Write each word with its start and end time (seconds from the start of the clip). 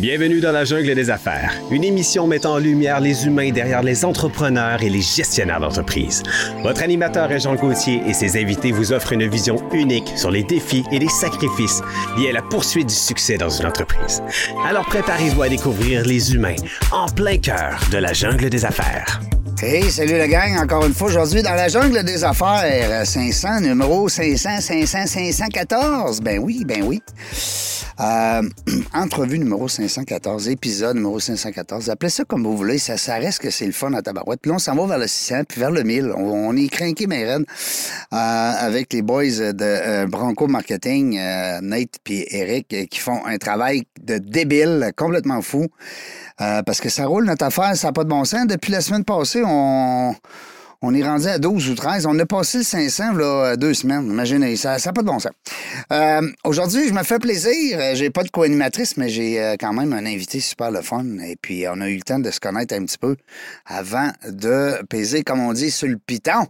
Bienvenue 0.00 0.40
dans 0.40 0.52
la 0.52 0.64
jungle 0.64 0.94
des 0.94 1.10
affaires, 1.10 1.52
une 1.70 1.84
émission 1.84 2.26
mettant 2.26 2.54
en 2.54 2.58
lumière 2.58 3.00
les 3.00 3.26
humains 3.26 3.50
derrière 3.50 3.82
les 3.82 4.02
entrepreneurs 4.02 4.82
et 4.82 4.88
les 4.88 5.02
gestionnaires 5.02 5.60
d'entreprise. 5.60 6.22
Votre 6.62 6.82
animateur 6.82 7.30
est 7.30 7.40
Jean 7.40 7.54
Gauthier 7.54 8.00
et 8.06 8.14
ses 8.14 8.40
invités 8.40 8.72
vous 8.72 8.94
offrent 8.94 9.12
une 9.12 9.28
vision 9.28 9.62
unique 9.74 10.10
sur 10.16 10.30
les 10.30 10.42
défis 10.42 10.84
et 10.90 10.98
les 10.98 11.10
sacrifices 11.10 11.82
liés 12.16 12.30
à 12.30 12.32
la 12.32 12.40
poursuite 12.40 12.88
du 12.88 12.94
succès 12.94 13.36
dans 13.36 13.50
une 13.50 13.66
entreprise. 13.66 14.22
Alors 14.64 14.86
préparez-vous 14.86 15.42
à 15.42 15.50
découvrir 15.50 16.02
les 16.06 16.34
humains 16.34 16.56
en 16.92 17.06
plein 17.06 17.36
cœur 17.36 17.78
de 17.92 17.98
la 17.98 18.14
jungle 18.14 18.48
des 18.48 18.64
affaires. 18.64 19.20
Hey, 19.62 19.90
salut 19.90 20.16
la 20.16 20.28
gang, 20.28 20.56
encore 20.62 20.86
une 20.86 20.94
fois 20.94 21.08
aujourd'hui 21.08 21.42
dans 21.42 21.52
la 21.52 21.68
jungle 21.68 22.02
des 22.04 22.24
affaires 22.24 23.04
500, 23.04 23.60
numéro 23.60 24.08
500, 24.08 24.62
500, 24.62 25.06
514. 25.06 26.22
Ben 26.22 26.38
oui, 26.38 26.64
ben 26.64 26.84
oui. 26.84 27.02
Euh, 28.00 28.42
entrevue 28.94 29.38
numéro 29.38 29.68
514, 29.68 30.48
épisode 30.48 30.96
numéro 30.96 31.20
514. 31.20 31.90
Appelez 31.90 32.08
ça 32.08 32.24
comme 32.24 32.44
vous 32.44 32.56
voulez, 32.56 32.78
ça, 32.78 32.96
ça 32.96 33.16
reste 33.16 33.40
que 33.40 33.50
c'est 33.50 33.66
le 33.66 33.72
fun 33.72 33.92
à 33.92 34.00
tabarouette. 34.00 34.40
Puis 34.40 34.50
là, 34.50 34.56
on 34.56 34.58
s'en 34.58 34.74
va 34.74 34.86
vers 34.86 34.98
le 34.98 35.06
600, 35.06 35.44
puis 35.46 35.60
vers 35.60 35.70
le 35.70 35.82
1000. 35.82 36.12
On, 36.16 36.48
on 36.48 36.56
est 36.56 36.68
craqué, 36.68 37.06
reines, 37.06 37.44
euh, 38.12 38.16
avec 38.16 38.92
les 38.92 39.02
boys 39.02 39.24
de 39.24 39.54
euh, 39.60 40.06
Bronco 40.06 40.46
Marketing, 40.46 41.18
euh, 41.18 41.60
Nate 41.60 41.98
puis 42.02 42.24
Eric, 42.30 42.72
euh, 42.72 42.86
qui 42.86 43.00
font 43.00 43.24
un 43.26 43.36
travail 43.36 43.82
de 44.02 44.18
débile, 44.18 44.92
complètement 44.96 45.42
fou. 45.42 45.66
Euh, 46.40 46.62
parce 46.62 46.80
que 46.80 46.88
ça 46.88 47.06
roule 47.06 47.26
notre 47.26 47.44
affaire, 47.44 47.76
ça 47.76 47.88
n'a 47.88 47.92
pas 47.92 48.04
de 48.04 48.08
bon 48.08 48.24
sens. 48.24 48.46
Depuis 48.46 48.72
la 48.72 48.80
semaine 48.80 49.04
passée, 49.04 49.42
on, 49.44 50.14
on 50.82 50.94
est 50.94 51.02
rendu 51.02 51.26
à 51.26 51.38
12 51.38 51.70
ou 51.70 51.74
13. 51.74 52.06
On 52.06 52.18
a 52.18 52.26
passé 52.26 52.58
le 52.58 52.64
500 52.64 53.12
là, 53.14 53.56
deux 53.56 53.74
semaines. 53.74 54.06
Imaginez, 54.06 54.56
ça 54.56 54.76
n'a 54.84 54.92
pas 54.92 55.02
de 55.02 55.06
bon 55.06 55.18
sens. 55.18 55.32
Euh, 55.92 56.22
Aujourd'hui, 56.44 56.88
je 56.88 56.94
me 56.94 57.02
fais 57.02 57.18
plaisir. 57.18 57.78
Euh, 57.78 57.94
J'ai 57.94 58.10
pas 58.10 58.22
de 58.22 58.30
co-animatrice, 58.30 58.96
mais 58.96 59.08
j'ai 59.08 59.40
euh, 59.42 59.56
quand 59.58 59.72
même 59.72 59.92
un 59.92 60.06
invité 60.06 60.40
super 60.40 60.70
le 60.70 60.80
fun. 60.82 61.04
Et 61.24 61.36
puis, 61.40 61.66
on 61.68 61.80
a 61.80 61.88
eu 61.88 61.96
le 61.96 62.02
temps 62.02 62.18
de 62.18 62.30
se 62.30 62.40
connaître 62.40 62.74
un 62.74 62.84
petit 62.84 62.98
peu 62.98 63.16
avant 63.66 64.10
de 64.28 64.82
peser, 64.88 65.22
comme 65.22 65.40
on 65.40 65.52
dit, 65.52 65.70
sur 65.70 65.86
le 65.88 65.98
piton. 65.98 66.46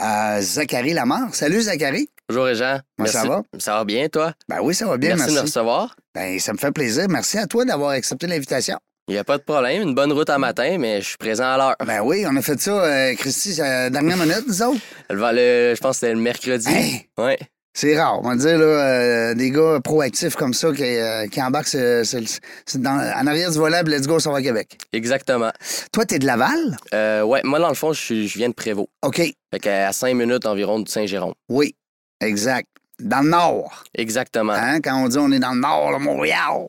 Euh, 0.00 0.40
Zachary 0.40 0.92
Lamar. 0.94 1.34
Salut, 1.34 1.62
Zachary. 1.62 2.08
Bonjour, 2.28 2.54
Jean. 2.54 2.80
Comment 2.96 3.08
ça 3.10 3.26
va? 3.26 3.42
Ça 3.58 3.74
va 3.74 3.84
bien, 3.84 4.08
toi? 4.08 4.32
Ben 4.48 4.58
oui, 4.62 4.74
ça 4.74 4.86
va 4.86 4.96
bien, 4.96 5.10
merci, 5.10 5.22
merci. 5.24 5.34
de 5.34 5.40
me 5.40 5.46
recevoir. 5.46 5.96
Ben, 6.14 6.38
ça 6.38 6.52
me 6.52 6.58
fait 6.58 6.72
plaisir. 6.72 7.06
Merci 7.08 7.38
à 7.38 7.46
toi 7.46 7.64
d'avoir 7.64 7.90
accepté 7.90 8.26
l'invitation. 8.26 8.78
Il 9.08 9.14
n'y 9.14 9.18
a 9.18 9.24
pas 9.24 9.36
de 9.36 9.42
problème. 9.42 9.82
Une 9.82 9.94
bonne 9.94 10.12
route 10.12 10.30
en 10.30 10.38
matin, 10.38 10.76
mais 10.78 11.00
je 11.00 11.08
suis 11.08 11.16
présent 11.18 11.44
à 11.44 11.56
l'heure. 11.56 11.76
Ben 11.84 12.00
oui, 12.02 12.24
on 12.28 12.36
a 12.36 12.42
fait 12.42 12.60
ça, 12.60 12.70
euh, 12.84 13.14
Christy, 13.16 13.60
euh, 13.60 13.90
dernière 13.90 14.16
minute, 14.16 14.44
nous 14.46 14.62
autres? 14.62 14.80
Le, 15.10 15.16
le- 15.16 15.74
je 15.74 15.80
pense 15.80 15.96
que 15.96 16.00
c'était 16.00 16.14
le 16.14 16.20
mercredi. 16.20 16.68
Hey! 16.68 17.08
Ouais. 17.18 17.38
C'est 17.74 17.98
rare, 17.98 18.20
on 18.22 18.28
va 18.28 18.36
dire, 18.36 18.58
là, 18.58 18.64
euh, 18.66 19.34
des 19.34 19.50
gars 19.50 19.80
proactifs 19.82 20.36
comme 20.36 20.52
ça 20.52 20.70
qui, 20.72 20.82
euh, 20.84 21.26
qui 21.26 21.40
embarquent 21.42 21.74
dans, 21.74 22.90
en 22.90 23.26
arrière 23.26 23.50
du 23.50 23.56
volant, 23.58 23.80
let's 23.86 24.06
go, 24.06 24.18
ça 24.20 24.30
va 24.30 24.36
à 24.38 24.42
Québec. 24.42 24.76
Exactement. 24.92 25.50
Toi, 25.90 26.04
t'es 26.04 26.18
de 26.18 26.26
Laval? 26.26 26.76
Euh, 26.94 27.22
ouais, 27.22 27.40
moi, 27.44 27.58
dans 27.58 27.70
le 27.70 27.74
fond, 27.74 27.94
je, 27.94 28.26
je 28.26 28.38
viens 28.38 28.50
de 28.50 28.54
Prévost. 28.54 28.88
OK. 29.02 29.16
Fait 29.16 29.58
qu'à 29.58 29.90
5 29.90 30.14
minutes 30.14 30.44
environ 30.44 30.80
de 30.80 30.88
Saint-Jérôme. 30.88 31.32
Oui, 31.48 31.74
exact. 32.20 32.68
Dans 33.00 33.22
le 33.22 33.30
nord. 33.30 33.84
Exactement. 33.96 34.52
Hein, 34.52 34.80
quand 34.82 35.02
on 35.02 35.08
dit 35.08 35.16
on 35.18 35.32
est 35.32 35.38
dans 35.40 35.54
le 35.54 35.60
nord, 35.60 35.90
là, 35.92 35.98
Montréal. 35.98 36.66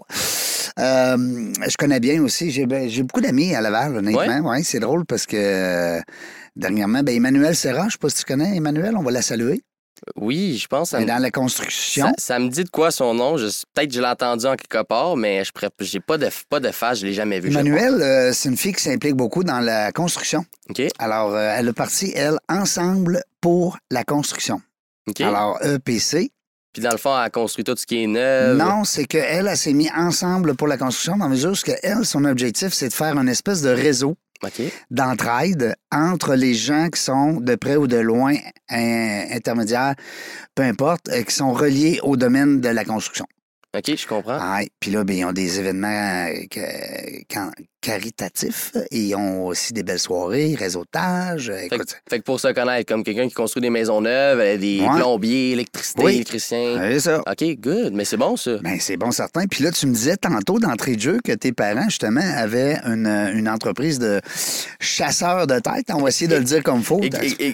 Euh, 0.80 1.54
je 1.68 1.78
connais 1.78 2.00
bien 2.00 2.22
aussi. 2.24 2.52
J'ai 2.52 2.66
ben, 2.66 2.90
j'ai 2.90 3.04
beaucoup 3.04 3.22
d'amis 3.22 3.54
à 3.56 3.62
Laval, 3.62 3.98
honnêtement. 3.98 4.50
Ouais. 4.50 4.64
c'est 4.64 4.80
drôle 4.80 5.06
parce 5.06 5.26
que 5.26 5.38
euh, 5.38 6.02
dernièrement, 6.56 7.04
ben, 7.04 7.16
Emmanuel 7.16 7.56
Serra, 7.56 7.88
je 7.88 7.94
sais 7.94 7.98
pas 8.00 8.10
si 8.10 8.18
tu 8.18 8.26
connais 8.26 8.56
Emmanuel, 8.56 8.96
on 8.98 9.04
va 9.04 9.12
la 9.12 9.22
saluer. 9.22 9.62
Oui, 10.16 10.58
je 10.58 10.68
pense. 10.68 10.90
Ça, 10.90 11.00
me- 11.00 11.06
dans 11.06 11.22
la 11.22 11.32
construction. 11.32 12.08
ça, 12.08 12.14
ça 12.18 12.40
me 12.40 12.50
dit 12.50 12.64
de 12.64 12.70
quoi 12.70 12.92
son 12.92 13.14
nom? 13.14 13.36
Peut-être 13.36 13.88
que 13.88 13.94
je 13.94 14.02
l'ai 14.02 14.08
entendu 14.08 14.46
en 14.46 14.56
quelque 14.56 14.84
part, 14.84 15.16
mais 15.16 15.44
je 15.46 15.52
j'ai 15.80 16.00
pas 16.00 16.18
de, 16.18 16.28
pas 16.50 16.60
de 16.60 16.72
face, 16.72 17.00
je 17.00 17.06
l'ai 17.06 17.14
jamais 17.14 17.40
vu. 17.40 17.50
Emmanuel, 17.50 18.02
euh, 18.02 18.34
c'est 18.34 18.50
une 18.50 18.58
fille 18.58 18.74
qui 18.74 18.84
s'implique 18.84 19.16
beaucoup 19.16 19.44
dans 19.44 19.60
la 19.60 19.92
construction. 19.92 20.46
Alors, 21.00 21.34
euh, 21.36 21.56
elle 21.58 21.70
est 21.70 21.74
partie, 21.74 22.12
elle, 22.16 22.38
ensemble 22.50 23.22
pour 23.40 23.78
la 23.92 24.04
construction. 24.04 24.62
Alors, 25.20 25.60
EPC. 25.64 26.32
Puis 26.74 26.82
dans 26.82 26.92
le 26.92 26.98
fond, 26.98 27.16
elle 27.24 27.30
construit 27.32 27.64
tout 27.64 27.76
ce 27.78 27.86
qui 27.86 28.04
est 28.04 28.08
neuf. 28.08 28.58
Non, 28.58 28.84
c'est 28.84 29.06
qu'elle, 29.06 29.48
elle 29.48 29.58
s'est 29.58 29.74
mise 29.74 29.92
ensemble 29.96 30.56
pour 30.56 30.68
la 30.68 30.78
construction 30.78 31.16
dans 31.18 31.26
la 31.26 31.30
mesure 31.32 31.52
où 31.52 31.72
elle, 31.84 32.04
son 32.04 32.26
objectif, 32.26 32.74
c'est 32.74 32.90
de 32.90 32.94
faire 32.94 33.16
une 33.18 33.30
espèce 33.30 33.62
de 33.62 33.70
réseau 33.70 34.16
OK. 34.44 34.62
d'entraide 34.90 35.76
entre 35.92 36.36
les 36.36 36.54
gens 36.56 36.90
qui 36.90 37.00
sont 37.00 37.34
de 37.40 37.56
près 37.56 37.76
ou 37.76 37.88
de 37.88 37.98
loin, 37.98 38.36
in- 38.70 39.26
intermédiaires, 39.32 39.96
peu 40.56 40.64
importe, 40.64 41.10
qui 41.28 41.34
sont 41.36 41.54
reliés 41.54 42.00
au 42.04 42.18
domaine 42.18 42.60
de 42.60 42.70
la 42.70 42.84
construction. 42.86 43.26
OK, 43.76 43.96
je 43.96 44.08
comprends. 44.08 44.60
Puis 44.80 44.92
là, 44.92 45.04
ben, 45.04 45.16
ils 45.18 45.26
ont 45.26 45.32
des 45.32 45.60
événements 45.60 46.28
euh, 46.28 46.34
que- 46.50 47.24
can- 47.34 47.52
caritatifs 47.84 48.72
et 48.92 48.98
ils 49.00 49.16
ont 49.16 49.46
aussi 49.48 49.74
des 49.74 49.84
belles 49.84 50.00
soirées, 50.00 50.56
réseautage. 50.58 51.50
euh, 51.50 51.58
Fait, 51.70 51.76
Écoute, 51.76 51.96
fait 52.10 52.20
que 52.20 52.24
pour 52.24 52.40
se 52.40 52.48
connaître, 52.48 52.88
comme 52.92 53.04
quelqu'un 53.04 53.28
qui 53.28 53.34
construit 53.34 53.62
des 53.62 53.70
maisons 53.70 54.02
neuves, 54.02 54.40
a 54.40 54.58
des 54.58 54.80
Ouais. 54.82 54.98
plombiers, 55.00 55.52
électricité, 55.52 56.02
Oui. 56.04 56.16
électriciens. 56.16 56.78
c'est 56.82 57.00
ça. 57.02 57.20
OK, 57.20 57.44
good. 57.60 57.94
Mais 57.94 58.06
c'est 58.06 58.18
bon, 58.18 58.36
ça. 58.38 58.58
Ben, 58.64 58.78
c'est 58.80 58.98
bon 58.98 59.12
certain. 59.12 59.46
Puis 59.48 59.64
là, 59.64 59.72
tu 59.72 59.86
me 59.88 59.94
disais 59.94 60.16
tantôt 60.18 60.58
d'entrée 60.60 60.96
de 60.96 61.02
jeu 61.02 61.20
que 61.24 61.34
tes 61.34 61.52
parents, 61.52 61.84
justement, 61.90 62.22
avaient 62.38 62.78
une, 62.86 63.06
une 63.08 63.50
entreprise 63.50 64.00
de 64.00 64.22
chasseurs 64.80 65.46
de 65.48 65.60
tête. 65.60 65.86
On 65.94 66.02
va 66.02 66.10
essayer 66.10 66.28
de 66.28 66.36
le 66.36 66.44
dire 66.44 66.64
comme 66.64 66.82
faut. 66.84 67.02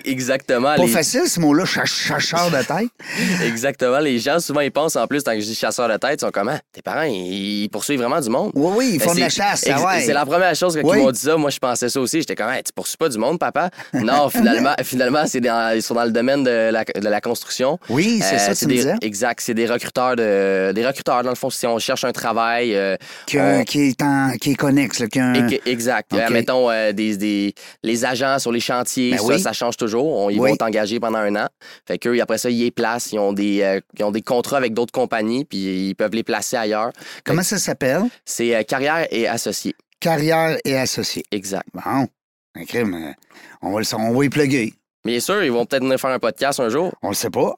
Exactement. 0.06 0.76
Pas 0.76 0.84
les- 0.86 0.88
facile, 0.88 1.24
ce 1.28 1.40
mot-là, 1.40 1.66
cha- 1.66 1.86
chasseur 1.86 2.52
de 2.52 2.58
tête. 2.64 2.90
Exactement. 3.46 4.00
Les 4.00 4.20
gens, 4.20 4.40
souvent, 4.40 4.62
ils 4.62 4.72
pensent 4.72 4.96
en 4.96 5.08
plus, 5.08 5.24
quand 5.24 5.34
je 5.34 5.40
dis 5.46 5.56
chasseur 5.56 5.90
de 5.90 5.98
tête, 5.98 6.20
ils 6.22 6.26
sont 6.26 6.32
comme, 6.32 6.50
Ah, 6.50 6.60
tes 6.72 6.82
parents, 6.82 7.04
ils, 7.04 7.68
poursuivent 7.72 8.00
vraiment 8.00 8.20
du 8.22 8.30
monde. 8.30 8.52
Oui, 8.56 8.72
oui, 8.78 8.90
ils 8.94 9.00
Ben, 9.00 9.06
font 9.10 9.16
de 9.16 9.20
la 9.20 9.30
chasse. 9.30 9.66
ah 9.70 9.82
ouais. 9.86 10.02
La 10.20 10.26
première 10.26 10.54
chose 10.54 10.76
quand 10.76 10.86
Oui. 10.90 10.98
ils 11.00 11.04
m'ont 11.04 11.12
dit 11.12 11.20
ça. 11.20 11.38
Moi, 11.38 11.50
je 11.50 11.60
pensais 11.60 11.88
ça 11.88 12.00
aussi. 12.02 12.20
J'étais 12.20 12.36
comme, 12.36 12.50
Hey, 12.52 12.62
tu 12.62 12.74
poursuis 12.74 12.98
pas 12.98 13.08
du 13.08 13.18
monde, 13.18 13.40
papa? 13.40 13.70
Non, 13.94 14.28
finalement, 14.30 14.74
finalement 14.84 15.24
c'est 15.26 15.40
dans, 15.40 15.74
ils 15.74 15.82
sont 15.82 15.94
dans 15.94 16.04
le 16.04 16.12
domaine 16.12 16.44
de 16.44 16.72
la, 16.72 16.84
de 16.84 17.08
la 17.08 17.22
construction. 17.22 17.80
Oui, 17.90 18.20
c'est 18.22 18.36
Euh, 18.36 18.40
ça, 18.40 18.56
tu 18.56 18.66
me 18.66 18.70
des, 18.72 18.76
disais. 18.76 18.96
Exact. 19.02 19.40
C'est 19.42 19.54
des 19.54 19.66
recruteurs 19.66 20.18
de, 20.18 20.74
des 20.74 20.86
recruteurs, 20.86 21.24
dans 21.24 21.30
le 21.30 21.36
fond, 21.36 21.50
si 21.50 21.66
on 21.68 21.80
cherche 21.80 22.04
un 22.04 22.12
travail. 22.12 22.76
euh, 22.76 22.98
Qui, 23.28 23.40
on- 23.40 23.64
qui 23.64 23.90
est, 23.90 24.02
en, 24.02 24.34
qui 24.42 24.52
est 24.52 24.56
connexe, 24.56 25.00
là, 25.00 25.08
qui 25.08 25.20
a 25.20 25.26
un- 25.28 25.48
Et 25.48 25.58
que- 25.60 25.70
Exact. 25.70 26.12
Euh, 26.14 26.28
mettons, 26.30 26.70
des, 26.94 27.16
des- 27.16 27.54
les 27.84 28.04
agents 28.06 28.40
sur 28.40 28.52
les 28.52 28.60
chantiers, 28.60 29.12
Ben 29.12 29.18
ça, 29.20 29.24
oui. 29.26 29.40
ça 29.40 29.54
change 29.54 29.78
toujours. 29.78 30.06
On- 30.06 30.30
ils 30.30 30.40
Oui. 30.40 30.50
vont 30.50 30.56
t'engager 30.58 31.00
pendant 31.00 31.20
un 31.20 31.36
an. 31.38 31.48
Fait 31.88 31.98
qu'eux, 31.98 32.20
après 32.22 32.38
ça, 32.38 32.50
ils 32.50 32.60
les 32.60 32.72
placent. 32.72 33.14
Ils 33.14 33.20
ont 33.20 33.32
des, 33.32 33.80
ils 33.98 34.04
ont 34.04 34.12
des 34.12 34.22
contrats 34.22 34.58
avec 34.58 34.74
d'autres 34.74 34.92
compagnies, 34.92 35.46
puis 35.46 35.90
ils 35.90 35.96
peuvent 35.96 36.14
les 36.14 36.24
placer 36.24 36.58
ailleurs. 36.58 36.92
Comment 37.24 37.44
ça 37.44 37.58
s'appelle? 37.58 38.02
C'est 38.26 38.66
carrière 38.66 39.08
et 39.12 39.26
associé. 39.28 39.76
Carrière 40.00 40.58
et 40.66 40.76
associés. 40.78 41.24
Exact. 41.32 41.68
Bon, 41.74 42.08
un 42.56 42.66
crime. 42.66 42.94
euh, 42.94 43.14
On 43.62 43.72
va, 43.74 43.80
le, 43.82 43.96
on 43.96 44.14
va 44.18 44.26
y 44.26 44.30
plugger. 44.30 44.74
Bien 45.06 45.20
sûr, 45.22 45.44
ils 45.44 45.52
vont 45.52 45.66
peut-être 45.66 45.84
venir 45.84 46.00
faire 46.00 46.10
un 46.12 46.20
podcast 46.20 46.60
un 46.60 46.70
jour. 46.70 46.94
On 47.02 47.10
le 47.10 47.16
sait 47.16 47.30
pas. 47.30 47.56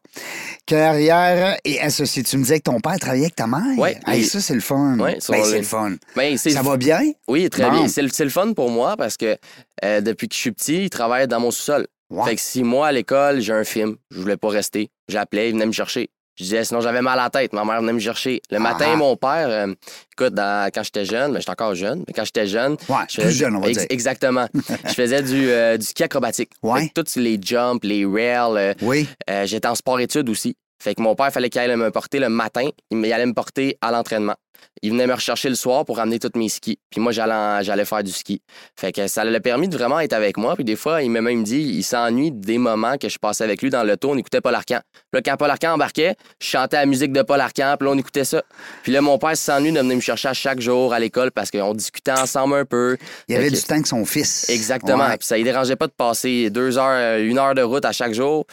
Carrière 0.65 1.57
et 1.65 1.79
associés. 1.81 2.23
Tu 2.23 2.37
me 2.37 2.43
disais 2.43 2.59
que 2.59 2.63
ton 2.65 2.79
père 2.79 2.97
travaillait 2.99 3.25
avec 3.25 3.35
ta 3.35 3.47
mère? 3.47 3.63
Hey, 4.07 4.21
et- 4.21 4.23
ça, 4.23 4.39
c'est 4.39 4.53
le 4.53 4.59
fun. 4.61 4.97
Ouais, 4.99 5.17
Ben, 5.29 5.43
c'est 5.43 5.57
le 5.57 5.63
fun. 5.63 5.95
Ben, 6.15 6.37
Ça 6.37 6.61
va 6.61 6.77
bien? 6.77 7.01
Oui, 7.27 7.49
très 7.49 7.63
Bon. 7.69 7.71
bien. 7.79 7.87
C'est 7.87 8.03
le, 8.03 8.09
le 8.23 8.29
fun 8.29 8.53
pour 8.53 8.69
moi 8.69 8.95
parce 8.97 9.17
que 9.17 9.37
euh, 9.83 10.01
depuis 10.01 10.27
que 10.27 10.35
je 10.35 10.39
suis 10.39 10.51
petit, 10.51 10.83
ils 10.85 10.89
travaillent 10.89 11.27
dans 11.27 11.39
mon 11.39 11.51
sous-sol. 11.51 11.87
Ouais. 12.09 12.25
Fait 12.29 12.35
que 12.35 12.41
si 12.41 12.63
moi, 12.63 12.87
à 12.87 12.91
l'école, 12.91 13.39
j'ai 13.39 13.53
un 13.53 13.63
film, 13.63 13.95
je 14.11 14.19
voulais 14.19 14.37
pas 14.37 14.49
rester, 14.49 14.89
j'appelais, 15.07 15.49
ils 15.49 15.53
venaient 15.53 15.65
me 15.65 15.71
chercher. 15.71 16.09
Je 16.37 16.43
disais, 16.45 16.63
sinon 16.63 16.81
j'avais 16.81 17.01
mal 17.01 17.19
à 17.19 17.23
la 17.23 17.29
tête. 17.29 17.53
Ma 17.53 17.63
mère 17.65 17.81
venait 17.81 17.93
me 17.93 17.99
chercher. 17.99 18.41
Le 18.49 18.57
Ah. 18.57 18.59
matin, 18.59 18.95
mon 18.95 19.15
père, 19.17 19.49
euh, 19.49 19.73
écoute, 20.13 20.33
dans- 20.33 20.69
quand 20.73 20.81
j'étais 20.83 21.05
jeune, 21.05 21.33
ben, 21.33 21.39
j'étais 21.39 21.51
encore 21.51 21.75
jeune, 21.75 22.03
mais 22.07 22.13
quand 22.13 22.23
j'étais 22.25 22.47
jeune. 22.47 22.77
Ouais, 22.89 22.95
je 23.09 23.21
plus 23.21 23.31
jeune, 23.31 23.55
on 23.55 23.59
va 23.59 23.67
ex- 23.69 23.77
dire. 23.79 23.87
Exactement. 23.89 24.47
je 24.53 24.93
faisais 24.93 25.21
du, 25.21 25.49
euh, 25.51 25.77
du 25.77 25.85
ski 25.85 26.03
acrobatique. 26.03 26.51
Ouais. 26.63 26.83
Fait 26.95 27.03
tous 27.03 27.17
les 27.17 27.39
jumps, 27.41 27.83
les 27.83 28.05
rails, 28.05 28.57
euh, 28.57 28.73
Oui. 28.81 29.07
euh, 29.29 29.45
j'étais 29.45 29.67
en 29.67 29.75
sport-études 29.75 30.29
aussi. 30.29 30.55
Fait 30.81 30.95
que 30.95 31.01
mon 31.01 31.13
père, 31.15 31.31
fallait 31.31 31.49
qu'il 31.51 31.61
aille 31.61 31.75
me 31.75 31.91
porter 31.91 32.17
le 32.17 32.29
matin. 32.29 32.67
Il 32.89 33.13
allait 33.13 33.25
me 33.27 33.33
porter 33.33 33.77
à 33.81 33.91
l'entraînement. 33.91 34.33
Il 34.81 34.91
venait 34.91 35.07
me 35.07 35.13
rechercher 35.13 35.49
le 35.49 35.55
soir 35.55 35.85
pour 35.85 35.97
ramener 35.97 36.17
tous 36.19 36.31
mes 36.35 36.49
skis. 36.49 36.79
Puis 36.89 36.99
moi, 36.99 37.11
j'allais, 37.11 37.63
j'allais 37.63 37.85
faire 37.85 38.03
du 38.03 38.11
ski. 38.11 38.41
Fait 38.79 38.91
que 38.91 39.07
ça 39.07 39.23
l'a 39.23 39.39
permis 39.39 39.67
de 39.67 39.77
vraiment 39.77 39.99
être 39.99 40.13
avec 40.13 40.37
moi. 40.37 40.55
Puis 40.55 40.63
des 40.63 40.75
fois, 40.75 41.01
il 41.03 41.11
m'a 41.11 41.21
même 41.21 41.43
dit, 41.43 41.61
il 41.61 41.83
s'ennuie 41.83 42.31
des 42.31 42.57
moments 42.57 42.97
que 42.97 43.09
je 43.09 43.19
passais 43.19 43.43
avec 43.43 43.61
lui 43.61 43.69
dans 43.69 43.83
l'auto. 43.83 44.09
On 44.11 44.17
écoutait 44.17 44.41
Paul 44.41 44.55
Arcand. 44.55 44.79
Puis 44.93 45.01
là, 45.13 45.21
quand 45.23 45.37
Paul 45.37 45.49
Arcand 45.49 45.73
embarquait, 45.73 46.15
je 46.41 46.47
chantais 46.47 46.77
la 46.77 46.85
musique 46.85 47.11
de 47.13 47.21
Paul 47.21 47.39
Arcand. 47.39 47.75
Puis 47.79 47.85
là, 47.87 47.93
on 47.93 47.97
écoutait 47.97 48.25
ça. 48.25 48.41
Puis 48.83 48.91
là, 48.91 49.01
mon 49.01 49.17
père 49.17 49.37
s'ennuie 49.37 49.71
de 49.71 49.79
venir 49.79 49.95
me 49.95 50.01
chercher 50.01 50.29
à 50.29 50.33
chaque 50.33 50.59
jour 50.61 50.93
à 50.93 50.99
l'école 50.99 51.31
parce 51.31 51.51
qu'on 51.51 51.73
discutait 51.73 52.11
ensemble 52.11 52.55
un 52.55 52.65
peu. 52.65 52.97
Il 53.27 53.35
y 53.35 53.37
avait 53.37 53.49
que- 53.49 53.55
du 53.55 53.61
temps 53.61 53.75
avec 53.75 53.87
son 53.87 54.05
fils. 54.05 54.49
Exactement. 54.49 55.05
Ouais. 55.07 55.17
Puis 55.17 55.27
ça 55.27 55.37
ne 55.37 55.43
dérangeait 55.43 55.75
pas 55.75 55.87
de 55.87 55.93
passer 55.95 56.49
deux 56.49 56.77
heures, 56.77 57.19
une 57.19 57.37
heure 57.37 57.53
de 57.55 57.61
route 57.61 57.85
à 57.85 57.91
chaque 57.91 58.13
jour. 58.13 58.45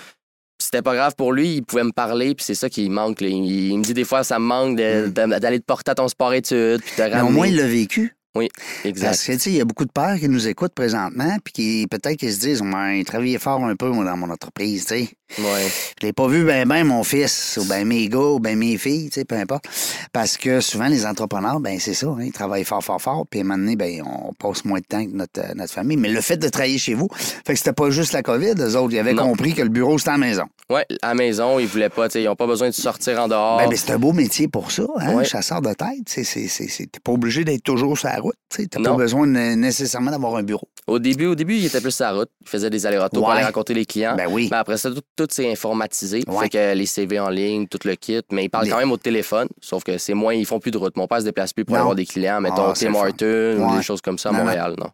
C'était 0.61 0.83
pas 0.83 0.95
grave 0.95 1.15
pour 1.17 1.33
lui, 1.33 1.57
il 1.57 1.63
pouvait 1.63 1.85
me 1.85 1.93
parler, 1.93 2.35
puis 2.35 2.45
c'est 2.45 2.55
ça 2.57 2.69
qui 2.69 2.89
manque. 2.91 3.21
là. 3.21 3.29
Il, 3.29 3.71
il 3.71 3.79
me 3.79 3.85
dit 3.85 3.95
des 3.95 4.05
fois, 4.05 4.25
ça 4.25 4.39
me 4.41 4.45
manque 4.45 4.77
de- 4.77 5.07
d'aller 5.09 5.61
te 5.61 5.65
porter 5.65 5.93
à 5.93 5.95
ton 5.95 6.09
sport-études, 6.09 6.83
puis 6.83 6.93
te 6.97 7.03
Mm. 7.03 7.05
Mais 7.05 7.13
ramener. 7.15 7.29
au 7.29 7.33
moins, 7.33 7.47
il 7.47 7.57
l'a 7.57 7.67
vécu. 7.67 8.15
Oui, 8.35 8.49
exact. 8.85 9.07
Parce 9.07 9.25
que, 9.25 9.33
tu 9.33 9.39
sais, 9.39 9.51
il 9.51 9.57
y 9.57 9.61
a 9.61 9.65
beaucoup 9.65 9.85
de 9.85 9.91
pères 9.93 10.17
qui 10.19 10.29
nous 10.29 10.47
écoutent 10.49 10.75
présentement, 10.75 11.37
puis 11.45 11.53
qui 11.53 11.87
peut-être 11.91 12.17
qu'ils 12.17 12.33
se 12.33 12.41
disent, 12.41 12.61
ouais, 12.61 13.01
il 13.01 13.05
travaillait 13.05 13.39
fort 13.39 13.65
un 13.65 13.75
peu, 13.77 13.89
moi, 13.89 14.05
dans 14.05 14.17
mon 14.17 14.31
entreprise, 14.31 14.85
tu 14.85 14.95
sais. 14.95 15.09
Ouais. 15.39 15.69
Je 16.01 16.07
l'ai 16.07 16.13
pas 16.13 16.27
vu 16.27 16.45
ben 16.45 16.67
ben 16.67 16.85
mon 16.85 17.05
fils, 17.05 17.59
ou 17.61 17.65
ben 17.67 17.87
mes 17.87 18.09
gars, 18.09 18.19
ou 18.19 18.41
ben 18.41 18.57
mes 18.57 18.79
filles, 18.79 19.11
tu 19.11 19.21
sais, 19.21 19.25
peu 19.25 19.35
importe. 19.37 19.65
Parce 20.13 20.37
que 20.39 20.61
souvent, 20.61 20.89
les 20.89 21.05
entrepreneurs, 21.07 21.61
ben 21.61 21.79
c'est 21.79 21.93
ça, 21.95 22.07
hein, 22.07 22.17
ils 22.23 22.33
travaillent 22.33 22.65
fort, 22.65 22.83
fort, 22.83 23.01
fort, 23.01 23.27
puis 23.31 23.41
à 23.41 23.43
un 23.43 23.47
moment 23.47 23.59
donné, 23.59 23.77
ben, 23.77 24.03
on 24.03 24.33
passe 24.33 24.65
moins 24.65 24.79
de 24.81 24.85
temps 24.85 25.05
que 25.05 25.11
notre, 25.11 25.41
euh, 25.41 25.53
notre 25.55 25.73
famille. 25.73 25.97
Mais 25.99 26.09
le 26.09 26.21
fait 26.23 26.39
de 26.39 26.49
travailler 26.49 26.79
chez 26.79 26.95
vous, 26.95 27.09
fait 27.13 27.53
que 27.53 27.59
c'était 27.59 27.73
pas 27.75 27.91
juste 27.91 28.13
la 28.15 28.23
COVID, 28.23 28.55
eux 28.59 28.77
autres, 28.77 28.93
ils 28.95 28.99
avaient 28.99 29.13
Non. 29.13 29.29
compris 29.29 29.55
que 29.55 29.63
le 29.63 29.69
bureau, 29.69 29.99
c'était 29.99 30.11
à 30.11 30.15
la 30.15 30.19
maison. 30.19 30.45
Ouais, 30.71 30.87
à 31.03 31.09
la 31.09 31.15
maison, 31.15 31.59
ils 31.59 31.67
voulaient 31.67 31.89
pas, 31.89 32.09
tu 32.09 32.15
sais, 32.15 32.23
ils 32.23 32.29
ont 32.29 32.37
pas 32.37 32.47
besoin 32.47 32.69
de 32.69 32.75
sortir 32.75 33.21
en 33.21 33.29
dehors. 33.29 33.59
Ben, 33.59 33.69
ben, 33.69 33.77
c'est 33.77 33.91
un 33.93 33.99
beau 33.99 34.13
métier 34.13 34.49
pour 34.49 34.71
ça, 34.71 34.85
hein, 34.99 35.15
Ouais. 35.15 35.25
chasseur 35.25 35.61
de 35.63 35.73
tête. 35.73 35.89
C'est, 36.07 36.25
c'est, 36.25 36.49
c'est, 36.49 36.69
c'est- 36.69 36.87
t'es 36.91 37.01
pas 37.01 37.13
obligé 37.13 37.45
d'être 37.45 37.63
toujours 37.63 37.97
sur 37.99 38.09
la 38.09 38.17
route. 38.19 38.35
Tu 38.55 38.63
n'as 38.63 38.69
pas 38.69 38.91
Non. 38.91 38.97
besoin 38.97 39.27
de- 39.27 39.55
nécessairement 39.55 40.11
d'avoir 40.11 40.37
un 40.37 40.43
bureau. 40.43 40.69
Au 40.87 40.99
début, 40.99 41.27
au 41.27 41.35
début, 41.35 41.57
il 41.57 41.65
était 41.67 41.81
plus 41.81 41.91
sur 41.95 42.05
la 42.07 42.13
route. 42.13 42.31
Il 42.43 42.49
faisait 42.49 42.71
des 42.71 42.87
allers-retours 42.87 43.23
pour 43.23 43.31
aller 43.31 43.45
rencontrer 43.45 43.75
les 43.75 43.85
clients. 43.87 44.15
Ben 44.17 44.27
oui. 44.31 44.49
Mais 44.51 44.57
après 44.59 44.77
ça, 44.79 44.91
tout, 44.91 45.18
tout 45.19 45.27
s'est 45.31 45.51
informatisé. 45.51 46.23
Ouais. 46.29 46.45
Fait 46.45 46.49
que 46.49 46.75
les 46.75 46.87
CV 46.87 47.19
en 47.19 47.29
ligne, 47.29 47.67
tout 47.67 47.79
le 47.85 47.95
kit. 47.97 48.21
Mais 48.31 48.45
ils 48.45 48.49
parlent 48.49 48.65
Les- 48.67 48.71
quand 48.71 48.79
même 48.79 48.93
au 48.93 48.97
téléphone. 48.97 49.49
Sauf 49.61 49.83
que 49.83 49.99
c'est 49.99 50.15
moins, 50.15 50.33
ils 50.35 50.47
font 50.47 50.61
plus 50.61 50.71
de 50.71 50.79
route. 50.79 50.97
Mon 50.97 51.07
père 51.09 51.19
se 51.19 51.25
déplace 51.25 51.53
plus 51.53 51.65
pour 51.65 51.75
Non. 51.75 51.81
avoir 51.81 51.95
des 51.97 52.07
clients, 52.07 52.41
mettons 52.41 52.75
c'est 52.75 52.87
Tim 52.87 52.93
le 52.93 52.99
fun. 52.99 53.07
Horton 53.09 53.69
ou 53.73 53.77
des 53.77 53.83
choses 53.83 54.01
comme 54.01 54.19
ça 54.19 54.29
à. 54.31 54.33
Montréal, 54.33 54.75
non. 54.79 54.87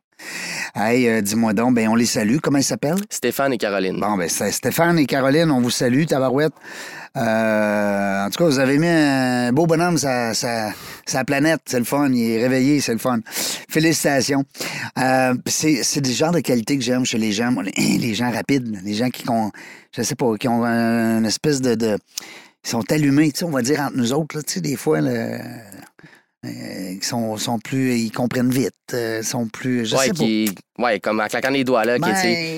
Hey, 0.74 1.08
euh, 1.08 1.20
dis-moi 1.20 1.52
donc, 1.52 1.74
ben, 1.74 1.88
on 1.88 1.94
les 1.94 2.06
salue. 2.06 2.36
Comment 2.42 2.58
ils 2.58 2.64
s'appellent? 2.64 2.96
Stéphane 3.10 3.52
et 3.52 3.58
Caroline. 3.58 3.98
Bon, 4.00 4.16
ben, 4.16 4.28
c'est 4.28 4.50
Stéphane 4.50 4.98
et 4.98 5.06
Caroline, 5.06 5.50
on 5.50 5.60
vous 5.60 5.70
salue, 5.70 6.04
Tabarouette. 6.04 6.52
Euh, 7.16 8.26
en 8.26 8.30
tout 8.30 8.38
cas, 8.38 8.44
vous 8.50 8.58
avez 8.58 8.76
mis 8.78 8.88
un 8.88 9.52
beau 9.52 9.66
bonhomme 9.66 9.98
sa, 9.98 10.34
sa, 10.34 10.72
sa 11.06 11.24
planète. 11.24 11.60
C'est 11.66 11.78
le 11.78 11.84
fun. 11.84 12.10
Il 12.12 12.30
est 12.32 12.42
réveillé, 12.42 12.80
c'est 12.80 12.92
le 12.92 12.98
fun. 12.98 13.20
Félicitations. 13.68 14.44
Euh, 14.98 15.34
c'est 15.46 15.82
c'est 15.84 16.04
le 16.04 16.12
genre 16.12 16.32
de 16.32 16.40
qualité 16.40 16.76
que 16.76 16.82
j'aime 16.82 17.04
chez 17.04 17.18
les 17.18 17.30
gens. 17.32 17.54
Les, 17.76 18.14
gens 18.14 18.32
rapides, 18.32 18.80
les 18.84 18.94
gens 18.94 19.10
qui 19.10 19.28
ont, 19.30 19.52
je 19.96 20.02
sais 20.02 20.16
pas, 20.16 20.34
qui 20.36 20.48
ont 20.48 20.64
un- 20.64 21.18
une 21.18 21.26
espèce 21.26 21.60
de. 21.60 21.74
de 21.76 21.96
ils 22.64 22.70
sont 22.70 22.90
allumés, 22.90 23.30
on 23.42 23.50
va 23.50 23.60
dire 23.62 23.78
entre 23.80 23.96
nous 23.96 24.12
autres, 24.14 24.36
là, 24.38 24.42
tu 24.42 24.54
sais, 24.54 24.60
des 24.62 24.76
fois, 24.76 25.00
le- 25.02 25.38
ils 26.44 27.02
sont, 27.02 27.36
sont 27.36 27.58
plus. 27.58 27.96
Ils 27.96 28.10
comprennent 28.10 28.50
vite. 28.50 28.72
euh, 28.92 29.22
sont 29.22 29.46
plus. 29.48 29.86
Je 29.86 29.96
ouais, 29.96 30.06
sais 30.06 30.10
pas. 30.10 30.24
qui... 30.24 30.54
ouais, 30.78 31.00
comme 31.00 31.20
en 31.20 31.26
claquant 31.26 31.50
les 31.50 31.64
doigts, 31.64 31.84
là. 31.84 31.98
Ben, 31.98 32.14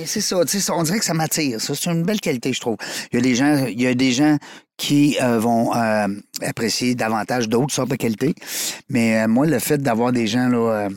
c'est 0.07 0.21
ça, 0.21 0.37
on 0.75 0.83
dirait 0.83 0.99
que 0.99 1.05
ça 1.05 1.15
m'attire. 1.15 1.61
Ça, 1.61 1.75
c'est 1.75 1.91
une 1.91 2.03
belle 2.03 2.21
qualité, 2.21 2.53
je 2.53 2.61
trouve. 2.61 2.77
Il 3.13 3.17
y 3.17 3.19
a 3.19 3.23
des 3.23 3.35
gens, 3.35 3.67
il 3.67 3.81
y 3.81 3.87
a 3.87 3.95
des 3.95 4.13
gens 4.13 4.37
qui 4.77 5.17
euh, 5.23 5.39
vont 5.39 5.75
euh, 5.75 6.09
apprécier 6.43 6.95
davantage 6.95 7.49
d'autres 7.49 7.73
sortes 7.73 7.91
de 7.91 7.97
qualités. 7.97 8.35
Mais 8.89 9.23
euh, 9.23 9.29
moi, 9.29 9.47
le 9.47 9.59
fait 9.59 9.79
d'avoir 9.79 10.13
des 10.13 10.27
gens 10.27 10.49
là, 10.49 10.87
euh, 10.87 10.89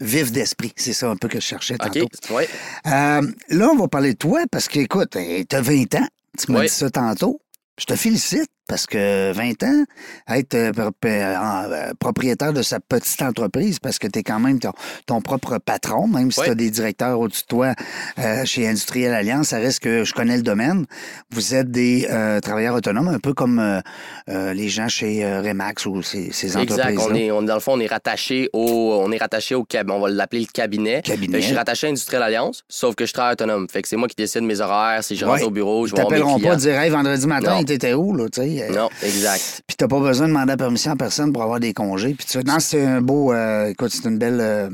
vifs 0.00 0.32
d'esprit, 0.32 0.72
c'est 0.76 0.92
ça 0.92 1.08
un 1.10 1.16
peu 1.16 1.28
que 1.28 1.40
je 1.40 1.46
cherchais 1.46 1.76
tantôt. 1.76 2.08
Ouais. 2.30 2.48
Euh, 2.86 3.22
là, 3.48 3.68
on 3.72 3.76
va 3.76 3.88
parler 3.88 4.14
de 4.14 4.18
toi 4.18 4.40
parce 4.50 4.66
que, 4.68 4.80
écoute, 4.80 5.10
tu 5.12 5.56
as 5.56 5.60
20 5.60 5.94
ans. 5.96 6.06
Tu 6.38 6.50
m'as 6.52 6.62
dit 6.62 6.68
ça 6.68 6.90
tantôt. 6.90 7.40
Je 7.78 7.84
te 7.84 7.94
félicite 7.96 8.48
parce 8.70 8.86
que 8.86 9.32
20 9.32 9.62
ans, 9.64 9.84
être 10.28 10.54
euh, 10.54 10.70
euh, 11.04 11.92
propriétaire 11.98 12.52
de 12.52 12.62
sa 12.62 12.78
petite 12.78 13.20
entreprise, 13.22 13.80
parce 13.80 13.98
que 13.98 14.06
tu 14.06 14.20
es 14.20 14.22
quand 14.22 14.38
même 14.38 14.60
ton, 14.60 14.70
ton 15.06 15.20
propre 15.20 15.58
patron, 15.58 16.06
même 16.06 16.30
si 16.30 16.38
Oui. 16.40 16.46
tu 16.46 16.52
as 16.52 16.54
des 16.54 16.70
directeurs 16.70 17.18
au-dessus 17.18 17.42
de 17.42 17.46
toi 17.48 17.74
euh, 18.20 18.44
chez 18.44 18.68
Industriel 18.68 19.12
Alliance, 19.12 19.48
ça 19.48 19.58
reste 19.58 19.80
que 19.80 20.04
je 20.04 20.14
connais 20.14 20.36
le 20.36 20.42
domaine. 20.44 20.86
Vous 21.32 21.54
êtes 21.56 21.70
des 21.70 22.06
euh, 22.10 22.38
travailleurs 22.38 22.76
autonomes, 22.76 23.08
un 23.08 23.18
peu 23.18 23.34
comme 23.34 23.58
euh, 23.58 23.80
euh, 24.28 24.52
les 24.54 24.68
gens 24.68 24.86
chez 24.88 25.24
Remax 25.40 25.86
ou 25.86 26.00
ces, 26.02 26.30
ces 26.32 26.56
Exact. 26.56 26.72
entreprises 26.72 26.98
On 27.10 27.14
est, 27.16 27.30
on, 27.32 27.42
dans 27.42 27.54
le 27.54 27.60
fond, 27.60 27.72
on 27.72 27.80
est 27.80 27.88
rattaché 27.88 28.48
au, 28.52 29.00
on 29.04 29.10
est 29.10 29.18
rattaché 29.18 29.56
au 29.56 29.64
cabinet. 29.64 29.96
On 29.96 30.00
va 30.00 30.10
l'appeler 30.10 30.42
le 30.42 30.46
cabinet. 30.52 31.02
Cabinet. 31.02 31.40
Je 31.40 31.46
suis 31.46 31.56
rattaché 31.56 31.88
à 31.88 31.90
Industriel 31.90 32.22
Alliance, 32.22 32.62
sauf 32.68 32.94
que 32.94 33.04
je 33.04 33.12
travaille 33.12 33.32
autonome. 33.32 33.66
Fait 33.68 33.82
que 33.82 33.88
c'est 33.88 33.96
moi 33.96 34.06
qui 34.06 34.14
décide 34.16 34.42
mes 34.42 34.60
horaires. 34.60 35.02
Si 35.02 35.16
je 35.16 35.24
rentre 35.24 35.40
Ouais. 35.40 35.46
au 35.46 35.50
bureau, 35.50 35.86
je 35.86 35.92
vais 35.94 36.00
voir 36.02 36.10
mes 36.10 36.16
t'appelleront 36.18 36.36
clients. 36.38 36.50
pas 36.50 36.56
dire 36.56 36.78
Hey, 36.78 36.90
vendredi 36.90 37.26
matin, 37.26 37.62
t'étais 37.64 37.94
où, 37.94 38.14
là, 38.14 38.28
tu 38.30 38.40
sais? 38.42 38.59
Euh, 38.62 38.70
Non, 38.70 38.88
exact. 39.02 39.62
Puis 39.66 39.76
t'as 39.76 39.88
pas 39.88 40.00
besoin 40.00 40.26
de 40.26 40.32
demander 40.32 40.52
la 40.52 40.56
permission 40.56 40.92
à 40.92 40.96
personne 40.96 41.32
pour 41.32 41.42
avoir 41.42 41.60
des 41.60 41.72
congés. 41.72 42.14
Puis 42.14 42.26
tu 42.26 42.38
non, 42.44 42.58
c'est 42.60 42.84
un 42.84 43.00
beau, 43.00 43.32
euh, 43.32 43.66
écoute, 43.66 43.92
c'est 43.92 44.08
une 44.08 44.18
belle 44.18 44.40
euh, 44.40 44.68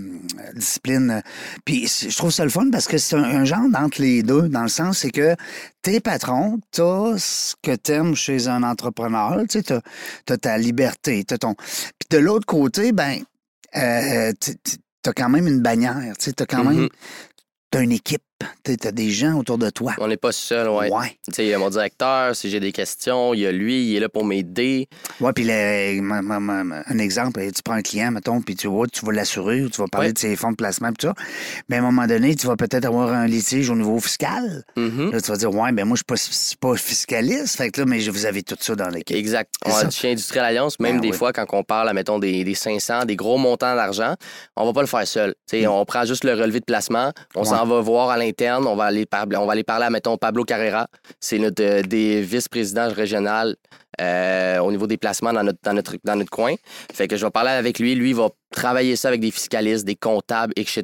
discipline. 0.55 1.23
Puis 1.65 1.87
je 2.09 2.17
trouve 2.17 2.31
ça 2.31 2.45
le 2.45 2.51
fun 2.51 2.71
parce 2.71 2.87
que 2.87 2.99
c'est 2.99 3.17
un, 3.17 3.25
un 3.25 3.45
genre 3.45 3.69
d'entre 3.71 4.01
les 4.01 4.23
deux, 4.23 4.49
dans 4.49 4.63
le 4.63 4.69
sens 4.69 4.99
c'est 4.99 5.11
que 5.11 5.35
t'es 5.83 6.01
patron, 6.01 6.59
t'as 6.73 7.17
ce 7.19 7.55
que 7.63 7.75
t'aimes 7.77 8.15
chez 8.15 8.49
un 8.49 8.63
entrepreneur, 8.63 9.39
tu 9.49 9.59
sais, 9.59 9.63
t'as, 9.63 9.81
t'as 10.25 10.37
ta 10.37 10.59
liberté, 10.59 11.25
t'as 11.25 11.39
ton. 11.39 11.55
Puis 11.55 12.09
de 12.11 12.19
l'autre 12.19 12.47
côté, 12.47 12.93
ben, 12.93 13.19
euh, 13.77 14.33
t'as 15.03 15.13
quand 15.13 15.29
même 15.29 15.47
une 15.47 15.61
bannière, 15.61 16.15
tu 16.19 16.25
sais, 16.25 16.33
t'as 16.33 16.47
quand 16.47 16.65
même, 16.65 16.83
Mhm. 16.83 16.89
t'as 17.71 17.83
une 17.83 17.93
équipe, 17.93 18.23
t'as 18.65 18.93
des 18.93 19.11
gens 19.11 19.35
autour 19.39 19.59
de 19.59 19.71
toi. 19.71 19.95
On 19.99 20.09
n'est 20.09 20.17
pas 20.17 20.33
seul, 20.33 20.69
ouais. 20.69 20.91
Ouais. 20.91 21.17
Tu 21.27 21.35
sais, 21.35 21.45
il 21.45 21.49
y 21.49 21.55
a 21.55 21.59
mon 21.59 21.71
directeur, 21.71 22.35
si 22.37 22.51
j'ai 22.51 22.61
des 22.61 22.73
questions, 22.73 23.33
il 23.35 23.41
y 23.41 23.47
a 23.47 23.53
lui, 23.53 23.91
il 23.91 23.97
est 23.97 24.01
là 24.01 24.09
pour 24.09 24.25
m'aider. 24.25 24.89
Ouais, 25.21 25.33
puis 25.33 25.51
un 25.51 26.99
exemple, 26.99 27.41
tu 27.55 27.63
prends 27.63 27.75
un 27.75 27.83
client, 27.83 28.11
mettons, 28.11 28.41
puis 28.41 28.55
tu 28.57 28.67
vois, 28.67 28.87
tu 28.89 29.05
vas 29.07 29.13
l'assurer 29.13 29.63
ou 29.63 29.69
tu 29.71 29.81
vas 29.81 29.87
parler 29.89 30.09
Ouais. 30.09 30.13
de 30.13 30.19
ses 30.19 30.37
fonds 30.37 30.51
de 30.51 30.57
placement, 30.57 30.89
puis 30.89 30.97
tout 30.99 31.07
ça. 31.09 31.15
Mais 31.69 31.77
à 31.77 31.79
un 31.81 31.83
moment 31.83 32.07
donné, 32.07 32.35
tu 32.35 32.47
vas 32.47 32.57
peut-être 32.57 32.85
avoir 32.85 33.13
un 33.13 33.27
litige 33.27 33.71
au 33.71 33.75
niveau 33.75 33.99
fiscal. 34.01 34.65
Mhm. 34.77 35.13
Là, 35.13 35.21
tu 35.21 35.31
vas 35.31 35.37
dire, 35.37 35.51
ouais, 35.55 35.73
ben 35.73 35.85
moi, 35.85 35.97
je 35.97 36.13
ne 36.13 36.17
suis 36.19 36.57
pas 36.57 36.77
fiscaliste. 36.77 37.57
Fait 37.57 37.71
que 37.71 37.81
là, 37.81 37.87
mais 37.87 38.01
je- 38.01 38.11
vous 38.11 38.27
avez 38.27 38.43
tout 38.43 38.57
ça 38.61 38.75
dans 38.75 38.89
l'équipe. 38.89 39.17
Exact. 39.17 39.53
C'est 39.65 39.73
On 39.73 39.77
a 39.77 39.91
chez 39.91 40.13
Industriel 40.13 40.45
Alliance, 40.45 40.79
même 40.81 40.97
Ben 40.97 41.01
des 41.03 41.11
oui. 41.11 41.17
fois, 41.17 41.33
quand 41.33 41.47
on 41.53 41.63
parle, 41.65 41.93
mettons, 41.95 42.19
des, 42.19 42.45
des 42.45 42.55
500, 42.55 43.05
des 43.05 43.17
gros 43.17 43.39
montants 43.39 43.75
d'argent, 43.75 44.15
on 44.57 44.65
va 44.67 44.73
pas 44.73 44.81
le 44.83 44.87
faire 44.87 45.07
seul. 45.07 45.35
Tu 45.49 45.59
sais, 45.61 45.67
On 45.67 45.85
prend 45.85 46.05
juste 46.05 46.25
le 46.25 46.33
relevé 46.35 46.61
de 46.61 46.65
placement, 46.65 47.13
on 47.35 47.43
Mm. 47.43 47.45
S'en 47.45 47.67
va 47.67 47.81
voir 47.81 48.11
à 48.11 48.17
on 48.67 48.77
va 48.77 48.85
aller 48.85 49.07
par- 49.07 49.27
on 49.37 49.47
va 49.47 49.53
aller 49.53 49.65
parler 49.65 49.87
à, 49.87 49.91
mettons, 49.91 50.17
Pablo 50.17 50.45
Carrera. 50.45 50.87
C'est 51.21 51.39
notre 51.39 51.63
euh, 51.63 51.83
des 51.83 52.21
vice-présidents 52.23 52.89
régional 52.93 53.57
euh, 54.01 54.59
au 54.59 54.71
niveau 54.71 54.87
des 54.87 54.97
placements 54.99 55.33
dans 55.33 55.43
notre, 55.43 55.59
dans, 55.63 55.73
notre, 55.73 55.97
dans 56.05 56.17
notre 56.17 56.31
coin. 56.31 56.55
Fait 56.93 57.09
que 57.09 57.17
je 57.17 57.25
vais 57.25 57.31
parler 57.31 57.51
avec 57.51 57.79
lui. 57.79 57.95
Lui, 57.95 58.11
il 58.11 58.17
va 58.17 58.29
travailler 58.53 58.95
ça 58.97 59.09
avec 59.09 59.21
des 59.21 59.31
fiscalistes, 59.31 59.85
des 59.87 59.97
comptables, 59.97 60.53
etc. 60.57 60.83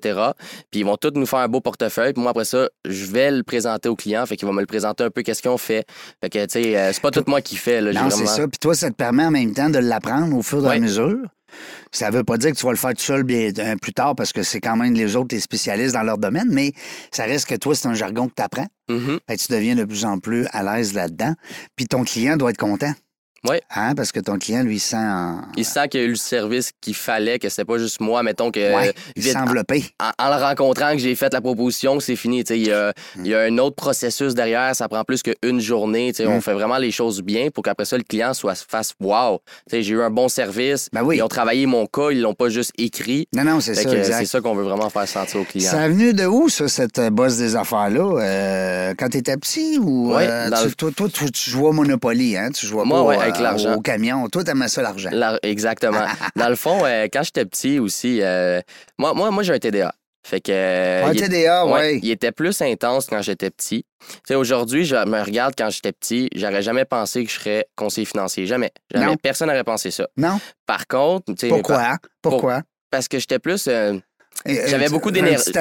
Puis 0.71 0.81
ils 0.81 0.85
vont 0.87 0.97
tous 0.97 1.13
nous 1.15 1.27
faire 1.27 1.41
un 1.41 1.49
beau 1.49 1.61
portefeuille. 1.61 2.13
Puis 2.13 2.23
moi, 2.23 2.31
après 2.31 2.45
ça, 2.47 2.69
je 2.87 3.05
vais 3.07 3.31
le 3.31 3.43
présenter 3.43 3.89
au 3.89 3.97
client. 3.97 4.25
Fait 4.27 4.37
qu'il 4.37 4.47
va 4.49 4.55
me 4.55 4.61
le 4.61 4.67
présenter 4.67 5.05
un 5.05 5.11
peu 5.11 5.23
qu'est-ce 5.23 5.43
qu'ils 5.43 5.51
ont 5.51 5.59
fait. 5.59 5.85
Fait 6.23 6.31
que, 6.31 6.45
tu 6.47 6.63
sais, 6.63 6.77
euh, 6.77 6.91
c'est 6.93 7.03
pas 7.03 7.11
tout 7.11 7.25
moi 7.27 7.41
qui 7.43 7.57
fais. 7.57 7.81
Là, 7.81 7.93
Non, 7.93 8.09
c'est 8.11 8.17
vraiment- 8.25 8.31
ça. 8.37 8.49
Puis 8.49 8.59
toi, 8.61 8.75
ça 8.75 8.91
te 8.91 8.95
permet 8.97 9.25
en 9.27 9.31
même 9.31 9.53
temps 9.53 9.69
de 9.71 9.79
l'apprendre 9.79 10.37
au 10.37 10.43
fur 10.43 10.65
et 10.67 10.77
à 10.77 10.79
mesure? 10.81 11.19
Ça 11.91 12.11
veut 12.11 12.25
pas 12.25 12.39
dire 12.39 12.53
que 12.53 12.57
tu 12.57 12.65
vas 12.65 12.73
le 12.73 12.79
faire 12.79 12.95
tout 12.95 13.03
seul 13.03 13.23
bien, 13.23 13.51
euh, 13.59 13.77
plus 13.77 13.93
tard 13.93 14.15
parce 14.15 14.33
que 14.33 14.43
c'est 14.43 14.61
quand 14.61 14.77
même 14.77 14.95
les 14.95 15.17
autres, 15.17 15.35
les 15.35 15.41
spécialistes 15.41 15.95
dans 15.95 16.03
leur 16.03 16.19
domaine, 16.19 16.49
mais 16.51 16.73
ça 17.11 17.25
reste 17.25 17.47
que 17.47 17.55
toi, 17.55 17.75
c'est 17.75 17.89
un 17.89 17.95
jargon 17.95 18.29
que 18.29 18.35
tu 18.37 18.43
apprends. 18.43 18.69
Mhm. 18.89 19.19
Que 19.27 19.35
tu 19.35 19.53
deviens 19.53 19.75
de 19.75 19.85
plus 19.85 20.05
en 20.05 20.19
plus 20.19 20.47
à 20.53 20.63
l'aise 20.63 20.95
là-dedans. 20.95 21.35
Puis 21.77 21.87
ton 21.87 22.05
client 22.05 22.37
doit 22.37 22.51
être 22.51 22.59
content. 22.59 22.93
Ouais. 23.49 23.61
Hein, 23.75 23.95
parce 23.97 24.13
que 24.13 24.21
ton 24.21 24.39
client, 24.39 24.63
lui, 24.63 24.79
sent 24.79 24.97
en... 24.97 25.41
Il 25.57 25.65
sent 25.65 25.89
qu'il 25.89 26.01
y 26.01 26.05
a 26.05 26.07
eu 26.07 26.11
le 26.11 26.15
service 26.15 26.71
qu'il 26.81 26.95
fallait, 26.95 27.39
que 27.41 27.49
c'était 27.49 27.65
pas 27.65 27.77
juste 27.79 28.01
moi, 28.01 28.23
mettons 28.23 28.51
que 28.53 28.61
Ouais, 28.61 28.95
il 29.17 29.23
vite, 29.23 29.35
en, 29.37 29.45
en 29.47 30.37
le 30.37 30.43
rencontrant 30.43 30.93
que 30.93 30.99
j'ai 30.99 31.15
fait 31.17 31.33
la 31.33 31.41
proposition, 31.41 31.99
c'est 31.99 32.15
fini. 32.17 32.45
Tu 32.45 32.55
sais, 32.55 32.61
Il 32.61 32.67
y, 32.69 32.73
a, 32.73 32.93
il 33.17 33.27
y 33.27 33.35
a 33.35 33.41
un 33.41 33.59
autre 33.59 33.75
processus 33.75 34.35
derrière, 34.35 34.77
ça 34.77 34.89
prend 34.89 35.03
plus 35.03 35.23
qu'une 35.23 35.59
journée. 35.61 36.13
Tu 36.13 36.23
sais, 36.23 36.29
Mm. 36.29 36.33
On 36.37 36.41
fait 36.41 36.53
vraiment 36.55 36.79
les 36.79 36.93
choses 36.93 37.21
bien 37.21 37.49
pour 37.51 37.65
qu'après 37.65 37.85
ça, 37.85 37.97
le 37.97 38.05
client 38.05 38.33
soit 38.33 38.55
fasse 38.55 38.93
Wow, 39.01 39.41
tu 39.69 39.77
sais, 39.77 39.83
j'ai 39.83 39.95
eu 39.95 40.03
un 40.03 40.11
bon 40.11 40.29
service. 40.29 40.89
Ben 40.93 41.03
oui. 41.03 41.17
Ils 41.17 41.23
ont 41.23 41.29
travaillé 41.29 41.67
mon 41.67 41.87
cas, 41.87 42.11
ils 42.13 42.21
l'ont 42.21 42.35
pas 42.35 42.49
juste 42.49 42.71
écrit. 42.79 43.27
Non, 43.35 43.43
non, 43.45 43.61
c'est 43.61 43.75
Fait 43.75 43.83
ça, 43.83 43.97
exact. 43.97 44.19
C'est 44.21 44.27
ça 44.27 44.41
qu'on 44.41 44.55
veut 44.55 44.63
vraiment 44.63 44.89
faire 44.89 45.09
sentir 45.09 45.41
au 45.41 45.45
client. 45.45 45.69
Ça 45.71 45.83
a 45.83 45.89
venu 45.89 46.13
de 46.15 46.27
où, 46.27 46.49
ça, 46.49 46.69
cette 46.69 46.99
euh, 47.01 47.11
bosse 47.11 47.39
des 47.39 47.57
affaires-là? 47.57 48.21
Euh, 48.21 48.95
quand 48.97 49.09
tu 49.09 49.19
étais 49.19 49.37
petit 49.37 49.79
ou 49.79 50.13
Ouais, 50.15 50.27
euh, 50.29 50.49
tu- 50.51 50.69
le- 50.69 50.75
toi, 50.75 50.91
toi, 50.97 51.09
tu, 51.13 51.31
tu 51.33 51.51
jouais 51.51 51.69
au 51.69 51.73
Monopoly, 51.73 52.37
hein? 52.37 52.51
Tu 52.55 52.67
jouais 52.67 52.85
Moi, 52.85 52.99
pas 52.99 53.05
ouais, 53.05 53.17
euh, 53.17 53.32
avec 53.33 53.43
l'argent. 53.43 53.75
au 53.77 53.81
camion. 53.81 54.29
Toi, 54.29 54.45
t'aimais 54.45 54.69
ça, 54.69 54.83
l'argent. 54.83 55.11
La- 55.13 55.39
exactement. 55.43 56.05
Dans 56.37 56.49
le 56.49 56.57
fond, 56.57 56.85
euh, 56.85 57.07
quand 57.13 57.23
j'étais 57.23 57.45
petit 57.45 57.79
aussi, 57.79 58.21
euh, 58.23 58.61
moi, 58.99 59.15
moi, 59.15 59.31
moi 59.31 59.43
j'ai 59.43 59.53
un 59.55 59.59
TDA. 59.59 59.95
Fait 60.25 60.41
que. 60.41 60.53
euh, 60.53 61.05
Un 61.07 61.13
il 61.13 61.21
TDA, 61.21 61.67
Ouais, 61.67 61.73
ouais. 61.73 62.01
Il 62.01 62.11
était 62.11 62.31
plus 62.31 62.61
intense 62.63 63.07
quand 63.07 63.21
j'étais 63.23 63.51
petit. 63.51 63.85
Tu 64.27 64.35
aujourd'hui, 64.37 64.85
je 64.85 64.95
me 64.95 65.21
regarde 65.21 65.55
quand 65.59 65.69
j'étais 65.71 65.91
petit, 65.93 66.29
j'aurais 66.37 66.63
jamais 66.63 66.85
pensé 66.85 67.25
que 67.25 67.31
je 67.31 67.39
serais 67.41 67.67
conseiller 67.75 68.05
financier. 68.05 68.47
Jamais. 68.47 68.71
Jamais. 68.95 69.07
Non. 69.07 69.17
Personne 69.17 69.49
n'aurait 69.49 69.65
pensé 69.65 69.91
ça. 69.91 70.07
Non? 70.17 70.39
Par 70.65 70.87
contre, 70.87 71.27
tu 71.35 71.35
sais, 71.41 71.49
Pourquoi? 71.49 71.77
par- 71.77 71.99
Pourquoi? 72.23 72.63
Parce 72.91 73.09
que 73.09 73.19
j'étais 73.19 73.41
plus. 73.41 73.69
Euh, 74.49 74.55
J'avais 74.67 74.89
beaucoup 74.89 75.11
d'énergie. 75.11 75.53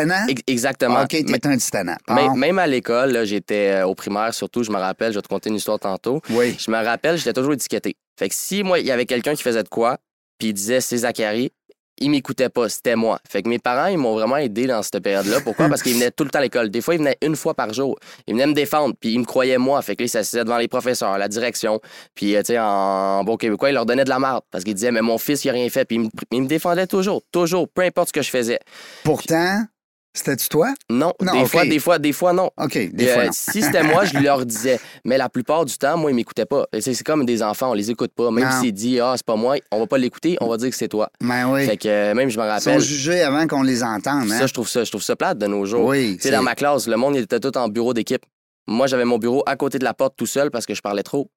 exactement. 0.47 1.03
OK, 1.03 1.09
t'es 1.09 1.47
un 1.47 1.57
titanant. 1.57 1.97
même, 2.09 2.35
même 2.35 2.59
à 2.59 2.67
l'école, 2.67 3.25
j'étais 3.25 3.81
euh, 3.81 3.85
au 3.87 3.95
primaire 3.95 4.33
surtout, 4.33 4.63
je 4.63 4.71
me 4.71 4.77
rappelle, 4.77 5.11
je 5.11 5.17
vais 5.17 5.21
te 5.21 5.27
conter 5.27 5.49
une 5.49 5.55
histoire 5.55 5.79
tantôt. 5.79 6.21
Oui. 6.29 6.55
Je 6.57 6.71
me 6.71 6.83
rappelle, 6.83 7.17
j'étais 7.17 7.33
toujours 7.33 7.53
étiqueté. 7.53 7.95
Fait 8.17 8.29
que 8.29 8.35
si 8.35 8.63
moi, 8.63 8.79
il 8.79 8.85
y 8.85 8.91
avait 8.91 9.05
quelqu'un 9.05 9.35
qui 9.35 9.43
faisait 9.43 9.63
de 9.63 9.69
quoi, 9.69 9.97
puis 10.37 10.49
il 10.49 10.53
disait 10.53 10.81
c'est 10.81 10.97
Zachary, 10.97 11.51
il 12.01 12.09
m'écoutait 12.09 12.49
pas, 12.49 12.67
c'était 12.67 12.95
moi. 12.95 13.19
Fait 13.29 13.43
que 13.43 13.49
mes 13.49 13.59
parents, 13.59 13.87
ils 13.87 13.97
m'ont 13.97 14.13
vraiment 14.13 14.37
aidé 14.37 14.65
dans 14.67 14.81
cette 14.81 14.99
période-là. 14.99 15.39
Pourquoi? 15.41 15.69
Parce 15.69 15.81
qu'ils 15.83 15.93
venaient 15.93 16.11
tout 16.11 16.23
le 16.23 16.29
temps 16.29 16.39
à 16.39 16.41
l'école. 16.41 16.69
Des 16.69 16.81
fois, 16.81 16.95
ils 16.95 16.97
venaient 16.97 17.17
une 17.21 17.35
fois 17.35 17.53
par 17.53 17.73
jour. 17.73 17.97
Ils 18.27 18.33
venaient 18.33 18.47
me 18.47 18.53
défendre, 18.53 18.95
puis 18.99 19.13
ils 19.13 19.19
me 19.19 19.25
croyaient 19.25 19.59
moi. 19.59 19.81
Fait 19.81 19.95
que 19.95 20.01
là, 20.01 20.05
ils 20.05 20.09
s'assisaient 20.09 20.43
devant 20.43 20.57
les 20.57 20.67
professeurs, 20.67 21.17
la 21.17 21.27
direction. 21.27 21.79
Puis, 22.15 22.35
euh, 22.35 22.39
tu 22.39 22.47
sais, 22.47 22.59
en 22.59 23.23
bon 23.23 23.37
québécois, 23.37 23.69
ils 23.69 23.73
leur 23.73 23.85
donnaient 23.85 24.03
de 24.03 24.09
la 24.09 24.19
marde. 24.19 24.43
Parce 24.51 24.63
qu'ils 24.63 24.73
disaient, 24.73 24.91
mais 24.91 25.01
mon 25.01 25.17
fils, 25.17 25.45
il 25.45 25.49
a 25.49 25.53
rien 25.53 25.69
fait. 25.69 25.85
Puis 25.85 25.97
ils 25.97 26.01
me, 26.01 26.09
ils 26.31 26.41
me 26.41 26.47
défendaient 26.47 26.87
toujours, 26.87 27.21
toujours, 27.31 27.69
peu 27.69 27.83
importe 27.83 28.09
ce 28.09 28.13
que 28.13 28.21
je 28.21 28.29
faisais. 28.29 28.59
Pourtant, 29.03 29.63
C'était-tu 30.13 30.49
toi? 30.49 30.73
Non, 30.89 31.13
Non, 31.21 31.31
des 31.41 31.45
fois, 31.45 31.65
des 31.65 31.79
fois, 31.79 31.97
des 31.99 32.11
fois, 32.11 32.33
non. 32.33 32.49
OK, 32.57 32.73
des 32.93 33.07
Euh, 33.07 33.13
fois, 33.13 33.25
non. 33.27 33.31
si 33.31 33.61
c'était 33.61 33.81
moi, 33.83 34.03
je 34.03 34.17
leur 34.17 34.45
disais. 34.45 34.77
Mais 35.05 35.17
la 35.17 35.29
plupart 35.29 35.63
du 35.63 35.77
temps, 35.77 35.95
moi, 35.97 36.11
ils 36.11 36.15
m'écoutaient 36.15 36.45
pas. 36.45 36.65
C'est 36.81 37.01
comme 37.03 37.25
des 37.25 37.41
enfants, 37.41 37.71
on 37.71 37.73
les 37.73 37.89
écoute 37.91 38.11
pas. 38.13 38.29
Même 38.29 38.49
s'ils 38.59 38.73
disent, 38.73 38.99
ah, 39.01 39.13
c'est 39.15 39.25
pas 39.25 39.37
moi, 39.37 39.55
on 39.71 39.79
va 39.79 39.87
pas 39.87 39.97
l'écouter, 39.97 40.37
on 40.41 40.47
va 40.49 40.57
dire 40.57 40.69
que 40.69 40.75
c'est 40.75 40.89
toi. 40.89 41.09
Ben 41.21 41.49
oui. 41.49 41.65
Fait 41.65 41.77
que 41.77 42.13
même, 42.13 42.29
je 42.29 42.37
me 42.37 42.43
Ils 42.43 42.59
sont 42.61 42.69
rappelle. 42.71 42.81
jugés 42.81 43.21
avant 43.21 43.47
qu'on 43.47 43.63
les 43.63 43.83
entende, 43.83 44.29
hein? 44.31 44.39
Ça, 44.39 44.47
je 44.47 44.53
trouve 44.53 44.67
ça, 44.67 44.83
je 44.83 44.89
trouve 44.91 45.03
ça 45.03 45.15
plate 45.15 45.37
de 45.37 45.47
nos 45.47 45.65
jours. 45.65 45.85
Oui, 45.85 46.15
Tu 46.17 46.23
sais, 46.23 46.29
c'est- 46.29 46.35
dans 46.35 46.43
ma 46.43 46.55
classe, 46.55 46.87
le 46.87 46.97
monde 46.97 47.15
il 47.15 47.21
était 47.23 47.39
tout 47.39 47.55
en 47.57 47.69
bureau 47.69 47.93
d'équipe. 47.93 48.25
Moi, 48.67 48.87
j'avais 48.87 49.05
mon 49.05 49.17
bureau 49.17 49.43
à 49.45 49.55
côté 49.55 49.79
de 49.79 49.83
la 49.85 49.93
porte 49.93 50.15
tout 50.17 50.25
seul 50.25 50.51
parce 50.51 50.65
que 50.65 50.73
je 50.75 50.81
parlais 50.81 51.03
trop. 51.03 51.29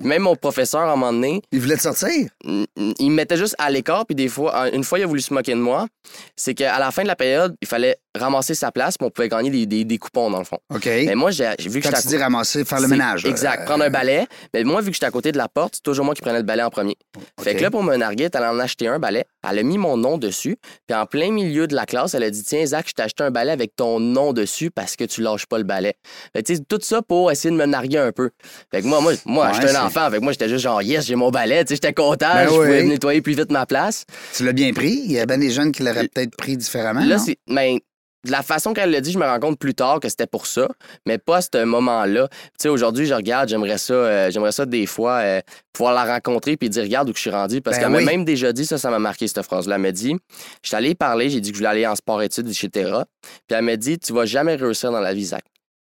Même 0.00 0.22
mon 0.22 0.36
professeur, 0.36 0.82
à 0.82 0.92
un 0.92 0.96
moment 0.96 1.12
donné, 1.12 1.42
Ils 1.50 1.60
voulaient 1.60 1.76
te 1.76 1.82
sortir? 1.82 2.28
il 2.44 3.10
me 3.10 3.14
mettait 3.16 3.36
juste 3.36 3.56
à 3.58 3.68
l'écart, 3.68 4.06
puis 4.06 4.14
des 4.14 4.28
fois, 4.28 4.70
une 4.72 4.84
fois, 4.84 5.00
il 5.00 5.02
a 5.02 5.06
voulu 5.08 5.20
se 5.20 5.34
moquer 5.34 5.54
de 5.54 5.58
moi. 5.60 5.88
C'est 6.36 6.54
qu'à 6.54 6.78
la 6.78 6.92
fin 6.92 7.02
de 7.02 7.08
la 7.08 7.16
période, 7.16 7.56
il 7.60 7.66
fallait 7.66 7.96
ramasser 8.18 8.54
sa 8.54 8.70
place, 8.72 8.98
puis 8.98 9.06
on 9.06 9.10
pouvait 9.10 9.28
gagner 9.28 9.50
des, 9.50 9.66
des- 9.66 9.84
des 9.84 9.98
coupons, 9.98 10.30
dans 10.30 10.38
le 10.38 10.44
fond. 10.44 10.58
OK. 10.74 10.84
Mais 10.86 11.14
moi, 11.14 11.30
j'ai 11.30 11.48
vu 11.60 11.80
que 11.80 11.84
Quand 11.88 11.90
j'étais 11.96 12.02
tu 12.02 12.08
dis 12.08 12.16
ramasser, 12.18 12.64
faire 12.64 12.80
le 12.80 12.88
ménage. 12.88 13.24
là. 13.24 13.30
Exact, 13.30 13.64
prendre 13.64 13.84
un 13.84 13.90
balai. 13.90 14.26
Mais 14.54 14.64
moi, 14.64 14.80
vu 14.80 14.88
que 14.88 14.94
j'étais 14.94 15.06
à 15.06 15.10
côté 15.10 15.32
de 15.32 15.38
la 15.38 15.48
porte, 15.48 15.76
c'est 15.76 15.82
toujours 15.82 16.04
moi 16.04 16.14
qui 16.14 16.20
prenais 16.22 16.38
le 16.38 16.44
balai 16.44 16.62
en 16.62 16.70
premier. 16.70 16.96
Fait 17.40 17.54
que 17.54 17.62
là, 17.62 17.70
pour 17.70 17.82
me 17.82 17.96
narguer, 17.96 18.28
elle 18.32 18.44
en 18.44 18.58
a 18.58 18.64
acheté 18.64 18.86
un 18.88 18.98
balai. 18.98 19.24
Elle 19.48 19.58
a 19.60 19.62
mis 19.62 19.78
mon 19.78 19.96
nom 19.96 20.18
dessus. 20.18 20.56
Puis 20.86 20.96
en 20.96 21.06
plein 21.06 21.30
milieu 21.30 21.66
de 21.66 21.74
la 21.74 21.86
classe, 21.86 22.14
elle 22.14 22.22
a 22.24 22.30
dit 22.30 22.42
Tiens, 22.42 22.66
Zach, 22.66 22.86
je 22.88 22.92
t'ai 22.92 23.02
acheté 23.02 23.22
un 23.24 23.30
balai 23.30 23.52
avec 23.52 23.74
ton 23.76 24.00
nom 24.00 24.32
dessus 24.32 24.70
parce 24.70 24.96
que 24.96 25.04
tu 25.04 25.22
lâches 25.22 25.46
pas 25.46 25.58
le 25.58 25.64
balai. 25.64 25.94
Fait 26.34 26.42
que, 26.42 26.48
tu 26.48 26.56
sais, 26.56 26.62
tout 26.68 26.78
ça 26.82 27.00
pour 27.02 27.30
essayer 27.30 27.50
de 27.50 27.56
me 27.56 27.66
narguer 27.66 27.98
un 27.98 28.12
peu. 28.12 28.30
Fait 28.72 28.82
que 28.82 28.86
moi, 28.86 29.00
moi, 29.00 29.12
moi 29.24 29.46
Ouais, 29.48 29.52
j'étais 29.54 29.74
un 29.76 29.84
enfant. 29.86 30.10
Fait 30.10 30.18
que 30.18 30.22
moi, 30.22 30.32
j'étais 30.32 30.48
juste 30.48 30.62
genre 30.64 30.82
Yes, 30.82 31.06
j'ai 31.06 31.14
mon 31.14 31.30
balai. 31.30 31.64
Tu 31.64 31.68
sais, 31.68 31.74
j'étais 31.76 31.92
content. 31.94 32.34
Ben 32.34 32.44
je 32.48 32.50
oui. 32.52 32.56
pouvais 32.56 32.82
nettoyer 32.84 33.22
plus 33.22 33.34
vite 33.34 33.50
ma 33.52 33.64
place. 33.66 34.04
Tu 34.36 34.44
l'as 34.44 34.52
bien 34.52 34.72
pris? 34.72 35.00
Il 35.04 35.12
y 35.12 35.18
a 35.20 35.26
bien 35.26 35.38
des 35.38 35.50
jeunes 35.50 35.72
qui 35.72 35.82
l'auraient 35.82 36.08
peut-être 36.08 36.36
pris 36.36 36.56
différemment. 36.56 37.00
Là, 37.04 37.18
c'est. 37.18 37.36
Ben, 37.48 37.78
de 38.24 38.32
la 38.32 38.42
façon 38.42 38.72
qu'elle 38.74 38.90
l'a 38.90 39.00
dit, 39.00 39.12
je 39.12 39.18
me 39.18 39.24
rends 39.24 39.38
compte 39.38 39.58
plus 39.58 39.74
tard 39.74 40.00
que 40.00 40.08
c'était 40.08 40.26
pour 40.26 40.46
ça, 40.46 40.68
mais 41.06 41.18
pas 41.18 41.36
à 41.36 41.40
ce 41.40 41.64
moment-là. 41.64 42.28
Tu 42.28 42.36
sais, 42.58 42.68
aujourd'hui, 42.68 43.06
je 43.06 43.14
regarde, 43.14 43.48
j'aimerais 43.48 43.78
ça, 43.78 43.94
euh, 43.94 44.30
j'aimerais 44.30 44.52
ça 44.52 44.66
des 44.66 44.86
fois 44.86 45.18
euh, 45.18 45.40
pouvoir 45.72 45.94
la 45.94 46.04
rencontrer 46.04 46.56
puis 46.56 46.68
dire 46.68 46.82
regarde 46.82 47.08
où 47.08 47.14
je 47.14 47.20
suis 47.20 47.30
rendu 47.30 47.60
parce 47.60 47.76
Ben 47.76 47.84
qu'elle 47.84 47.92
m'a 47.92 48.00
même 48.00 48.24
déjà 48.24 48.52
dit 48.52 48.66
ça, 48.66 48.76
ça 48.78 48.90
m'a 48.90 48.98
marqué 48.98 49.28
cette 49.28 49.42
phrase-là. 49.42 49.76
Elle 49.76 49.82
m'a 49.82 49.92
dit, 49.92 50.16
je 50.62 50.68
suis 50.68 50.76
allé 50.76 50.94
parler, 50.94 51.30
j'ai 51.30 51.40
dit 51.40 51.50
que 51.50 51.56
je 51.56 51.60
voulais 51.60 51.70
aller 51.70 51.86
en 51.86 51.94
sport-études, 51.94 52.48
etc. 52.48 52.68
Puis 53.22 53.56
elle 53.56 53.62
m'a 53.62 53.76
dit, 53.76 53.98
tu 53.98 54.12
vas 54.12 54.26
jamais 54.26 54.56
réussir 54.56 54.90
dans 54.90 55.00
la 55.00 55.14
vie, 55.14 55.26
Zach. 55.26 55.44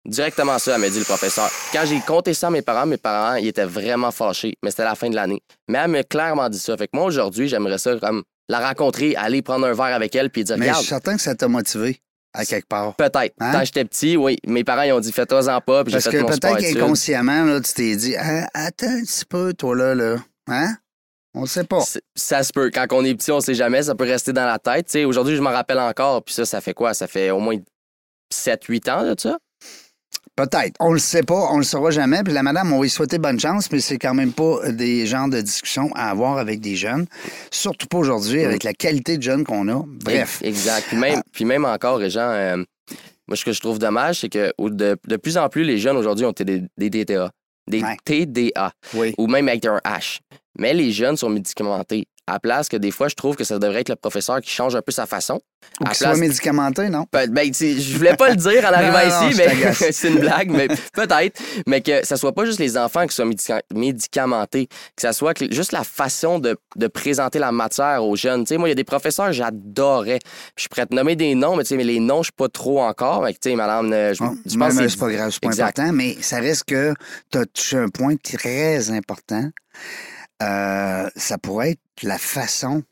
Directement 0.05 0.57
ça, 0.57 0.75
elle 0.75 0.81
m'a 0.81 0.89
dit 0.89 0.99
le 0.99 1.05
professeur. 1.05 1.49
Quand 1.71 1.83
j'ai 1.85 1.99
compté 1.99 2.33
ça 2.33 2.47
à 2.47 2.49
mes 2.49 2.63
parents, 2.63 2.87
mes 2.87 2.97
parents, 2.97 3.35
ils 3.35 3.47
étaient 3.47 3.65
vraiment 3.65 4.09
fâchés, 4.11 4.55
mais 4.63 4.71
c'était 4.71 4.83
la 4.83 4.95
fin 4.95 5.09
de 5.09 5.15
l'année. 5.15 5.41
Mais 5.67 5.77
elle 5.77 5.91
m'a 5.91 6.03
clairement 6.03 6.49
dit 6.49 6.57
ça. 6.57 6.75
Fait 6.75 6.87
que 6.87 6.97
moi, 6.97 7.05
aujourd'hui, 7.05 7.47
j'aimerais 7.47 7.77
ça 7.77 7.95
comme 7.97 8.23
la 8.49 8.67
rencontrer, 8.67 9.15
aller 9.15 9.41
prendre 9.43 9.67
un 9.67 9.73
verre 9.73 9.95
avec 9.95 10.15
elle 10.15 10.29
puis 10.29 10.43
dire 10.43 10.57
Mais 10.57 10.69
je 10.69 10.73
suis 10.75 10.87
certain 10.87 11.15
que 11.15 11.21
ça 11.21 11.35
t'a 11.35 11.47
motivé 11.47 12.01
à 12.33 12.45
quelque 12.45 12.67
part. 12.67 12.95
Peut-être. 12.95 13.35
Hein? 13.39 13.51
Quand 13.51 13.63
j'étais 13.65 13.85
petit, 13.85 14.17
oui. 14.17 14.37
Mes 14.47 14.63
parents, 14.63 14.83
ils 14.83 14.91
ont 14.93 14.99
dit, 14.99 15.11
fais-toi-en 15.11 15.61
pas, 15.61 15.83
puis 15.83 15.91
j'ai 15.91 15.97
Parce 15.97 16.09
fait 16.09 16.21
que 16.21 16.25
peut-être 16.25 16.57
qu'inconsciemment, 16.57 17.43
là, 17.45 17.61
tu 17.61 17.73
t'es 17.73 17.95
dit 17.95 18.15
Ah, 18.17 18.47
Attends 18.53 18.87
un 18.87 19.01
petit 19.01 19.25
peu, 19.25 19.53
toi, 19.53 19.75
là, 19.75 19.95
là. 19.95 20.15
Hein? 20.47 20.75
On 21.33 21.45
sait 21.45 21.63
pas. 21.63 21.81
Ça 22.15 22.43
se 22.43 22.51
peut. 22.51 22.71
Quand 22.73 22.85
on 22.91 23.05
est 23.05 23.15
petit, 23.15 23.31
on 23.31 23.39
sait 23.39 23.53
jamais. 23.53 23.83
Ça 23.83 23.95
peut 23.95 24.03
rester 24.03 24.33
dans 24.33 24.45
la 24.45 24.59
tête. 24.59 24.93
Aujourd'hui, 25.05 25.35
je 25.35 25.41
m'en 25.41 25.51
rappelle 25.51 25.79
encore. 25.79 26.23
Puis 26.23 26.33
ça, 26.33 26.45
ça 26.45 26.59
fait 26.59 26.73
quoi? 26.73 26.93
Ça 26.93 27.07
fait 27.07 27.31
au 27.31 27.39
moins 27.39 27.55
7-8 28.33 28.91
ans 28.91 29.03
de 29.03 29.15
ça? 29.17 29.37
Peut-être. 30.35 30.75
On 30.79 30.93
le 30.93 30.99
sait 30.99 31.23
pas, 31.23 31.49
on 31.51 31.57
le 31.57 31.63
saura 31.63 31.91
jamais. 31.91 32.23
Puis 32.23 32.33
la 32.33 32.41
madame, 32.41 32.71
on 32.71 32.77
va 32.77 32.83
lui 32.83 32.89
souhaiter 32.89 33.17
bonne 33.17 33.39
chance, 33.39 33.69
mais 33.71 33.79
c'est 33.79 33.97
quand 33.97 34.13
même 34.13 34.31
pas 34.31 34.71
des 34.71 35.05
genres 35.05 35.27
de 35.27 35.41
discussions 35.41 35.91
à 35.93 36.09
avoir 36.09 36.37
avec 36.37 36.61
des 36.61 36.75
jeunes. 36.75 37.05
Surtout 37.51 37.87
pas 37.87 37.97
aujourd'hui, 37.97 38.43
avec 38.43 38.63
la 38.63 38.73
qualité 38.73 39.17
de 39.17 39.23
jeunes 39.23 39.43
qu'on 39.43 39.67
a. 39.67 39.83
Bref. 39.85 40.39
Ex- 40.41 40.59
Exact. 40.59 40.85
Puis 40.87 40.97
même, 40.97 41.21
puis 41.33 41.45
même 41.45 41.65
encore, 41.65 41.97
les 41.99 42.09
gens, 42.09 42.21
euh, 42.29 42.57
moi, 43.27 43.35
ce 43.35 43.43
que 43.45 43.51
je 43.51 43.59
trouve 43.59 43.77
dommage, 43.77 44.21
c'est 44.21 44.29
que 44.29 44.51
de, 44.59 44.97
de 45.07 45.15
plus 45.17 45.37
en 45.37 45.49
plus, 45.49 45.63
les 45.63 45.77
jeunes 45.77 45.97
aujourd'hui 45.97 46.25
ont 46.25 46.33
des, 46.37 46.63
des 46.77 46.89
DTA. 46.89 47.29
Des 47.69 47.83
Ouais. 47.83 47.97
TDA. 48.03 48.71
Oui. 48.95 49.13
Ou 49.17 49.27
même 49.27 49.47
avec 49.47 49.65
un 49.65 49.77
H. 49.85 50.19
Mais 50.59 50.73
les 50.73 50.91
jeunes 50.91 51.17
sont 51.17 51.29
médicamentés. 51.29 52.07
À 52.27 52.39
place 52.39 52.69
que 52.69 52.77
des 52.77 52.91
fois, 52.91 53.07
je 53.09 53.15
trouve 53.15 53.35
que 53.35 53.43
ça 53.43 53.57
devrait 53.59 53.81
être 53.81 53.89
le 53.89 53.95
professeur 53.95 54.39
qui 54.41 54.51
change 54.51 54.75
un 54.75 54.81
peu 54.81 54.91
sa 54.91 55.05
façon. 55.05 55.41
Ou 55.81 55.85
À 55.85 55.87
qu'il 55.89 55.97
soit 55.97 56.07
place- 56.09 56.19
médicamenté, 56.19 56.87
non? 56.89 57.05
Ben, 57.11 57.29
ben, 57.29 57.51
je 57.53 57.97
voulais 57.97 58.15
pas 58.15 58.29
le 58.29 58.35
dire 58.35 58.63
en 58.63 58.67
arrivant 58.73 58.99
Non, 58.99 59.21
non, 59.23 59.29
ici, 59.29 59.41
mais 59.41 59.73
c'est 59.91 60.07
une 60.09 60.19
blague, 60.19 60.49
mais 60.51 60.67
peut-être. 60.93 61.41
Mais 61.67 61.81
que 61.81 62.05
ça 62.05 62.15
soit 62.17 62.33
pas 62.33 62.45
juste 62.45 62.59
les 62.59 62.77
enfants 62.77 63.05
qui 63.07 63.15
soient 63.15 63.25
médica- 63.25 63.61
médicamentés, 63.73 64.67
que 64.67 65.01
ça 65.01 65.13
soit 65.13 65.33
que- 65.33 65.51
juste 65.53 65.71
la 65.71 65.83
façon 65.83 66.39
de, 66.39 66.55
de 66.75 66.87
présenter 66.87 67.39
la 67.39 67.51
matière 67.51 68.05
aux 68.05 68.15
jeunes. 68.15 68.43
Tu 68.45 68.49
sais, 68.49 68.57
moi, 68.57 68.67
il 68.69 68.71
y 68.71 68.73
a 68.73 68.75
des 68.75 68.83
professeurs 68.83 69.27
que 69.27 69.33
j'adorais. 69.33 70.19
Je 70.57 70.67
pourrais 70.67 70.85
te 70.85 70.95
nommer 70.95 71.15
des 71.15 71.35
noms, 71.35 71.55
mais, 71.55 71.63
tu 71.63 71.69
sais, 71.69 71.75
mais 71.77 71.83
les 71.83 71.99
noms, 71.99 72.21
je 72.21 72.27
suis 72.27 72.33
pas 72.37 72.49
trop 72.49 72.81
encore. 72.81 73.23
Mais 73.23 73.33
tu 73.33 73.39
sais, 73.49 73.55
madame, 73.55 73.91
euh, 73.91 74.13
je, 74.13 74.19
pense 74.19 74.77
que 74.77 74.87
c'est 74.87 74.99
pas 74.99 75.11
grave, 75.11 75.31
c'est 75.31 75.41
pas 75.41 75.61
important, 75.63 75.91
mais 75.91 76.15
ça 76.21 76.37
reste 76.39 76.65
que 76.65 76.93
tu 77.31 77.37
as 77.39 77.45
touché 77.47 77.77
un 77.77 77.89
point 77.89 78.15
très 78.15 78.89
important. 78.91 79.49
Euh, 80.41 81.09
ça 81.15 81.37
pourrait 81.37 81.71
être 81.71 82.03
la 82.03 82.17
façon 82.17 82.83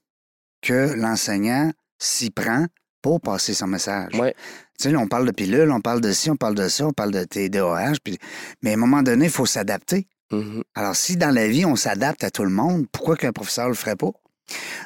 que 0.62 0.94
l'enseignant 0.96 1.72
s'y 1.98 2.30
prend 2.30 2.66
pour 3.02 3.22
passer 3.22 3.54
son 3.54 3.68
message. 3.68 4.14
Ouais. 4.16 4.36
Tu 4.80 4.90
sais, 4.90 4.96
on 4.96 5.08
parle 5.08 5.26
de 5.26 5.32
pilules, 5.32 5.72
on 5.72 5.82
parle 5.82 6.02
de 6.02 6.12
ci, 6.12 6.30
on 6.30 6.36
parle 6.36 6.56
de 6.56 6.68
ça, 6.68 6.86
on 6.86 6.94
parle 6.94 7.12
de 7.12 7.24
TDAH, 7.24 7.96
puis... 8.04 8.18
mais 8.62 8.72
à 8.72 8.74
un 8.74 8.78
moment 8.78 9.04
donné, 9.04 9.26
il 9.26 9.32
faut 9.32 9.46
s'adapter. 9.46 10.08
Mhm. 10.32 10.64
Alors, 10.76 10.96
si 10.96 11.18
dans 11.18 11.34
la 11.34 11.48
vie, 11.48 11.66
on 11.66 11.76
s'adapte 11.76 12.24
à 12.24 12.32
tout 12.32 12.44
le 12.44 12.50
monde, 12.50 12.86
pourquoi 12.92 13.18
qu'un 13.18 13.32
professeur 13.32 13.68
le 13.68 13.74
ferait 13.74 13.96
pas? 13.96 14.12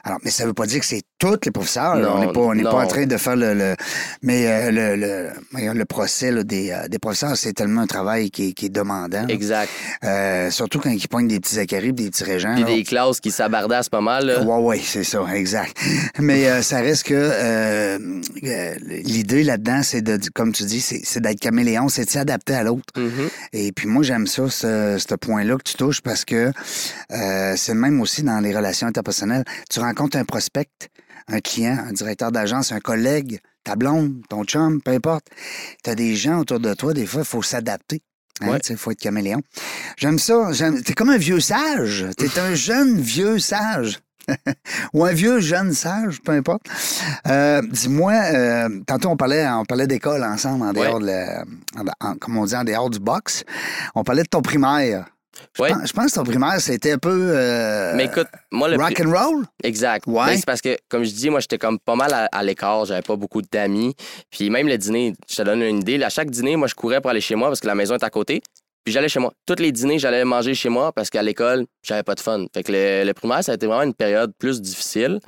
Alors, 0.03 0.19
mais 0.23 0.31
ça 0.31 0.45
veut 0.45 0.53
pas 0.53 0.65
dire 0.65 0.79
que 0.79 0.85
c'est 0.85 1.01
tous 1.19 1.37
les 1.45 1.51
professeurs. 1.51 1.95
Non, 1.97 2.15
on 2.15 2.19
n'est 2.25 2.31
pas, 2.33 2.39
on 2.41 2.53
n'est 2.53 2.63
pas 2.63 2.83
en 2.83 2.87
train 2.87 3.05
de 3.05 3.17
faire 3.17 3.35
le, 3.35 3.53
le- 3.53 3.75
mais 4.21 4.47
euh, 4.47 4.71
le, 4.71 4.95
le, 4.95 5.73
le 5.73 5.85
procès 5.85 6.31
là, 6.31 6.43
des, 6.43 6.71
euh, 6.71 6.87
des 6.87 6.99
professeurs, 6.99 7.37
c'est 7.37 7.53
tellement 7.53 7.81
un 7.81 7.87
travail 7.87 8.29
qui 8.31 8.49
est, 8.49 8.53
qui 8.53 8.65
est 8.67 8.69
demandant. 8.69 9.27
Exact. 9.27 9.69
Euh, 10.03 10.49
surtout 10.51 10.79
quand 10.79 10.89
ils 10.89 11.07
poignent 11.07 11.27
des 11.27 11.39
petits 11.39 11.59
acaris, 11.59 11.93
des 11.93 12.09
petits 12.09 12.23
régents. 12.23 12.53
Puis 12.55 12.63
là. 12.63 12.69
des 12.69 12.83
classes 12.83 13.19
qui 13.19 13.31
s'abardassent 13.31 13.89
pas 13.89 14.01
mal. 14.01 14.25
là. 14.25 14.41
Ouais, 14.43 14.57
ouais, 14.63 14.81
c'est 14.83 15.03
ça, 15.03 15.23
exact. 15.33 15.77
Mais 16.19 16.47
euh, 16.47 16.61
ça 16.61 16.77
reste 16.79 17.03
que 17.03 17.13
l'idée 19.03 19.43
là-dedans, 19.43 19.81
c'est 19.83 20.01
de, 20.01 20.19
comme 20.33 20.51
tu 20.51 20.63
dis, 20.63 20.81
c'est 20.81 21.19
d'être 21.21 21.39
caméléon, 21.39 21.89
c'est 21.89 22.05
de 22.05 22.09
s'adapter 22.09 22.53
à 22.55 22.63
l'autre. 22.63 22.83
Mhm. 22.97 23.29
Et 23.53 23.71
puis 23.71 23.87
moi, 23.87 24.03
j'aime 24.03 24.27
ça, 24.27 24.49
ce, 24.49 24.97
ce 24.97 25.15
point-là 25.15 25.57
que 25.57 25.63
tu 25.63 25.75
touches, 25.75 26.01
parce 26.01 26.25
que 26.25 26.51
euh, 27.11 27.53
c'est 27.55 27.73
le 27.73 27.79
même 27.79 28.01
aussi 28.01 28.23
dans 28.23 28.39
les 28.39 28.55
relations 28.55 28.87
interpersonnelles. 28.87 29.43
Tu 29.69 29.79
rencontres 29.79 30.17
un 30.17 30.25
prospect, 30.25 30.69
un 31.27 31.39
client, 31.39 31.77
un 31.87 31.93
directeur 31.93 32.31
d'agence, 32.31 32.71
un 32.71 32.79
collègue, 32.79 33.39
ta 33.63 33.75
blonde, 33.75 34.21
ton 34.29 34.43
chum, 34.43 34.81
peu 34.81 34.91
importe. 34.91 35.27
Tu 35.83 35.89
as 35.89 35.95
des 35.95 36.15
gens 36.15 36.39
autour 36.39 36.59
de 36.59 36.73
toi, 36.73 36.93
des 36.93 37.05
fois, 37.05 37.21
il 37.21 37.27
faut 37.27 37.41
s'adapter. 37.43 38.01
Il 38.41 38.49
Ouais. 38.49 38.59
faut 38.75 38.91
être 38.91 38.99
caméléon. 38.99 39.41
J'aime 39.95 40.17
ça. 40.19 40.51
j'aime- 40.51 40.81
T'es 40.81 40.93
comme 40.93 41.11
un 41.11 41.17
vieux 41.17 41.39
sage. 41.39 42.05
T'es 42.17 42.39
un 42.39 42.55
jeune 42.55 42.99
vieux 42.99 43.37
sage. 43.39 43.99
Ou 44.93 45.03
un 45.05 45.13
vieux 45.13 45.39
jeune 45.39 45.73
sage, 45.73 46.19
peu 46.23 46.31
importe. 46.31 46.63
Euh, 47.27 47.61
Dis-moi, 47.61 48.13
euh, 48.13 48.69
tantôt 48.87 49.09
on 49.09 49.17
parlait, 49.17 49.47
on 49.47 49.65
parlait 49.65 49.85
d'école 49.87 50.23
ensemble 50.23 50.63
en 50.63 50.73
Ouais. 50.73 50.87
dehors 50.87 50.99
de 50.99 51.05
la, 51.05 51.43
en- 51.77 52.07
en- 52.09 52.15
comme 52.15 52.37
on 52.37 52.45
dit, 52.45 52.55
en 52.55 52.63
dehors 52.63 52.89
du 52.89 52.99
box. 52.99 53.43
On 53.95 54.03
parlait 54.03 54.23
de 54.23 54.27
ton 54.29 54.41
primaire. 54.41 55.05
Je, 55.55 55.63
pense, 55.63 55.87
je 55.87 55.93
pense 55.93 56.11
que 56.11 56.15
ton 56.15 56.23
primaire, 56.23 56.59
c'était 56.59 56.91
un 56.91 56.97
peu 56.97 57.31
euh, 57.35 57.93
Mais 57.95 58.05
écoute, 58.05 58.27
moi, 58.51 58.67
le 58.69 58.77
rock 58.77 58.99
and 58.99 59.09
roll? 59.09 59.45
Exact. 59.63 60.05
Ouais. 60.07 60.37
C'est 60.37 60.45
parce 60.45 60.61
que, 60.61 60.77
comme 60.89 61.03
je 61.03 61.11
dis, 61.11 61.29
moi, 61.29 61.39
j'étais 61.39 61.57
comme 61.57 61.79
pas 61.79 61.95
mal 61.95 62.13
à, 62.13 62.25
à 62.31 62.43
l'écart. 62.43 62.85
J'avais 62.85 63.01
pas 63.01 63.15
beaucoup 63.15 63.41
d'amis. 63.41 63.95
Puis 64.29 64.49
même 64.49 64.67
le 64.67 64.77
dîner, 64.77 65.13
je 65.29 65.35
te 65.35 65.41
donne 65.41 65.61
une 65.61 65.79
idée. 65.79 66.01
À 66.03 66.09
chaque 66.09 66.29
dîner, 66.29 66.55
moi, 66.55 66.67
je 66.67 66.75
courais 66.75 67.01
pour 67.01 67.09
aller 67.11 67.21
chez 67.21 67.35
moi 67.35 67.47
parce 67.47 67.59
que 67.59 67.67
la 67.67 67.75
maison 67.75 67.95
est 67.95 68.03
à 68.03 68.09
côté. 68.09 68.41
Puis 68.83 68.93
j'allais 68.93 69.07
chez 69.07 69.19
moi. 69.19 69.31
Tous 69.45 69.55
les 69.59 69.71
dîners, 69.71 69.97
j'allais 69.97 70.25
manger 70.25 70.53
chez 70.53 70.69
moi 70.69 70.91
parce 70.91 71.09
qu'à 71.09 71.23
l'école, 71.23 71.65
j'avais 71.83 72.03
pas 72.03 72.15
de 72.15 72.19
fun. 72.19 72.45
Fait 72.53 72.63
que 72.63 72.71
le, 72.71 73.05
le 73.05 73.13
primaire, 73.13 73.43
ça 73.43 73.53
a 73.53 73.55
été 73.55 73.65
vraiment 73.65 73.83
une 73.83 73.93
période 73.93 74.33
plus 74.37 74.61
difficile. 74.61 75.19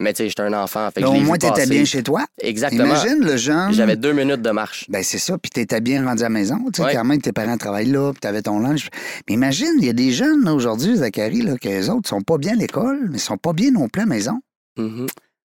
Mais 0.00 0.12
tu 0.14 0.18
sais, 0.22 0.28
j'étais 0.28 0.42
un 0.42 0.52
enfant. 0.54 0.88
Fait 0.90 1.02
que 1.02 1.06
je 1.06 1.12
au 1.12 1.20
moins, 1.20 1.36
t'étais 1.38 1.66
bien 1.66 1.84
chez 1.84 2.02
toi. 2.02 2.24
Exactement. 2.40 2.84
Imagine 2.86 3.20
le 3.20 3.36
jeune. 3.36 3.72
J'avais 3.72 3.96
deux 3.96 4.12
minutes 4.12 4.42
de 4.42 4.50
marche. 4.50 4.86
Ben 4.88 5.02
c'est 5.02 5.18
ça, 5.18 5.36
puis 5.38 5.50
t'étais 5.50 5.80
bien 5.80 6.04
rendu 6.04 6.22
à 6.22 6.24
la 6.24 6.28
maison. 6.30 6.56
Tu 6.72 6.80
sais, 6.80 6.84
Ouais. 6.88 6.94
quand 6.94 7.04
même, 7.04 7.20
tes 7.20 7.32
parents 7.32 7.56
travaillent 7.58 7.90
là, 7.92 8.10
puis 8.12 8.20
t'avais 8.20 8.42
ton 8.42 8.58
lunch. 8.60 8.88
Mais 9.28 9.34
imagine, 9.34 9.72
il 9.78 9.84
y 9.84 9.90
a 9.90 9.92
des 9.92 10.10
jeunes 10.10 10.48
aujourd'hui, 10.48 10.96
Zachary, 10.96 11.42
là, 11.42 11.56
que 11.58 11.68
les 11.68 11.90
autres 11.90 12.08
sont 12.08 12.22
pas 12.22 12.38
bien 12.38 12.52
à 12.52 12.56
l'école, 12.56 13.08
mais 13.12 13.18
sont 13.18 13.36
pas 13.36 13.52
bien 13.52 13.70
non 13.70 13.88
plus 13.88 14.00
à 14.02 14.06
la 14.06 14.08
maison. 14.08 14.40
Mhm. 14.78 15.06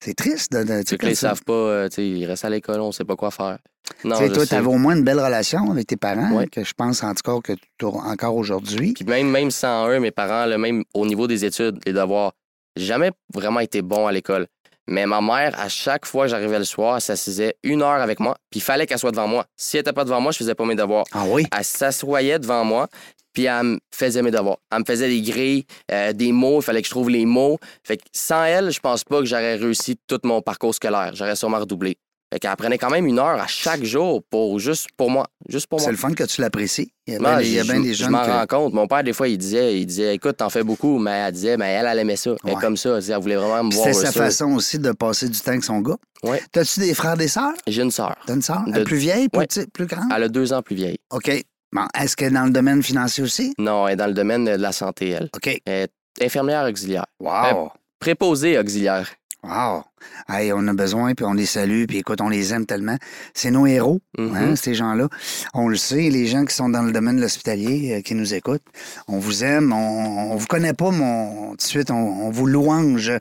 C'est 0.05 0.15
triste 0.15 0.53
de. 0.53 0.63
de 0.63 0.83
tu 0.83 0.97
Ceux 1.01 1.09
ça. 1.15 1.29
savent 1.31 1.43
pas, 1.43 1.53
euh, 1.53 1.89
tu 1.89 1.97
sais, 1.97 2.09
ils 2.09 2.25
restent 2.27 2.45
à 2.45 2.51
l'école, 2.51 2.81
on 2.81 2.93
sait 2.93 3.05
pas 3.05 3.17
quoi 3.17 3.31
faire. 3.31 3.59
Non, 4.05 4.17
Tu 4.19 4.29
toi, 4.31 4.45
sais. 4.45 4.51
t'avais 4.57 4.67
au 4.67 4.79
moins 4.79 4.95
une 4.97 5.05
belle 5.05 5.19
relation 5.21 5.71
avec 5.71 5.87
tes 5.87 5.97
parents, 5.97 6.33
Ouais. 6.37 6.47
que 6.49 6.63
je 6.65 6.73
pense 6.77 7.03
en 7.03 7.15
tout 7.15 7.23
cas 7.25 7.39
que 7.43 7.59
tu 7.79 7.87
as 7.87 7.89
encore 7.89 8.37
aujourd'hui. 8.37 8.93
Puis 8.95 9.05
même, 9.05 9.29
même 9.31 9.51
sans 9.51 9.89
eux, 9.89 9.99
mes 10.01 10.11
parents, 10.11 10.45
là, 10.47 10.59
même 10.59 10.83
au 10.95 11.07
niveau 11.07 11.27
des 11.27 11.45
études, 11.45 11.79
les 11.87 11.93
devoirs, 11.93 12.33
j'ai 12.77 12.87
jamais 12.87 13.11
vraiment 13.33 13.61
été 13.61 13.83
bon 13.83 14.07
à 14.07 14.13
l'école. 14.13 14.47
Mais 14.89 15.05
ma 15.05 15.21
mère, 15.21 15.59
à 15.59 15.69
chaque 15.69 16.07
fois 16.07 16.25
que 16.25 16.31
j'arrivais 16.31 16.59
le 16.59 16.65
soir, 16.65 16.97
elle 16.97 17.01
s'assisait 17.01 17.57
une 17.65 17.83
heure 17.83 18.01
avec 18.01 18.21
moi, 18.21 18.37
puis 18.51 18.61
il 18.61 18.63
fallait 18.63 18.87
qu'elle 18.87 18.99
soit 19.01 19.11
devant 19.11 19.27
moi. 19.27 19.47
Si 19.57 19.77
elle 19.77 19.81
n'était 19.81 19.93
pas 19.93 20.05
devant 20.05 20.21
moi, 20.21 20.31
je 20.31 20.39
faisais 20.39 20.55
pas 20.55 20.65
mes 20.65 20.77
devoirs. 20.77 21.05
Ah 21.13 21.25
oui? 21.27 21.45
Elle 21.57 21.65
s'assoyait 21.65 22.39
devant 22.39 22.65
moi, 22.65 22.89
puis 23.33 23.47
elle 23.47 23.63
me 23.65 23.79
faisait 23.93 24.23
mes 24.23 24.31
devoirs. 24.31 24.59
Elle 24.71 24.81
me 24.81 24.85
faisait 24.85 25.09
des 25.09 25.23
grilles, 25.23 25.67
euh, 25.91 26.13
des 26.13 26.31
mots, 26.31 26.61
il 26.61 26.63
fallait 26.63 26.83
que 26.83 26.87
je 26.87 26.93
trouve 26.93 27.11
les 27.11 27.27
mots. 27.27 27.59
Fait 27.83 27.97
que 27.97 28.05
sans 28.13 28.45
elle, 28.45 28.71
je 28.71 28.79
pense 28.79 29.03
pas 29.03 29.19
que 29.19 29.27
j'aurais 29.27 29.57
réussi 29.57 29.99
tout 30.07 30.21
mon 30.23 30.41
parcours 30.41 30.75
scolaire. 30.75 31.11
J'aurais 31.15 31.37
sûrement 31.37 31.59
redoublé. 31.59 31.99
Fait 32.33 32.41
qu'elle 32.41 32.57
prenait 32.57 32.77
quand 32.77 32.91
même 32.91 33.07
une 33.07 33.21
heure 33.21 33.41
à 33.41 33.47
chaque 33.47 33.85
jour 33.85 34.21
pour 34.31 34.59
juste 34.59 34.89
pour 34.97 35.11
moi. 35.11 35.27
Juste 35.49 35.69
pour 35.69 35.79
C'est 35.79 35.87
moi. 35.87 35.93
le 35.93 35.97
fun 35.99 36.13
que 36.13 36.25
tu 36.25 36.41
l'apprécies. 36.41 36.91
Il 37.07 37.15
y 37.15 37.17
a 37.17 37.19
bien, 37.21 37.41
il 37.41 37.53
y 37.53 37.59
a 37.61 37.63
je- 37.63 37.67
bien 37.71 37.77
je- 37.77 37.83
des 37.87 37.95
je 37.95 37.99
jeunes 38.03 38.11
m'en 38.11 38.25
que- 38.25 38.31
rends 38.31 38.47
compte. 38.47 38.75
Mon 38.75 38.89
père, 38.89 39.05
des 39.05 39.13
fois, 39.13 39.29
il 39.29 39.39
disait, 39.39 39.79
il 39.81 39.87
disait 39.87 40.15
Écoute, 40.17 40.37
t'en 40.39 40.51
fais 40.51 40.65
beaucoup, 40.65 40.99
mais 40.99 41.13
elle 41.13 41.33
disait, 41.33 41.57
mais 41.57 41.71
elle, 41.75 41.87
elle 41.87 41.99
aimait 42.01 42.17
ça. 42.17 42.33
Ouais. 42.43 42.55
comme 42.61 42.77
ça. 42.77 42.99
Elle 42.99 43.21
voulait 43.21 43.37
vraiment 43.37 43.63
me 43.63 43.73
voir. 43.73 43.87
C'était 43.87 44.07
sa 44.07 44.13
ça. 44.13 44.25
façon 44.25 44.47
aussi 44.55 44.79
de 44.81 44.91
passer 44.91 45.29
du 45.29 45.39
temps 45.39 45.53
avec 45.53 45.63
son 45.63 45.79
gars. 45.81 45.97
Ouais. 46.25 46.43
T'as-tu 46.51 46.81
des 46.81 46.95
frères, 46.95 47.17
des 47.17 47.29
sœurs? 47.29 47.53
J'ai 47.69 47.83
une 47.83 47.91
sœur. 47.93 48.17
T'as 48.27 48.35
une 48.35 48.43
sœur? 48.43 48.65
De- 48.67 48.83
plus 48.83 48.97
vieille, 48.97 49.29
plus, 49.29 49.39
Ouais. 49.39 49.47
petite, 49.47 49.73
plus 49.73 49.87
grande? 49.87 50.11
Elle 50.15 50.25
a 50.25 50.29
deux 50.29 50.53
ans 50.53 50.63
plus 50.63 50.75
vieille. 50.75 50.99
OK. 51.13 51.31
Bon, 51.73 51.87
est-ce 51.97 52.17
qu'elle 52.17 52.33
est 52.33 52.35
dans 52.37 52.45
le 52.47 52.51
domaine 52.51 52.83
financier 52.83 53.23
aussi? 53.23 53.55
Non, 53.59 53.87
elle 53.87 53.93
est 53.95 53.97
dans 53.97 54.07
le 54.09 54.15
domaine 54.15 54.45
de 54.47 54.51
la 54.51 54.73
santé, 54.73 55.11
elle. 55.11 55.29
OK. 55.35 55.47
Elle 55.65 55.89
est 56.21 56.25
infirmière 56.25 56.65
auxiliaire. 56.69 57.07
Wow. 57.21 57.71
Préposée 58.01 58.59
auxiliaire. 58.59 59.09
Wow. 59.43 59.85
Hey, 60.29 60.53
on 60.53 60.67
a 60.67 60.73
besoin, 60.73 61.15
puis 61.15 61.25
on 61.25 61.35
les 61.35 61.47
salue, 61.47 61.85
puis 61.87 61.99
écoute, 61.99 62.21
on 62.21 62.29
les 62.29 62.53
aime 62.53 62.67
tellement. 62.67 62.97
C'est 63.35 63.51
nos 63.51 63.67
héros, 63.67 64.01
Mhm. 64.19 64.35
hein, 64.37 64.57
ces 64.57 64.75
gens-là. 64.75 65.09
On 65.55 65.69
le 65.69 65.77
sait, 65.77 66.11
les 66.11 66.27
gens 66.27 66.45
qui 66.45 66.55
sont 66.55 66.69
dans 66.69 66.83
le 66.83 66.93
domaine 66.93 67.17
de 67.17 67.21
l'hospitalier, 67.23 67.95
euh, 67.99 68.01
qui 68.03 68.15
nous 68.15 68.35
écoutent, 68.35 68.63
on 69.09 69.19
vous 69.19 69.45
aime, 69.45 69.73
on, 69.73 70.33
on 70.33 70.37
vous 70.37 70.47
connaît 70.47 70.73
pas, 70.75 70.91
mais 70.91 71.05
on- 71.05 71.51
tout 71.51 71.57
de 71.57 71.63
suite, 71.63 71.91
on, 71.91 71.95
on 72.27 72.31
vous 72.31 72.47
louange 72.47 73.13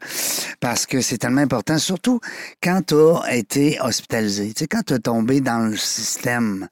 parce 0.60 0.86
que 0.86 1.01
c'est 1.01 1.18
tellement 1.18 1.42
important, 1.42 1.77
surtout 1.77 2.20
quand 2.63 2.82
tu 2.88 2.96
as 3.24 3.36
été 3.36 3.77
hospitalisé, 3.82 4.48
tu 4.54 4.60
sais, 4.63 4.68
quand 4.68 4.84
tu 4.86 4.94
es 4.96 5.00
tombé 5.00 5.42
dans 5.42 5.60
le 5.70 5.77
système. 5.77 6.68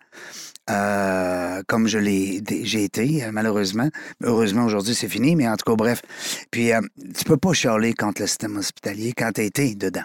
Euh, 0.69 1.61
comme 1.67 1.87
je 1.87 1.97
l'ai 1.97 2.41
j'ai 2.63 2.83
été, 2.83 3.23
euh, 3.23 3.31
malheureusement. 3.31 3.89
Heureusement, 4.23 4.65
aujourd'hui, 4.65 4.95
c'est 4.95 5.09
fini, 5.09 5.35
mais 5.35 5.47
en 5.47 5.55
tout 5.55 5.69
cas, 5.69 5.75
bref. 5.75 6.01
Puis, 6.51 6.71
euh, 6.71 6.81
tu 7.17 7.23
peux 7.25 7.37
pas 7.37 7.53
chialer 7.53 7.93
contre 7.93 8.21
le 8.21 8.27
système 8.27 8.57
hospitalier 8.57 9.13
quand 9.15 9.31
tu 9.33 9.41
as 9.41 9.43
été 9.43 9.75
dedans. 9.75 10.03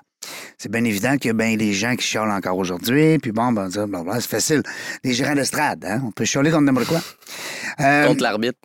C'est 0.59 0.71
bien 0.71 0.85
évident 0.85 1.17
qu'il 1.17 1.29
y 1.29 1.31
a 1.31 1.35
bien 1.35 1.57
des 1.57 1.73
gens 1.73 1.95
qui 1.97 2.05
chialent 2.05 2.31
encore 2.31 2.59
aujourd'hui, 2.59 3.19
puis 3.19 3.33
bon, 3.33 3.53
ben, 3.53 3.69
blablabla, 3.69 4.21
c'est 4.21 4.29
facile. 4.29 4.63
Les 5.05 5.15
gérants 5.15 5.35
d'estrade, 5.35 5.85
hein? 5.85 6.03
On 6.05 6.11
peut 6.11 6.25
chialer 6.25 6.51
contre 6.51 6.65
n'importe 6.65 6.89
quoi. 6.89 7.01
Euh, 7.81 8.07
Contre 8.09 8.23
l'arbitre. 8.23 8.59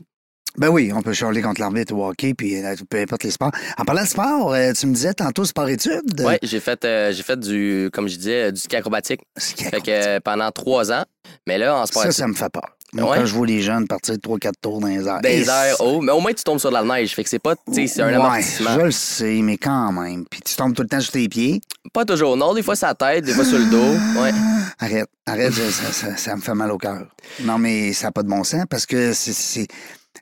Ben 0.58 0.70
oui, 0.70 0.92
on 0.94 1.02
peut 1.02 1.14
chialer 1.14 1.42
contre 1.42 1.62
l'arbitre 1.62 1.94
au 1.96 2.08
hockey, 2.08 2.34
puis 2.34 2.64
euh, 2.64 2.76
peu 2.90 3.00
importe 3.00 3.24
les 3.24 3.32
sports. 3.32 3.52
En 3.78 3.86
parlant 3.86 4.04
de 4.04 4.08
sport, 4.08 4.54
euh, 4.54 4.72
tu 4.74 4.86
me 4.88 4.94
disais 4.94 5.14
tantôt 5.14 5.46
sport-études. 5.46 6.22
Oui, 6.24 6.34
j'ai 6.44 6.60
fait, 6.60 6.84
euh, 6.86 7.12
j'ai 7.12 7.24
fait 7.24 7.40
du, 7.40 7.90
comme 7.92 8.08
je 8.08 8.18
disais, 8.18 8.52
du 8.52 8.60
ski 8.60 8.76
acrobatique. 8.76 9.22
Fait 9.38 9.82
que 9.82 9.90
euh, 9.90 10.20
pendant 10.20 10.52
trois 10.52 10.92
ans. 10.92 11.04
Mais 11.48 11.58
là, 11.58 11.78
en 11.78 11.86
sport 11.86 12.04
Ça, 12.04 12.12
ça 12.12 12.28
me 12.28 12.34
fait 12.34 12.50
peur. 12.50 12.76
Moi, 12.96 13.10
Ouais. 13.10 13.18
quand 13.18 13.26
je 13.26 13.34
vois 13.34 13.48
les 13.48 13.62
jeunes 13.64 13.88
partir 13.88 14.14
de 14.14 14.20
3-4 14.20 14.52
tours 14.62 14.80
dans 14.80 14.86
les 14.88 15.08
airs. 15.08 15.20
des 15.22 15.42
Et 15.42 15.48
airs 15.50 15.82
hauts, 15.82 16.00
mais 16.00 16.12
au 16.12 16.20
moins 16.20 16.32
tu 16.34 16.44
tombes 16.44 16.60
sur 16.60 16.70
de 16.70 16.76
la 16.76 16.84
neige. 16.84 17.16
Fait 17.16 17.24
que 17.24 17.30
c'est 17.30 17.40
pas, 17.40 17.56
tu 17.56 17.74
sais, 17.74 17.88
c'est 17.88 18.02
un 18.04 18.10
Ouais, 18.10 18.14
amortissement. 18.14 18.76
Je 18.76 18.82
le 18.82 18.92
sais, 18.92 19.40
mais 19.42 19.58
quand 19.58 19.92
même. 19.92 20.26
Puis 20.30 20.42
tu 20.42 20.56
tombes 20.56 20.76
tout 20.76 20.84
le 20.84 20.88
temps 20.88 21.00
sur 21.00 21.14
tes 21.14 21.28
pieds. 21.28 21.60
Pas 21.92 22.06
toujours. 22.06 22.38
Non, 22.38 22.54
des 22.54 22.62
fois 22.62 22.76
c'est 22.76 22.86
la 22.86 22.94
tête, 22.94 23.26
des 23.26 23.34
fois 23.34 23.46
sur 23.46 23.58
le 23.58 23.66
dos. 23.66 24.22
Ouais. 24.22 24.30
Arrête, 24.78 25.08
arrête, 25.26 25.54
ça- 25.54 26.16
ça 26.16 26.36
me 26.36 26.42
fait 26.42 26.54
mal 26.54 26.70
au 26.72 26.78
cœur. 26.78 27.08
Non, 27.42 27.58
mais 27.58 27.94
ça 27.94 28.08
n'a 28.08 28.12
pas 28.12 28.22
de 28.22 28.28
bon 28.30 28.44
sens 28.44 28.66
parce 28.70 28.86
que 28.86 29.12
c'est- 29.14 29.68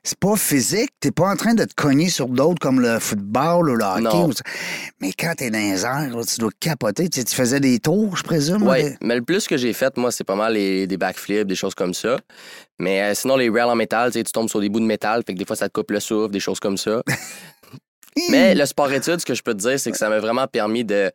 c'est 0.02 0.18
pas 0.18 0.36
physique. 0.36 0.90
T'es 1.00 1.10
pas 1.10 1.28
en 1.28 1.36
train 1.36 1.54
de 1.54 1.64
te 1.64 1.74
cogner 1.74 2.08
sur 2.08 2.28
d'autres 2.28 2.58
comme 2.60 2.80
le 2.80 2.98
football 2.98 3.70
ou 3.70 3.74
le 3.76 3.84
hockey. 3.84 4.00
Non. 4.02 4.26
ou 4.28 4.32
ça. 4.32 4.42
Mais 5.00 5.12
quand 5.12 5.34
t'es 5.36 5.50
dans 5.50 5.58
les 5.58 5.84
airs, 5.84 6.16
là, 6.16 6.22
tu 6.24 6.38
dois 6.40 6.50
capoter. 6.58 7.08
Tu, 7.08 7.20
sais, 7.20 7.24
tu 7.24 7.34
faisais 7.34 7.60
des 7.60 7.78
tours, 7.78 8.16
je 8.16 8.22
présume. 8.22 8.64
Là, 8.64 8.66
mais 9.02 9.16
le 9.16 9.22
plus 9.22 9.46
que 9.46 9.56
j'ai 9.56 9.72
fait, 9.72 9.96
moi, 9.96 10.10
c'est 10.10 10.24
pas 10.24 10.34
mal 10.34 10.54
les, 10.54 10.86
des 10.86 10.96
backflips, 10.96 11.46
des 11.46 11.54
choses 11.54 11.74
comme 11.74 11.94
ça. 11.94 12.18
Mais 12.78 13.02
euh, 13.02 13.14
sinon, 13.14 13.36
les 13.36 13.48
rails 13.50 13.62
en 13.70 13.74
métal, 13.76 14.10
tu 14.10 14.18
sais, 14.18 14.24
tu 14.24 14.32
tombes 14.32 14.48
sur 14.48 14.60
des 14.60 14.68
bouts 14.68 14.80
de 14.80 14.86
métal, 14.86 15.22
fait 15.26 15.34
que 15.34 15.38
des 15.38 15.44
fois, 15.44 15.56
ça 15.56 15.68
te 15.68 15.72
coupe 15.72 15.90
le 15.90 16.00
souffle, 16.00 16.32
des 16.32 16.40
choses 16.40 16.58
comme 16.58 16.76
ça. 16.76 17.02
mais 18.30 18.54
le 18.54 18.66
sport-études, 18.66 19.20
ce 19.20 19.26
que 19.26 19.34
je 19.34 19.42
peux 19.42 19.54
te 19.54 19.60
dire, 19.60 19.78
c'est 19.78 19.90
que 19.90 19.96
ça 19.98 20.08
m'a 20.08 20.18
vraiment 20.18 20.46
permis 20.46 20.84
de- 20.84 21.12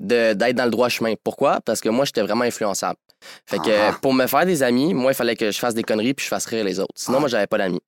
d'être 0.00 0.54
dans 0.56 0.64
le 0.64 0.70
droit 0.70 0.88
chemin. 0.88 1.14
Pourquoi? 1.24 1.60
Parce 1.60 1.80
que 1.80 1.88
moi, 1.88 2.04
j'étais 2.04 2.22
vraiment 2.22 2.44
influençable. 2.44 2.98
Fait 3.46 3.58
que 3.58 3.70
Ah. 3.70 3.98
pour 4.00 4.12
me 4.14 4.26
faire 4.26 4.46
des 4.46 4.62
amis, 4.62 4.94
moi, 4.94 5.12
il 5.12 5.14
fallait 5.14 5.36
que 5.36 5.50
je 5.50 5.58
fasse 5.58 5.74
des 5.74 5.82
conneries 5.82 6.14
puis 6.14 6.24
je 6.24 6.28
fasse 6.28 6.46
rire 6.46 6.64
les 6.64 6.78
autres. 6.80 6.92
Sinon, 6.96 7.18
Ah. 7.18 7.20
moi, 7.20 7.28
j'avais 7.28 7.46
pas 7.46 7.58
d'amis. 7.58 7.80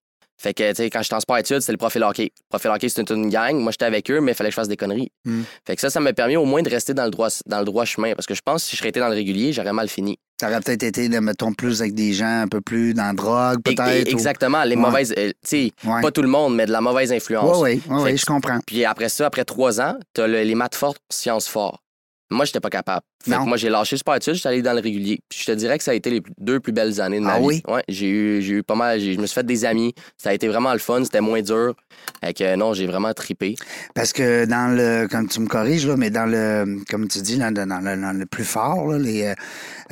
Fait 0.42 0.54
que, 0.54 0.70
tu 0.70 0.76
sais, 0.76 0.88
quand 0.88 1.02
j'étais 1.02 1.14
en 1.14 1.20
sport-études, 1.20 1.60
c'était 1.60 1.72
le 1.72 1.76
profil 1.76 2.02
hockey. 2.02 2.32
Le 2.34 2.49
profil 2.49 2.70
hockey, 2.70 2.88
c'était 2.88 3.12
une 3.12 3.28
gang. 3.28 3.56
Moi, 3.56 3.72
j'étais 3.72 3.84
avec 3.84 4.10
eux, 4.10 4.20
mais 4.22 4.32
il 4.32 4.34
fallait 4.34 4.49
que 4.49 4.52
je 4.54 4.60
fasse 4.60 4.68
des 4.68 4.76
conneries. 4.78 5.12
Hmm. 5.26 5.42
Fait 5.66 5.75
que 5.75 5.82
ça, 5.82 5.90
ça 5.90 6.00
m'a 6.00 6.14
permis 6.14 6.36
au 6.38 6.47
moins 6.47 6.62
de 6.62 6.71
rester 6.71 6.95
dans 6.95 7.04
le 7.04 7.10
droit, 7.10 7.28
dans 7.45 7.58
le 7.58 7.66
droit 7.66 7.84
chemin. 7.84 8.14
Parce 8.14 8.25
que 8.26 8.32
je 8.34 8.40
pense 8.43 8.62
que 8.62 8.71
si 8.71 8.76
je 8.76 8.78
serais 8.78 8.88
été 8.88 9.00
dans 9.00 9.08
le 9.08 9.14
régulier, 9.16 9.52
j'aurais 9.52 9.75
mal 9.75 9.90
fini. 9.90 10.19
T'aurais 10.38 10.60
peut-être 10.60 10.82
été, 10.82 11.10
de, 11.10 11.19
mettons, 11.19 11.52
plus 11.52 11.82
avec 11.82 11.93
des 11.95 12.14
gens 12.14 12.40
un 12.40 12.49
peu 12.49 12.62
plus 12.62 12.95
dans 12.95 13.08
la 13.08 13.12
drogue, 13.12 13.60
peut-être. 13.62 14.08
ou- 14.08 14.12
exactement. 14.12 14.64
Les 14.64 14.76
Ouais. 14.76 14.80
mauvaises. 14.80 15.12
euh, 15.19 15.28
tu 15.28 15.34
sais, 15.45 15.73
Ouais. 15.84 16.00
pas 16.00 16.10
tout 16.10 16.23
le 16.23 16.28
monde, 16.28 16.56
mais 16.56 16.64
de 16.64 16.73
la 16.73 16.80
mauvaise 16.80 17.12
influence. 17.12 17.58
Oui, 17.60 17.82
oui, 17.90 18.12
que- 18.12 18.16
je 18.16 18.25
comprends. 18.25 18.60
Puis 18.66 18.86
après 18.86 19.10
ça, 19.10 19.26
après 19.26 19.45
trois 19.45 19.78
ans, 19.82 19.99
t'as 20.14 20.26
le- 20.26 20.43
les 20.43 20.54
maths 20.54 20.75
fortes, 20.75 21.02
sciences 21.12 21.49
fortes. 21.49 21.82
Moi, 22.32 22.45
j'étais 22.45 22.60
pas 22.60 22.71
capable. 22.71 23.02
Fait 23.25 23.32
que 23.32 23.40
moi, 23.45 23.56
j'ai 23.56 23.69
lâché 23.69 23.97
ce 23.97 24.02
études, 24.16 24.34
j'étais 24.34 24.49
allé 24.49 24.62
dans 24.62 24.73
le 24.73 24.80
régulier. 24.80 25.19
Puis 25.28 25.40
je 25.40 25.47
te 25.47 25.52
dirais 25.52 25.76
que 25.78 25.84
ça 25.84 25.90
a 25.90 25.95
été 25.95 26.10
les 26.10 26.23
deux 26.38 26.60
plus 26.60 26.73
belles 26.73 27.00
années 27.00 27.19
de 27.19 27.25
ma 27.25 27.34
Ah 27.34 27.38
vie. 27.40 27.45
oui? 27.47 27.62
Ouais, 27.69 27.82
j'ai 27.88 28.08
eu, 28.08 28.40
j'ai 28.40 28.52
eu 28.54 28.62
pas 28.62 28.76
mal. 28.76 29.00
Je 29.00 29.19
me 29.21 29.26
suis 29.26 29.34
fait 29.34 29.45
des 29.45 29.64
amis. 29.64 29.93
Ça 30.16 30.30
a 30.30 30.32
été 30.32 30.47
vraiment 30.47 30.73
le 30.73 30.78
fun. 30.78 31.02
C'était 31.04 31.21
moins 31.21 31.43
dur. 31.43 31.75
Fait 32.25 32.32
que 32.32 32.54
non, 32.56 32.73
j'ai 32.73 32.86
vraiment 32.86 33.12
tripé. 33.12 33.56
Parce 33.95 34.12
que 34.12 34.45
dans 34.45 34.75
le, 34.76 35.08
comme 35.08 35.28
tu 35.28 35.40
me 35.40 35.49
corriges, 35.49 35.86
là, 35.86 35.97
mais 35.97 36.10
dans 36.10 36.26
le, 36.26 36.78
comme 36.88 37.08
tu 37.08 37.21
dis, 37.21 37.36
là, 37.36 37.50
dans, 37.50 37.64
le, 37.66 38.00
dans 38.00 38.16
le 38.16 38.26
plus 38.26 38.45
fort, 38.45 38.86
là, 38.86 38.99
les, 38.99 39.25
euh, 39.25 39.34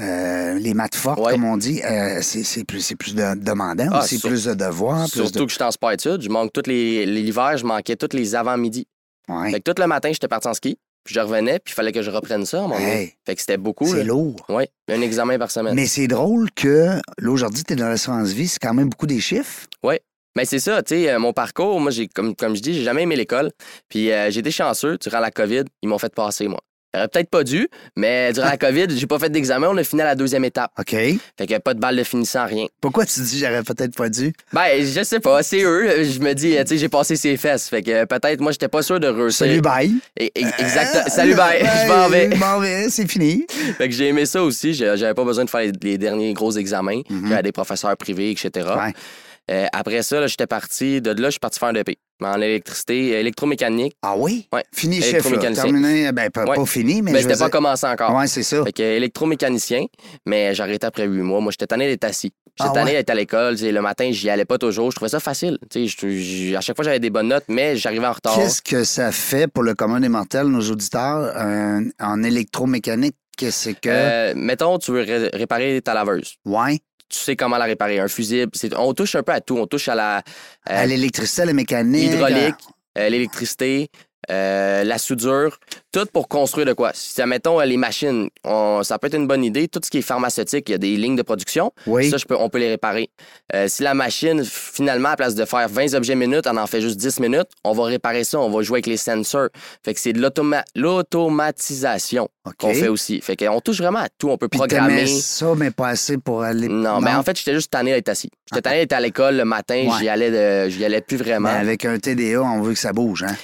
euh, 0.00 0.54
les 0.58 0.74
maths 0.74 0.94
fortes, 0.94 1.18
Ouais. 1.20 1.32
comme 1.32 1.44
on 1.44 1.56
dit, 1.56 1.82
euh, 1.84 2.18
c'est 2.22 2.44
c'est 2.44 2.64
plus, 2.64 2.80
c'est 2.80 2.96
plus 2.96 3.14
de, 3.14 3.34
demandant, 3.34 3.88
Ah, 3.92 4.02
c'est 4.06 4.16
sur- 4.18 4.28
plus 4.28 4.44
de 4.44 4.54
devoirs, 4.54 5.08
plus 5.10 5.22
Surtout 5.22 5.44
que 5.46 5.52
j'étais 5.52 5.64
en 5.64 5.70
sport 5.70 5.92
études. 5.92 6.22
Je 6.22 6.28
manque 6.28 6.52
toutes 6.52 6.66
les. 6.68 7.04
L'hiver, 7.04 7.56
je 7.56 7.64
manquais 7.66 7.96
tous 7.96 8.14
les 8.16 8.34
avant-midi. 8.34 8.86
Ouais. 9.28 9.50
Fait 9.50 9.60
que 9.60 9.70
tout 9.72 9.80
le 9.80 9.86
matin, 9.88 10.10
j'étais 10.12 10.28
parti 10.28 10.48
en 10.48 10.54
ski. 10.54 10.78
Puis 11.08 11.14
je 11.14 11.20
revenais, 11.20 11.58
puis 11.58 11.72
il 11.72 11.74
fallait 11.74 11.90
que 11.90 12.02
je 12.02 12.10
reprenne 12.10 12.44
ça 12.44 12.66
à. 12.66 12.78
Hey, 12.78 13.14
Fait 13.24 13.34
que 13.34 13.40
c'était 13.40 13.56
beaucoup. 13.56 13.86
c'est 13.86 14.04
lourd. 14.04 14.44
Oui, 14.50 14.64
un 14.90 15.00
examen 15.00 15.38
par 15.38 15.50
semaine. 15.50 15.74
Mais 15.74 15.86
c'est 15.86 16.06
drôle 16.06 16.50
que, 16.54 17.00
là, 17.16 17.30
aujourd'hui, 17.30 17.64
tu 17.64 17.72
es 17.72 17.76
dans 17.76 17.88
l'assurance 17.88 18.28
vie, 18.28 18.46
c'est 18.46 18.58
quand 18.58 18.74
même 18.74 18.90
beaucoup 18.90 19.06
des 19.06 19.18
chiffres. 19.18 19.66
Mais 20.36 20.44
c'est 20.44 20.58
ça, 20.58 20.82
tu 20.82 20.94
sais, 20.94 21.10
euh, 21.10 21.18
mon 21.18 21.32
parcours, 21.32 21.80
moi, 21.80 21.90
j'ai 21.90 22.06
comme, 22.08 22.36
comme 22.36 22.54
je 22.54 22.60
dis, 22.60 22.74
j'ai 22.74 22.84
jamais 22.84 23.04
aimé 23.04 23.16
l'école. 23.16 23.50
Puis 23.88 24.12
euh, 24.12 24.30
j'ai 24.30 24.40
été 24.40 24.50
chanceux 24.50 24.98
durant 24.98 25.18
la 25.18 25.30
COVID, 25.30 25.64
ils 25.82 25.88
m'ont 25.88 25.98
fait 25.98 26.14
passer, 26.14 26.46
moi. 26.46 26.60
J'aurais 26.94 27.08
peut-être 27.08 27.28
pas 27.30 27.44
dû, 27.44 27.68
mais 27.96 28.32
durant 28.32 28.46
la 28.46 28.56
COVID, 28.58 28.86
j'ai 28.96 29.06
pas 29.06 29.18
fait 29.18 29.28
d'examen, 29.28 29.68
on 29.68 29.76
a 29.76 29.84
fini 29.84 30.00
à 30.02 30.06
la 30.06 30.14
deuxième 30.14 30.44
étape. 30.44 30.70
OK. 30.78 30.90
Fait 30.90 31.46
que 31.46 31.58
pas 31.58 31.74
de 31.74 31.80
balle 31.80 31.96
de 31.96 32.02
finissant, 32.02 32.46
rien. 32.46 32.66
Pourquoi 32.80 33.04
tu 33.04 33.20
dis 33.20 33.38
j'aurais 33.38 33.62
peut-être 33.62 33.94
pas 33.94 34.08
dû? 34.08 34.32
Ben, 34.52 34.82
je 34.84 35.02
sais 35.02 35.20
pas, 35.20 35.42
c'est 35.42 35.62
eux. 35.62 36.02
Je 36.04 36.18
me 36.20 36.32
dis, 36.32 36.56
tu 36.60 36.66
sais, 36.66 36.78
j'ai 36.78 36.88
passé 36.88 37.16
ses 37.16 37.36
fesses. 37.36 37.68
Fait 37.68 37.82
que 37.82 37.90
euh, 37.90 38.06
peut-être, 38.06 38.40
moi, 38.40 38.52
j'étais 38.52 38.68
pas 38.68 38.82
sûr 38.82 38.98
de 39.00 39.06
réussir. 39.08 39.46
Salut, 39.46 39.60
bye. 39.60 39.92
Et- 40.16 40.32
et- 40.34 40.44
exact. 40.58 40.96
Euh, 40.96 41.02
Salut, 41.08 41.34
bye. 41.34 41.58
Je 41.84 41.88
m'en 41.88 42.08
vais. 42.08 42.30
Je 42.32 42.36
m'en 42.38 42.58
vais, 42.58 42.88
c'est 42.90 43.06
fini. 43.10 43.46
Fait 43.76 43.88
que 43.88 43.94
j'ai 43.94 44.08
aimé 44.08 44.24
ça 44.26 44.42
aussi. 44.42 44.72
J'avais 44.74 45.14
pas 45.14 45.24
besoin 45.24 45.44
de 45.44 45.50
faire 45.50 45.60
les, 45.60 45.72
les 45.82 45.98
derniers 45.98 46.32
gros 46.32 46.52
examens. 46.52 47.02
Mhm. 47.10 47.28
J'avais 47.28 47.42
des 47.42 47.52
professeurs 47.52 47.96
privés, 47.96 48.30
etc. 48.30 48.50
Ouais. 48.76 48.92
Euh, 49.50 49.66
après 49.72 50.02
ça, 50.02 50.26
j'étais 50.26 50.46
parti. 50.46 51.00
De 51.00 51.10
là, 51.10 51.28
je 51.28 51.32
suis 51.32 51.40
parti 51.40 51.58
faire 51.58 51.68
un 51.68 51.72
DP 51.74 51.98
en 52.20 52.40
électricité, 52.40 53.08
électromécanique. 53.20 53.96
Ah 54.02 54.14
oui? 54.16 54.48
Ouais. 54.52 54.64
Fini 54.74 55.00
chef, 55.00 55.30
là. 55.30 55.38
Terminé, 55.52 56.10
ben, 56.12 56.30
pas, 56.30 56.44
Ouais. 56.44 56.56
pas 56.56 56.66
fini, 56.66 57.02
mais 57.02 57.12
Mais 57.12 57.18
je 57.20 57.24
veux 57.24 57.30
pas 57.32 57.36
dire- 57.36 57.50
commencé 57.50 57.86
encore. 57.86 58.14
Ouais, 58.14 58.26
c'est 58.26 58.42
ça. 58.42 58.64
Fait 58.64 58.72
que 58.72 58.82
électromécanicien, 58.82 59.86
mais 60.26 60.58
arrêté 60.58 60.86
après 60.86 61.06
huit 61.06 61.22
mois. 61.22 61.40
Moi, 61.40 61.52
j'étais 61.52 61.66
tanné 61.66 61.86
d'être 61.86 62.04
assis. 62.04 62.32
J'étais 62.58 62.70
Ah 62.70 62.74
tanné 62.74 62.90
ouais? 62.90 62.96
d'être 62.96 63.10
à 63.10 63.14
l'école. 63.14 63.54
Le 63.60 63.80
matin, 63.80 64.08
j'y 64.10 64.28
allais 64.30 64.44
pas 64.44 64.58
toujours. 64.58 64.90
Je 64.90 64.96
trouvais 64.96 65.08
ça 65.10 65.20
facile. 65.20 65.58
Je- 65.74 66.54
à 66.56 66.60
chaque 66.60 66.74
fois, 66.74 66.84
j'avais 66.84 66.98
des 66.98 67.10
bonnes 67.10 67.28
notes, 67.28 67.44
mais 67.48 67.76
j'arrivais 67.76 68.06
en 68.06 68.12
retard. 68.12 68.34
Qu'est-ce 68.34 68.62
que 68.62 68.82
ça 68.84 69.12
fait 69.12 69.46
pour 69.46 69.62
le 69.62 69.74
commun 69.74 70.00
des 70.00 70.08
mortels, 70.08 70.46
nos 70.48 70.62
auditeurs, 70.70 71.32
en 72.00 72.22
électromécanique? 72.24 73.14
Qu'est-ce 73.36 73.70
que. 73.70 73.88
Euh, 73.88 74.34
mettons, 74.36 74.78
tu 74.78 74.90
veux 74.90 75.02
ré- 75.02 75.30
réparer 75.32 75.80
ta 75.84 75.94
laveuse. 75.94 76.34
ouais. 76.44 76.80
Tu 77.08 77.18
sais 77.18 77.36
comment 77.36 77.56
la 77.56 77.64
réparer. 77.64 77.98
Un 78.00 78.08
fusible. 78.08 78.50
c'est- 78.54 78.74
On 78.76 78.92
touche 78.94 79.14
un 79.14 79.22
peu 79.22 79.32
à 79.32 79.40
tout. 79.40 79.56
On 79.56 79.66
touche 79.66 79.88
à 79.88 79.94
la 79.94 80.18
euh, 80.18 80.20
à 80.66 80.86
l'électricité, 80.86 81.42
à 81.42 81.46
la 81.46 81.52
mécanique. 81.54 82.12
hydraulique, 82.12 82.54
euh, 82.98 83.08
l'électricité, 83.08 83.88
euh, 84.30 84.84
la 84.84 84.98
soudure, 84.98 85.58
tout 85.92 86.06
pour 86.12 86.28
construire 86.28 86.66
de 86.66 86.72
quoi? 86.72 86.90
Si, 86.94 87.22
mettons, 87.24 87.60
les 87.60 87.76
machines, 87.76 88.28
on- 88.44 88.82
ça 88.82 88.98
peut 88.98 89.06
être 89.08 89.14
une 89.16 89.26
bonne 89.26 89.44
idée. 89.44 89.68
Tout 89.68 89.80
ce 89.82 89.90
qui 89.90 89.98
est 89.98 90.02
pharmaceutique, 90.02 90.68
il 90.68 90.72
y 90.72 90.74
a 90.74 90.78
des 90.78 90.96
lignes 90.96 91.16
de 91.16 91.22
production. 91.22 91.72
Oui. 91.86 92.10
Ça, 92.10 92.16
je 92.18 92.24
peux, 92.24 92.36
on 92.36 92.48
peut 92.48 92.58
les 92.58 92.68
réparer. 92.68 93.10
Euh, 93.54 93.66
si 93.68 93.82
la 93.82 93.94
machine, 93.94 94.44
finalement, 94.44 95.10
à 95.10 95.16
place 95.16 95.34
de 95.34 95.44
faire 95.44 95.68
20 95.68 95.94
objets 95.94 96.14
minutes, 96.14 96.46
on 96.46 96.56
en 96.56 96.66
fait 96.66 96.80
juste 96.80 96.96
10 96.98 97.20
minutes, 97.20 97.48
on 97.64 97.72
va 97.72 97.84
réparer 97.84 98.24
ça, 98.24 98.38
on 98.38 98.50
va 98.50 98.62
jouer 98.62 98.76
avec 98.76 98.86
les 98.86 98.96
sensors. 98.96 99.48
Fait 99.84 99.94
que 99.94 100.00
c'est 100.00 100.12
de 100.12 100.20
l'automa- 100.20 100.64
l'automatisation 100.74 102.28
qu'on 102.58 102.72
fait 102.74 102.88
aussi. 102.88 103.20
Fait 103.20 103.36
qu'on 103.36 103.60
touche 103.60 103.78
vraiment 103.78 103.98
à 104.00 104.08
tout. 104.18 104.30
On 104.30 104.38
peut 104.38 104.48
Puis 104.48 104.58
programmer. 104.58 105.06
ça, 105.06 105.54
mais 105.56 105.70
pas 105.70 105.88
assez 105.88 106.18
pour 106.18 106.42
aller. 106.42 106.68
Non, 106.68 107.00
mais 107.00 107.12
en 107.14 107.22
fait, 107.22 107.36
j'étais 107.38 107.54
juste 107.54 107.70
tanné 107.70 107.92
d'être 107.92 108.08
assis. 108.08 108.30
J'étais 108.50 108.62
tanné 108.62 108.76
d'être 108.78 108.92
à 108.94 109.00
l'école 109.00 109.36
le 109.36 109.44
matin, 109.44 109.74
Ouais. 109.86 109.90
j'y 109.98 110.08
allais, 110.08 110.30
de- 110.30 110.70
j'y 110.70 110.84
allais 110.84 111.00
plus 111.02 111.16
vraiment. 111.18 111.50
Mais 111.52 111.58
avec 111.58 111.84
un 111.84 111.98
TDA, 111.98 112.42
on 112.42 112.60
veut 112.62 112.72
que 112.72 112.78
ça 112.78 112.92
bouge, 112.92 113.22
hein? 113.24 113.34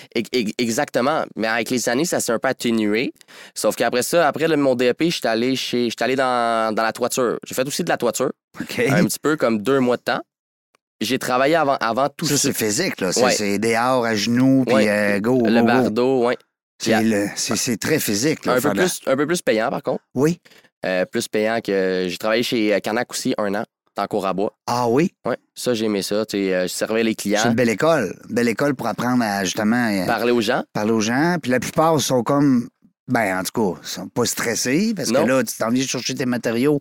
Exactement. 0.75 1.25
Mais 1.37 1.47
avec 1.47 1.71
les 1.71 1.89
années, 1.89 2.05
ça 2.05 2.19
s'est 2.21 2.33
un 2.33 2.39
peu 2.39 2.49
atténué. 2.49 3.13
Sauf 3.55 3.77
qu'après 3.77 4.03
ça, 4.03 4.27
après 4.27 4.49
le- 4.49 4.57
mon 4.57 4.75
DEP, 4.75 5.05
j'étais 5.11 5.29
allé, 5.29 5.55
chez, 5.57 5.89
j'étais 5.89 6.03
allé 6.05 6.17
dans, 6.17 6.75
dans 6.75 6.83
la 6.83 6.93
toiture. 6.93 7.39
J'ai 7.47 7.55
fait 7.55 7.67
aussi 7.67 7.85
de 7.85 7.89
la 7.89 7.97
toiture, 7.97 8.33
un 8.61 9.05
petit 9.05 9.19
peu 9.21 9.37
comme 9.37 9.63
deux 9.63 9.79
mois 9.81 9.97
de 9.97 10.03
temps. 10.03 10.21
J'ai 11.01 11.19
travaillé 11.19 11.55
avant, 11.57 11.77
avant 11.81 12.09
tout 12.09 12.25
Ça, 12.27 12.37
ça. 12.37 12.43
c'est 12.49 12.53
physique, 12.57 13.01
là. 13.01 13.13
C'est 13.13 13.25
Ouais. 13.25 13.33
c'est 13.33 13.59
dehors, 13.59 14.05
à 14.05 14.15
genoux, 14.15 14.65
puis 14.67 14.75
Ouais. 14.77 14.89
euh, 14.89 15.21
go, 15.21 15.39
go, 15.39 15.47
Le 15.49 15.61
go. 15.61 15.67
bardeau, 15.67 16.27
ouais. 16.27 16.37
C'est 16.83 17.03
le- 17.03 17.29
C'est 17.37 17.57
c'est 17.57 17.77
très 17.77 17.99
physique. 18.01 18.45
là, 18.47 18.55
Un 18.55 18.61
peu, 18.61 18.69
la- 18.69 18.75
plus, 18.85 19.01
un 19.07 19.17
peu 19.17 19.27
plus 19.27 19.43
payant, 19.43 19.71
par 19.71 19.83
contre. 19.83 20.03
Oui. 20.15 20.41
Euh, 20.87 21.05
plus 21.05 21.29
payant 21.29 21.61
que. 21.61 22.07
J'ai 22.09 22.19
travaillé 22.19 22.43
chez 22.43 22.75
euh, 22.75 22.79
Canac 22.81 23.11
aussi 23.11 23.35
un 23.39 23.55
an, 23.55 23.65
en 23.99 24.07
cours 24.07 24.27
à 24.27 24.33
bois. 24.33 24.53
Ah 24.67 24.89
oui? 24.89 25.13
Ouais, 25.25 25.37
ça, 25.55 25.75
j'ai 25.75 25.87
aimé 25.87 26.03
ça. 26.03 26.25
Tu 26.27 26.37
sais, 26.37 26.55
euh, 26.55 26.63
je 26.63 26.69
servais 26.69 27.03
les 27.03 27.11
C'est 27.13 27.17
clients, 27.17 27.45
une 27.47 27.55
belle 27.55 27.69
école. 27.71 28.15
Une 28.29 28.35
belle 28.35 28.49
école 28.49 28.75
pour 28.75 28.87
apprendre 28.87 29.23
à 29.25 29.45
justement 29.45 29.89
euh, 29.91 30.07
parler 30.07 30.33
aux 30.33 30.41
gens. 30.41 30.63
parler 30.73 30.93
aux 30.93 31.01
gens. 31.01 31.37
Puis 31.41 31.51
la 31.51 31.61
plupart 31.61 32.01
sont 32.01 32.23
comme. 32.23 32.69
Ben, 33.07 33.39
en 33.39 33.43
tout 33.43 33.75
cas, 33.75 33.79
ils 33.83 33.87
sont 33.87 34.09
pas 34.09 34.25
stressés 34.25 34.95
parce 34.97 35.11
Non. 35.11 35.25
que 35.25 35.29
là, 35.29 35.43
tu 35.45 35.55
t'en 35.59 35.69
viens 35.69 35.85
chercher 35.85 36.15
tes 36.15 36.25
matériaux, 36.25 36.81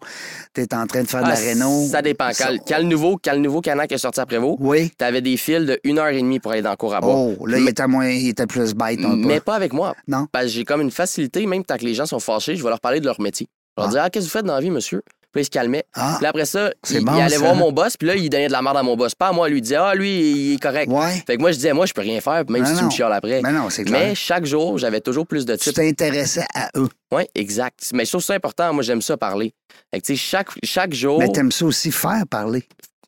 tu 0.54 0.62
es 0.62 0.74
en 0.74 0.88
train 0.88 1.04
de 1.04 1.08
faire 1.10 1.20
de 1.22 1.26
Ah, 1.26 1.34
la 1.34 1.36
réno. 1.36 1.86
Ça 1.92 2.02
dépend. 2.02 2.28
Quand, 2.30 2.34
Ça- 2.34 2.58
quand 2.66 2.78
le 2.78 2.86
nouveau, 2.86 3.20
quand 3.22 3.34
le 3.34 3.40
nouveau 3.40 3.60
Canac 3.60 3.92
est 3.92 3.98
sorti 3.98 4.22
après 4.22 4.38
vous, 4.38 4.56
Oui. 4.62 4.90
t'avais 4.98 5.20
des 5.20 5.36
fils 5.36 5.66
de 5.66 5.78
1 5.84 5.98
heure 5.98 6.08
et 6.08 6.22
demie 6.22 6.40
pour 6.40 6.54
aller 6.54 6.62
dans 6.62 6.70
le 6.70 6.78
cours 6.78 6.96
à 6.96 7.02
bois. 7.02 7.14
Oh, 7.14 7.46
là, 7.46 7.58
il 7.60 7.68
était, 7.68 7.88
moins, 7.88 8.08
il 8.10 8.30
était 8.30 8.48
plus 8.48 8.74
bête 8.74 9.00
mais 9.02 9.42
pas 9.42 9.56
avec 9.56 9.74
moi. 9.74 9.96
Non. 10.08 10.28
Parce 10.32 10.46
que 10.46 10.52
j'ai 10.52 10.64
comme 10.64 10.80
une 10.80 10.92
facilité, 10.92 11.46
même 11.46 11.66
tant 11.66 11.76
que 11.76 11.84
les 11.84 11.94
gens 11.94 12.06
sont 12.06 12.22
fâchés, 12.22 12.56
je 12.56 12.64
vais 12.64 12.70
leur 12.70 12.80
parler 12.80 13.02
de 13.02 13.06
leur 13.06 13.20
métier. 13.20 13.48
Je 13.78 13.82
vais 13.84 13.88
leur 13.88 13.90
Ah. 13.90 13.92
dire 13.92 14.04
Ah, 14.06 14.10
qu'est-ce 14.10 14.26
que 14.28 14.32
vous 14.32 14.38
faites 14.38 14.46
dans 14.46 14.56
la 14.56 14.62
vie, 14.62 14.72
monsieur? 14.72 15.02
Puis 15.34 15.42
ils 15.42 15.46
se 15.46 15.50
calmaient. 15.50 15.84
Ah, 15.96 16.16
Puis 16.20 16.28
après 16.28 16.46
ça, 16.46 16.72
il, 16.92 17.04
bon, 17.04 17.16
il 17.16 17.22
allait 17.22 17.36
ça. 17.36 17.40
voir 17.42 17.56
mon 17.56 17.72
boss, 17.72 17.98
puis 17.98 18.08
là, 18.08 18.16
il 18.16 18.30
donnait 18.30 18.48
de 18.48 18.52
la 18.52 18.62
merde 18.62 18.78
à 18.78 18.84
mon 18.84 18.96
boss. 18.96 19.16
Pas 19.16 19.30
à 19.30 19.32
moi, 19.34 19.50
lui, 19.50 19.58
il 19.58 19.62
disait 19.62 19.78
Ah, 19.78 19.96
lui, 19.96 20.10
il 20.32 20.54
est 20.54 20.62
correct. 20.62 20.92
ouais. 20.92 21.24
Fait 21.26 21.36
que 21.38 21.42
moi, 21.42 21.52
je 21.52 21.56
disais 21.58 21.74
Moi, 21.74 21.88
je 21.88 21.94
peux 21.94 22.02
rien 22.02 22.22
faire, 22.22 22.44
même 22.50 22.66
si 22.66 22.76
tu 22.78 22.84
me 22.86 22.90
chiales 22.92 23.12
après. 23.14 23.42
Mais 23.42 23.52
non, 23.52 23.70
c'est 23.72 23.84
clair. 23.84 24.00
Mais 24.10 24.16
chaque 24.16 24.46
jour, 24.46 24.78
j'avais 24.78 25.02
toujours 25.02 25.26
plus 25.26 25.46
de 25.46 25.56
tu 25.56 25.64
types. 25.66 25.74
t'intéressais 25.76 26.46
à 26.54 26.70
eux. 26.78 26.88
Oui, 27.12 27.24
exact. 27.36 27.90
Mais 27.94 28.06
je 28.06 28.12
trouve 28.12 28.24
ça 28.24 28.34
important. 28.36 28.72
Moi, 28.74 28.84
j'aime 28.84 29.02
ça 29.02 29.18
parler. 29.18 29.54
Fait 29.92 30.00
que, 30.02 30.06
tu 30.06 30.16
sais, 30.16 30.22
chaque, 30.24 30.50
chaque 30.64 30.94
jour, 30.94 31.18
Mais 31.20 31.30
t'aimes 31.30 31.52
ça 31.52 31.66
aussi 31.66 31.92
faire 31.92 32.24
parler. 32.30 32.64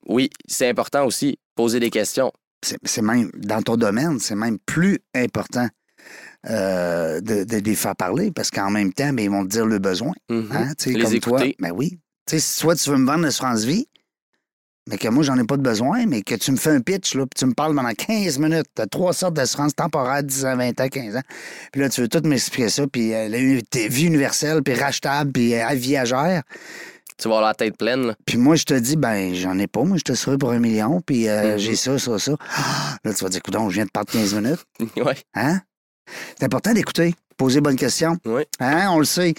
oui, 0.07 0.29
c'est 0.47 0.67
important 0.67 1.05
aussi, 1.05 1.37
poser 1.55 1.79
des 1.79 1.91
questions. 1.91 2.31
C'est 2.83 3.01
même, 3.03 3.29
dans 3.37 3.61
ton 3.61 3.77
domaine, 3.77 4.19
c'est 4.19 4.33
même 4.33 4.57
plus 4.65 4.97
important 5.15 5.67
euh, 6.49 7.21
de, 7.21 7.43
de 7.43 7.57
les 7.57 7.75
faire 7.75 7.95
parler 7.95 8.31
parce 8.31 8.51
qu'en 8.51 8.69
même 8.69 8.93
temps, 8.93 9.11
ben, 9.13 9.23
ils 9.23 9.29
vont 9.29 9.43
te 9.43 9.49
dire 9.49 9.65
le 9.65 9.79
besoin. 9.79 10.13
Hein, 10.29 10.71
tu 10.77 10.91
sais, 10.91 10.97
Les 10.97 11.03
comme 11.03 11.19
toi. 11.19 11.39
écouter. 11.39 11.55
Ben 11.59 11.71
oui. 11.71 11.99
Tu 12.27 12.39
sais, 12.39 12.61
toi, 12.61 12.75
tu 12.75 12.89
veux 12.89 12.97
me 12.97 13.05
vendre 13.05 13.23
l'assurance 13.23 13.63
vie, 13.63 13.87
mais 14.89 14.97
que 14.97 15.07
moi, 15.07 15.23
j'en 15.23 15.37
ai 15.37 15.43
pas 15.43 15.57
de 15.57 15.61
besoin, 15.61 16.05
mais 16.05 16.21
que 16.21 16.35
tu 16.35 16.51
me 16.51 16.57
fais 16.57 16.71
un 16.71 16.79
pitch, 16.81 17.15
là, 17.15 17.23
puis 17.25 17.37
tu 17.39 17.45
me 17.45 17.53
parles 17.53 17.75
pendant 17.75 17.91
15 17.93 18.37
minutes. 18.39 18.67
Tu 18.75 18.81
as 18.81 18.87
trois 18.87 19.13
sortes 19.13 19.33
d'assurance 19.35 19.75
temporaire, 19.75 20.23
10 20.23 20.45
ans, 20.45 20.55
20 20.57 20.79
ans, 20.81 20.87
15 20.89 21.15
ans. 21.17 21.21
Puis 21.71 21.81
là, 21.81 21.89
tu 21.89 22.01
veux 22.01 22.07
tout 22.07 22.21
m'expliquer 22.23 22.69
ça, 22.69 22.85
puis 22.87 23.13
euh, 23.13 23.27
la 23.29 23.37
vie 23.87 24.05
universelle, 24.05 24.61
puis 24.63 24.73
rachetable, 24.75 25.31
puis 25.31 25.55
euh, 25.55 25.67
viagère. 25.73 26.43
Tu 27.17 27.29
vas 27.29 27.35
avoir 27.35 27.47
la 27.49 27.53
tête 27.53 27.77
pleine. 27.77 28.07
là. 28.07 28.15
Puis 28.25 28.37
moi, 28.37 28.55
je 28.55 28.65
te 28.65 28.73
dis, 28.73 28.97
ben, 28.97 29.33
j'en 29.33 29.57
ai 29.57 29.67
pas. 29.67 29.83
Moi, 29.83 29.97
je 29.97 30.03
te 30.03 30.13
serai 30.13 30.37
pour 30.37 30.51
un 30.51 30.59
million, 30.59 30.99
puis 31.01 31.29
euh, 31.29 31.53
Mhm. 31.53 31.57
j'ai 31.59 31.75
ça, 31.75 31.97
ça, 31.97 32.19
ça. 32.19 32.33
Ah, 32.57 32.97
Là, 33.05 33.13
tu 33.13 33.23
vas 33.23 33.29
dire, 33.29 33.37
écoute, 33.45 33.55
je 33.69 33.73
viens 33.75 33.85
de 33.85 33.89
parler 33.91 34.09
15 34.11 34.33
minutes. 34.33 34.65
ouais. 34.97 35.15
Hein? 35.35 35.61
C'est 36.37 36.43
important 36.45 36.73
d'écouter, 36.73 37.15
poser 37.37 37.61
bonnes 37.61 37.75
questions. 37.75 38.17
Oui. 38.25 38.43
Hein, 38.59 38.87
on 38.91 38.99
le 38.99 39.05
sait. 39.05 39.33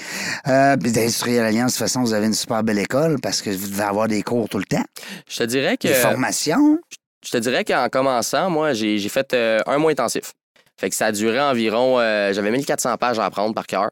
Euh, 0.48 0.76
puis 0.76 0.92
d'Industriel 0.92 1.44
Alliance, 1.44 1.72
de 1.72 1.78
toute 1.78 1.86
façon, 1.86 2.00
vous 2.02 2.12
avez 2.12 2.26
une 2.26 2.34
super 2.34 2.62
belle 2.62 2.78
école 2.78 3.16
parce 3.22 3.42
que 3.42 3.50
vous 3.50 3.68
devez 3.68 3.82
avoir 3.84 4.08
des 4.08 4.22
cours 4.22 4.48
tout 4.48 4.58
le 4.58 4.64
temps, 4.64 4.84
Je 5.28 5.36
te 5.38 5.42
dirais 5.44 5.76
que. 5.76 5.88
des 5.88 5.94
formations. 5.94 6.78
Je 7.24 7.30
te 7.30 7.38
dirais 7.38 7.64
qu'en 7.64 7.88
commençant, 7.88 8.50
moi, 8.50 8.72
j'ai 8.72 8.98
j'ai 8.98 9.08
fait 9.08 9.32
euh, 9.34 9.58
un 9.66 9.78
mois 9.78 9.90
intensif. 9.90 10.32
Fait 10.78 10.90
que 10.90 10.94
ça 10.96 11.06
a 11.06 11.12
duré 11.12 11.40
environ. 11.40 11.98
euh, 11.98 12.32
J'avais 12.32 12.50
1400 12.50 12.96
pages 12.98 13.18
à 13.18 13.24
apprendre 13.24 13.54
par 13.54 13.66
cœur. 13.66 13.90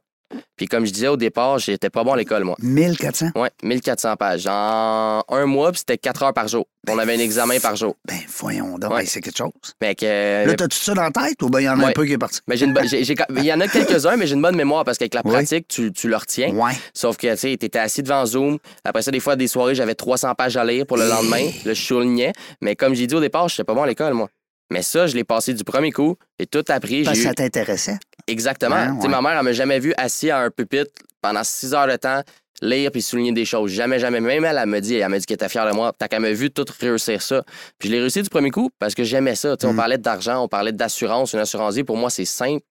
Puis 0.57 0.67
comme 0.67 0.85
je 0.87 0.93
disais 0.93 1.09
au 1.09 1.17
départ, 1.17 1.59
j'étais 1.59 1.91
pas 1.91 2.05
bon 2.05 2.13
à 2.13 2.17
l'école, 2.17 2.45
moi. 2.45 2.57
1400. 2.63 3.31
Ouais, 3.37 3.51
1400 3.63 4.17
pages. 4.17 4.47
En 4.47 5.23
un 5.29 5.47
mois, 5.47 5.71
puis 5.73 5.81
c'était 5.81 5.99
4 5.99 6.23
heures 6.23 6.35
par 6.35 6.49
jour. 6.49 6.67
On 6.89 6.99
avait 6.99 7.15
un 7.15 7.19
examen 7.19 7.59
par 7.61 7.77
jour. 7.77 7.97
Ben, 8.07 8.19
voyons 8.39 8.79
donc, 8.79 8.93
Ouais. 8.93 9.07
c'est 9.07 9.21
quelque 9.21 9.37
chose. 9.39 9.51
Fait 9.83 9.95
que. 9.95 10.05
euh, 10.05 10.45
Là, 10.47 10.55
t'as 10.55 10.69
tout 10.69 10.77
ça 10.77 10.93
dans 10.95 11.03
la 11.03 11.11
tête 11.11 11.41
ou 11.43 11.49
ben, 11.49 11.61
il 11.61 11.65
y 11.65 11.69
en 11.69 11.81
a 11.81 11.87
un 11.89 11.93
peu 11.93 12.05
qui 12.05 12.13
est 12.13 12.19
parti? 12.19 12.41
mais 12.47 12.57
j'ai 12.57 12.67
une 12.67 12.75
bonne- 12.75 12.87
j'ai- 12.89 13.05
j'ai- 13.05 13.15
Il 13.37 13.45
y 13.45 13.53
en 13.53 13.61
a 13.61 13.69
quelques-uns, 13.69 14.17
mais 14.17 14.27
j'ai 14.27 14.35
une 14.35 14.43
bonne 14.43 14.57
mémoire 14.57 14.85
parce 14.85 14.99
qu'avec 14.99 15.15
la 15.15 15.23
Oui. 15.25 15.33
pratique, 15.33 15.67
tu, 15.69 15.93
tu 15.93 16.09
le 16.09 16.17
retiens. 16.17 16.51
Ouais. 16.55 16.73
Sauf 16.93 17.17
que, 17.17 17.31
tu 17.33 17.37
sais, 17.39 17.57
t'étais 17.57 17.79
assis 17.79 18.03
devant 18.03 18.25
Zoom. 18.27 18.59
Après 18.85 19.03
ça, 19.03 19.11
des 19.11 19.21
fois, 19.21 19.37
des 19.37 19.49
soirées, 19.49 19.75
j'avais 19.75 19.95
300 19.95 20.35
pages 20.35 20.57
à 20.57 20.65
lire 20.65 20.87
pour 20.87 20.97
le 20.99 21.09
lendemain. 21.09 21.45
Là, 21.65 21.73
je 21.73 21.83
soulignais. 21.83 22.33
Mais 22.61 22.77
comme 22.77 22.95
j'ai 22.95 23.07
dit 23.07 23.15
au 23.15 23.21
départ, 23.21 23.49
je 23.49 23.63
pas 23.63 23.75
bon 23.75 23.83
à 23.83 23.87
l'école, 23.87 24.13
moi. 24.15 24.29
Mais 24.71 24.83
ça, 24.83 25.07
je 25.07 25.15
l'ai 25.15 25.25
passé 25.25 25.55
du 25.55 25.63
premier 25.65 25.93
coup. 25.93 26.17
J'ai 26.41 26.47
tout 26.47 26.65
appris. 26.69 27.05
Parce 27.05 27.19
eu... 27.19 27.23
ça 27.23 27.35
t'intéressait. 27.35 27.99
Exactement. 28.27 28.75
Ouais, 28.77 28.89
Tu 28.89 29.01
sais, 29.01 29.07
ouais. 29.07 29.09
Ma 29.09 29.21
mère, 29.21 29.39
elle 29.39 29.45
m'a 29.45 29.53
jamais 29.53 29.79
vu 29.79 29.93
assis 29.97 30.31
à 30.31 30.39
un 30.41 30.51
pupitre 30.51 30.91
pendant 31.21 31.45
six 31.45 31.75
heures 31.75 31.87
de 31.87 31.97
temps, 31.97 32.23
lire 32.63 32.91
puis 32.91 33.03
souligner 33.03 33.33
des 33.33 33.45
choses. 33.45 33.71
Jamais, 33.71 33.99
jamais. 33.99 34.21
Même 34.21 34.45
elle, 34.45 34.59
elle 34.59 34.67
m'a 34.69 34.81
dit, 34.81 34.95
elle 34.97 35.09
m'a 35.09 35.19
dit 35.19 35.27
qu'elle 35.27 35.35
était 35.35 35.49
fière 35.49 35.69
de 35.69 35.75
moi. 35.75 35.93
T'as 35.99 36.09
qu'elle 36.09 36.21
m'a 36.21 36.33
vu 36.33 36.51
tout 36.51 36.65
réussir 36.81 37.21
ça. 37.21 37.43
Puis 37.79 37.89
je 37.89 37.95
l'ai 37.95 38.01
réussi 38.01 38.23
du 38.23 38.31
premier 38.31 38.51
coup 38.51 38.71
parce 38.79 38.95
que 38.95 39.05
j'aimais 39.05 39.35
ça. 39.35 39.57
Tu 39.57 39.63
sais, 39.63 39.67
On 39.67 39.73
Mm. 39.75 39.77
parlait 39.77 39.99
d'argent, 39.99 40.43
on 40.45 40.49
parlait 40.49 40.73
d'assurance. 40.73 41.33
Une 41.35 41.41
assurance 41.41 41.75
vie, 41.75 41.85
pour 41.85 41.97
moi, 41.97 42.09
c'est 42.11 42.25
simple. 42.25 42.63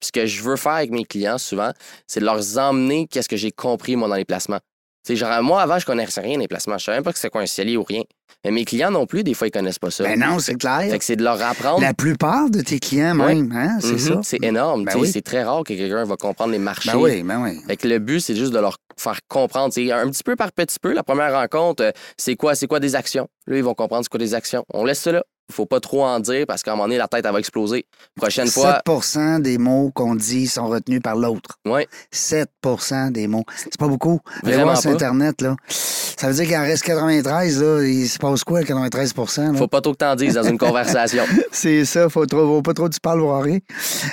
Puis 0.00 0.08
ce 0.08 0.12
que 0.12 0.26
je 0.26 0.42
veux 0.42 0.56
faire 0.56 0.72
avec 0.72 0.90
mes 0.90 1.04
clients, 1.04 1.38
souvent, 1.38 1.70
c'est 2.06 2.20
de 2.20 2.24
leur 2.24 2.40
emmener 2.58 3.06
qu'est-ce 3.10 3.28
que 3.28 3.36
j'ai 3.36 3.50
compris, 3.52 3.96
moi, 3.96 4.08
dans 4.08 4.14
les 4.16 4.24
placements. 4.24 4.60
Sais, 5.06 5.16
genre, 5.16 5.42
moi, 5.42 5.62
avant, 5.62 5.78
je 5.78 5.86
connaissais 5.86 6.20
rien 6.20 6.38
des 6.38 6.48
placements. 6.48 6.76
Je 6.78 6.84
savais 6.84 6.98
même 6.98 7.04
pas 7.04 7.12
que 7.12 7.18
c'était 7.18 7.30
quoi 7.30 7.40
un 7.40 7.46
CELI 7.46 7.76
ou 7.76 7.82
rien. 7.82 8.02
Mais 8.44 8.50
mes 8.50 8.64
clients 8.64 8.90
non 8.90 9.06
plus, 9.06 9.24
des 9.24 9.32
fois, 9.34 9.46
ils 9.46 9.50
connaissent 9.50 9.78
pas 9.78 9.90
ça. 9.90 10.04
Ben 10.04 10.18
non, 10.20 10.38
c'est 10.38 10.54
clair. 10.56 10.82
Fait 10.90 10.98
que 10.98 11.04
c'est 11.04 11.16
de 11.16 11.24
leur 11.24 11.40
apprendre. 11.42 11.80
La 11.80 11.94
plupart 11.94 12.50
de 12.50 12.60
tes 12.60 12.78
clients, 12.78 13.14
même, 13.14 13.50
hein, 13.54 13.78
c'est 13.80 13.92
Mhm. 13.92 13.98
ça. 13.98 14.20
C'est 14.22 14.42
énorme. 14.44 14.84
Ben 14.84 14.92
oui. 14.96 15.10
C'est 15.10 15.22
très 15.22 15.42
rare 15.42 15.64
que 15.64 15.72
quelqu'un 15.72 16.04
va 16.04 16.16
comprendre 16.16 16.52
les 16.52 16.58
marchés. 16.58 16.90
Ben 16.92 16.98
oui, 16.98 17.22
ben 17.22 17.42
oui. 17.42 17.58
Fait 17.66 17.76
que 17.76 17.88
le 17.88 17.98
but, 17.98 18.20
c'est 18.20 18.36
juste 18.36 18.52
de 18.52 18.58
leur 18.58 18.76
faire 18.96 19.18
comprendre, 19.28 19.72
un 19.76 20.10
petit 20.10 20.22
peu 20.22 20.36
par 20.36 20.52
petit 20.52 20.78
peu. 20.80 20.92
La 20.92 21.02
première 21.02 21.32
rencontre, 21.32 21.82
euh, 21.84 21.90
c'est 22.16 22.36
quoi, 22.36 22.54
c'est 22.54 22.66
quoi 22.66 22.80
des 22.80 22.94
actions? 22.94 23.28
Là, 23.46 23.56
ils 23.56 23.64
vont 23.64 23.74
comprendre 23.74 24.04
c'est 24.04 24.10
quoi 24.10 24.18
des 24.18 24.34
actions. 24.34 24.64
On 24.74 24.84
laisse 24.84 25.00
ça 25.00 25.12
là. 25.12 25.24
Faut 25.50 25.66
pas 25.66 25.80
trop 25.80 26.04
en 26.04 26.20
dire 26.20 26.44
parce 26.46 26.62
qu'à 26.62 26.72
un 26.72 26.74
moment 26.74 26.84
donné, 26.84 26.98
la 26.98 27.08
tête, 27.08 27.24
elle 27.24 27.32
va 27.32 27.38
exploser. 27.38 27.86
Prochaine 28.16 28.48
fois, 28.48 28.82
7% 28.86 29.40
des 29.40 29.58
mots 29.58 29.90
qu'on 29.94 30.14
dit 30.14 30.46
sont 30.46 30.66
retenus 30.66 31.00
par 31.02 31.16
l'autre. 31.16 31.58
ouais, 31.64 31.88
7% 32.12 33.12
des 33.12 33.26
mots. 33.28 33.44
C'est 33.56 33.78
pas 33.78 33.88
beaucoup. 33.88 34.20
Vraiment 34.42 34.64
voir 34.64 34.80
sur 34.80 34.90
pas. 34.90 34.96
Internet, 34.96 35.40
là. 35.40 35.56
Ça 35.68 36.28
veut 36.28 36.34
dire 36.34 36.46
qu'il 36.46 36.56
en 36.56 36.62
reste 36.62 36.84
93, 36.84 37.62
là. 37.62 37.82
Il 37.82 38.08
se 38.08 38.18
passe 38.18 38.44
quoi, 38.44 38.60
le 38.60 38.66
93 38.66 39.14
là? 39.16 39.52
faut 39.54 39.68
pas 39.68 39.80
trop 39.80 39.92
que 39.92 39.98
t'en 39.98 40.16
dises 40.16 40.34
dans 40.34 40.42
une 40.42 40.58
conversation. 40.58 41.24
C'est 41.52 41.84
ça, 41.84 42.08
faut, 42.08 42.26
trop, 42.26 42.56
faut 42.56 42.62
pas 42.62 42.74
trop 42.74 42.88
que 42.88 42.94
tu 42.94 43.00
parles 43.00 43.20
voir 43.20 43.42
rien. 43.42 43.58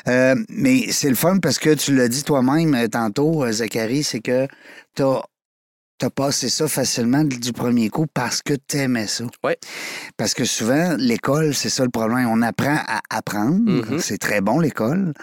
Euh, 0.07 0.35
mais 0.49 0.91
c'est 0.91 1.09
le 1.09 1.15
fun 1.15 1.39
parce 1.39 1.59
que 1.59 1.73
tu 1.73 1.95
l'as 1.95 2.07
dit 2.07 2.23
toi-même 2.23 2.73
euh, 2.75 2.87
tantôt, 2.87 3.43
euh, 3.43 3.51
Zachary, 3.51 4.03
c'est 4.03 4.19
que 4.19 4.47
t'as 4.93 5.21
as 6.03 6.09
passé 6.09 6.49
ça 6.49 6.67
facilement 6.67 7.23
du 7.23 7.53
premier 7.53 7.89
coup 7.89 8.05
parce 8.13 8.41
que 8.41 8.53
t'aimais 8.53 9.07
ça. 9.07 9.23
Ouais. 9.43 9.57
Parce 10.17 10.33
que 10.33 10.43
souvent, 10.45 10.95
l'école, 10.97 11.53
c'est 11.53 11.69
ça 11.69 11.83
le 11.83 11.89
problème. 11.89 12.27
On 12.29 12.41
apprend 12.41 12.77
à 12.87 12.99
apprendre. 13.09 13.59
Mhm. 13.91 13.99
C'est 13.99 14.17
très 14.17 14.41
bon, 14.41 14.59
l'école. 14.59 15.13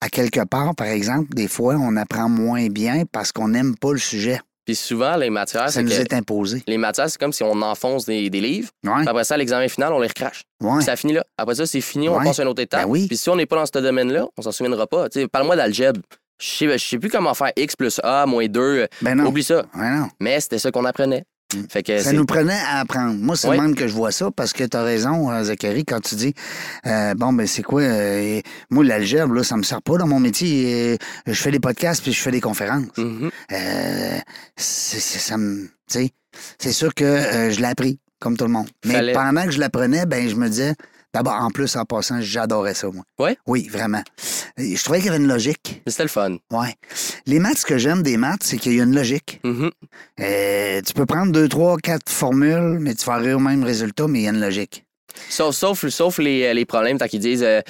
À 0.00 0.08
quelque 0.08 0.44
part, 0.44 0.74
par 0.74 0.86
exemple, 0.86 1.34
des 1.34 1.48
fois, 1.48 1.74
on 1.74 1.96
apprend 1.96 2.28
moins 2.30 2.68
bien 2.68 3.02
parce 3.10 3.32
qu'on 3.32 3.48
n'aime 3.48 3.76
pas 3.76 3.92
le 3.92 3.98
sujet. 3.98 4.40
Puis 4.64 4.76
souvent, 4.76 5.16
les 5.16 5.30
matières, 5.30 5.64
Ça 5.66 5.72
c'est 5.72 5.82
nous 5.82 5.90
que 5.90 5.94
est 5.94 6.12
imposé. 6.12 6.62
les 6.66 6.78
matières, 6.78 7.10
c'est 7.10 7.18
comme 7.18 7.32
si 7.32 7.42
on 7.42 7.60
enfonce 7.62 8.04
des, 8.06 8.30
des 8.30 8.40
livres. 8.40 8.68
Ouais. 8.84 9.06
Après 9.06 9.24
ça, 9.24 9.34
à 9.34 9.36
l'examen 9.36 9.66
final, 9.68 9.92
on 9.92 9.98
les 10.00 10.06
recrache. 10.08 10.44
ouais. 10.62 10.80
Ça 10.82 10.96
finit 10.96 11.14
là. 11.14 11.24
Après 11.36 11.54
ça, 11.56 11.66
c'est 11.66 11.80
fini, 11.80 12.08
on 12.08 12.16
Ouais. 12.18 12.24
passe 12.24 12.38
à 12.38 12.42
une 12.42 12.48
autre 12.48 12.62
étape. 12.62 12.82
Ben 12.84 12.88
oui. 12.88 13.06
Puis 13.08 13.16
si 13.16 13.28
on 13.30 13.36
n'est 13.36 13.46
pas 13.46 13.56
dans 13.56 13.66
ce 13.66 13.72
domaine-là, 13.72 14.26
on 14.36 14.42
s'en 14.42 14.52
souviendra 14.52 14.86
pas. 14.86 15.08
Parle-moi 15.32 15.56
d'algèbre. 15.56 16.00
Je 16.40 16.46
sais, 16.48 16.78
je 16.78 16.84
sais 16.84 16.98
plus 16.98 17.10
comment 17.10 17.34
faire 17.34 17.52
X 17.56 17.76
plus 17.76 18.00
A 18.02 18.24
moins 18.26 18.46
2. 18.46 18.86
Ben 19.02 19.14
non. 19.14 19.26
Oublie 19.26 19.44
ça. 19.44 19.64
Ouais, 19.76 19.90
non. 19.90 20.08
Mais 20.20 20.40
c'était 20.40 20.58
ça 20.58 20.70
qu'on 20.70 20.84
apprenait. 20.86 21.24
Mm. 21.54 21.58
Fait 21.68 21.82
que 21.82 21.98
Ça 21.98 22.12
nous 22.12 22.24
prenait 22.26 22.58
à 22.68 22.80
apprendre. 22.80 23.14
Moi, 23.18 23.36
c'est 23.36 23.48
Oui. 23.48 23.58
même 23.60 23.74
que 23.74 23.86
je 23.88 23.92
vois 23.92 24.12
ça 24.12 24.30
parce 24.34 24.52
que 24.52 24.64
tu 24.64 24.76
as 24.76 24.82
raison, 24.82 25.30
euh, 25.30 25.42
Zachary, 25.42 25.84
quand 25.84 26.00
tu 26.00 26.14
dis 26.14 26.32
euh, 26.86 27.12
bon, 27.14 27.32
ben 27.32 27.46
c'est 27.46 27.62
quoi 27.62 27.82
euh, 27.82 28.40
Moi, 28.70 28.84
l'algèbre, 28.84 29.34
là, 29.34 29.42
ça 29.44 29.56
me 29.56 29.62
sert 29.64 29.82
pas 29.82 29.98
dans 29.98 30.06
mon 30.06 30.20
métier. 30.20 30.96
Je 31.26 31.32
fais 31.34 31.50
des 31.50 31.60
podcasts 31.60 32.02
puis 32.02 32.12
je 32.12 32.20
fais 32.20 32.30
des 32.30 32.40
conférences. 32.40 32.86
Euh, 32.98 34.18
c'est, 34.56 35.00
c'est- 35.00 35.18
ça 35.18 35.36
me. 35.36 35.68
C'est 36.58 36.72
sûr 36.72 36.94
que 36.94 37.50
je 37.50 37.58
l'ai 37.58 37.66
appris, 37.66 37.98
comme 38.20 38.36
tout 38.36 38.44
le 38.44 38.52
monde. 38.52 38.68
Mais 38.86 38.94
Fallait- 38.94 39.12
pendant 39.12 39.44
que 39.44 39.50
je 39.50 39.58
l'apprenais, 39.58 40.06
ben 40.06 40.28
je 40.28 40.36
me 40.36 40.48
disais. 40.48 40.74
D'abord, 41.12 41.34
en 41.34 41.50
plus, 41.50 41.74
en 41.76 41.84
passant, 41.84 42.20
j'adorais 42.20 42.74
ça, 42.74 42.88
moi. 42.88 43.02
Ouais? 43.18 43.36
Oui, 43.46 43.68
vraiment. 43.68 44.02
Je 44.56 44.80
trouvais 44.82 44.98
qu'il 44.98 45.06
y 45.06 45.08
avait 45.10 45.18
une 45.22 45.28
logique. 45.28 45.82
C'était 45.86 46.04
le 46.04 46.08
fun. 46.08 46.36
Ouais. 46.52 46.74
Les 47.26 47.40
maths, 47.40 47.58
ce 47.58 47.66
que 47.66 47.78
j'aime 47.78 48.02
des 48.02 48.16
maths, 48.16 48.42
c'est 48.44 48.58
qu'il 48.58 48.74
y 48.74 48.80
a 48.80 48.84
une 48.84 48.94
logique. 48.94 49.40
Mhm. 49.44 49.70
Euh, 50.20 50.80
tu 50.82 50.92
peux 50.92 51.06
prendre 51.06 51.32
deux, 51.32 51.48
trois, 51.48 51.76
quatre 51.78 52.10
formules, 52.10 52.78
mais 52.80 52.94
tu 52.94 53.04
vas 53.06 53.14
arriver 53.14 53.34
au 53.34 53.40
même 53.40 53.64
résultat, 53.64 54.06
mais 54.06 54.20
il 54.20 54.22
y 54.22 54.28
a 54.28 54.30
une 54.30 54.40
logique. 54.40 54.84
Sauf, 55.28 55.54
sauf, 55.56 55.88
sauf 55.88 56.18
les, 56.18 56.54
les 56.54 56.64
problèmes, 56.64 56.98
tant 56.98 57.08
qu'ils 57.08 57.20
disent, 57.20 57.42
euh, 57.42 57.60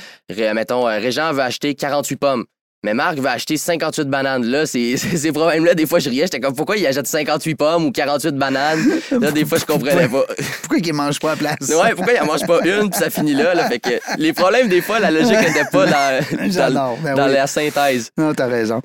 mettons, 0.55 0.87
euh, 0.87 0.98
Régent 0.98 1.33
veut 1.33 1.40
acheter 1.40 1.74
48 1.74 2.16
pommes. 2.16 2.44
Mais 2.83 2.95
Marc 2.95 3.19
va 3.19 3.33
acheter 3.33 3.59
58 3.59 4.09
bananes. 4.09 4.45
Là, 4.47 4.64
c'est 4.64 4.97
c'est- 4.97 5.16
ces 5.19 5.33
problèmes-là, 5.33 5.75
des 5.75 5.87
fois, 5.87 5.99
je 5.99 6.09
riais. 6.09 6.23
J'étais 6.25 6.40
comme, 6.40 6.55
pourquoi 6.55 6.77
il 6.79 6.87
achète 6.87 7.07
58 7.07 7.55
pommes 7.55 7.85
ou 7.87 7.93
48 7.93 8.35
bananes? 8.37 8.81
Là, 9.21 9.31
des 9.33 9.45
fois, 9.45 9.59
je 9.59 9.64
comprenais 9.66 10.09
pas. 10.09 10.25
Pourquoi 10.62 10.79
ils 10.79 10.93
mangent 10.95 11.19
pas 11.19 11.33
à 11.33 11.37
place? 11.37 11.57
Ouais, 11.69 11.95
pourquoi 11.97 12.12
il 12.14 12.21
en 12.21 12.27
mange 12.27 12.47
pas 12.47 12.61
une, 12.64 12.90
puis 12.90 12.99
ça 13.01 13.11
finit 13.11 13.35
là, 13.35 13.55
là? 13.55 13.69
Fait 13.69 13.81
que 13.81 13.90
les 14.19 14.33
problèmes, 14.33 14.69
des 14.69 14.81
fois, 14.81 15.01
la 15.01 15.11
logique 15.11 15.33
n'était 15.40 15.64
pas 15.73 15.85
dans, 15.87 16.21
dans, 16.73 16.97
ben 17.03 17.14
dans 17.16 17.27
oui. 17.27 17.33
la 17.33 17.47
synthèse. 17.49 18.11
Non, 18.16 18.33
t'as 18.35 18.47
raison. 18.47 18.81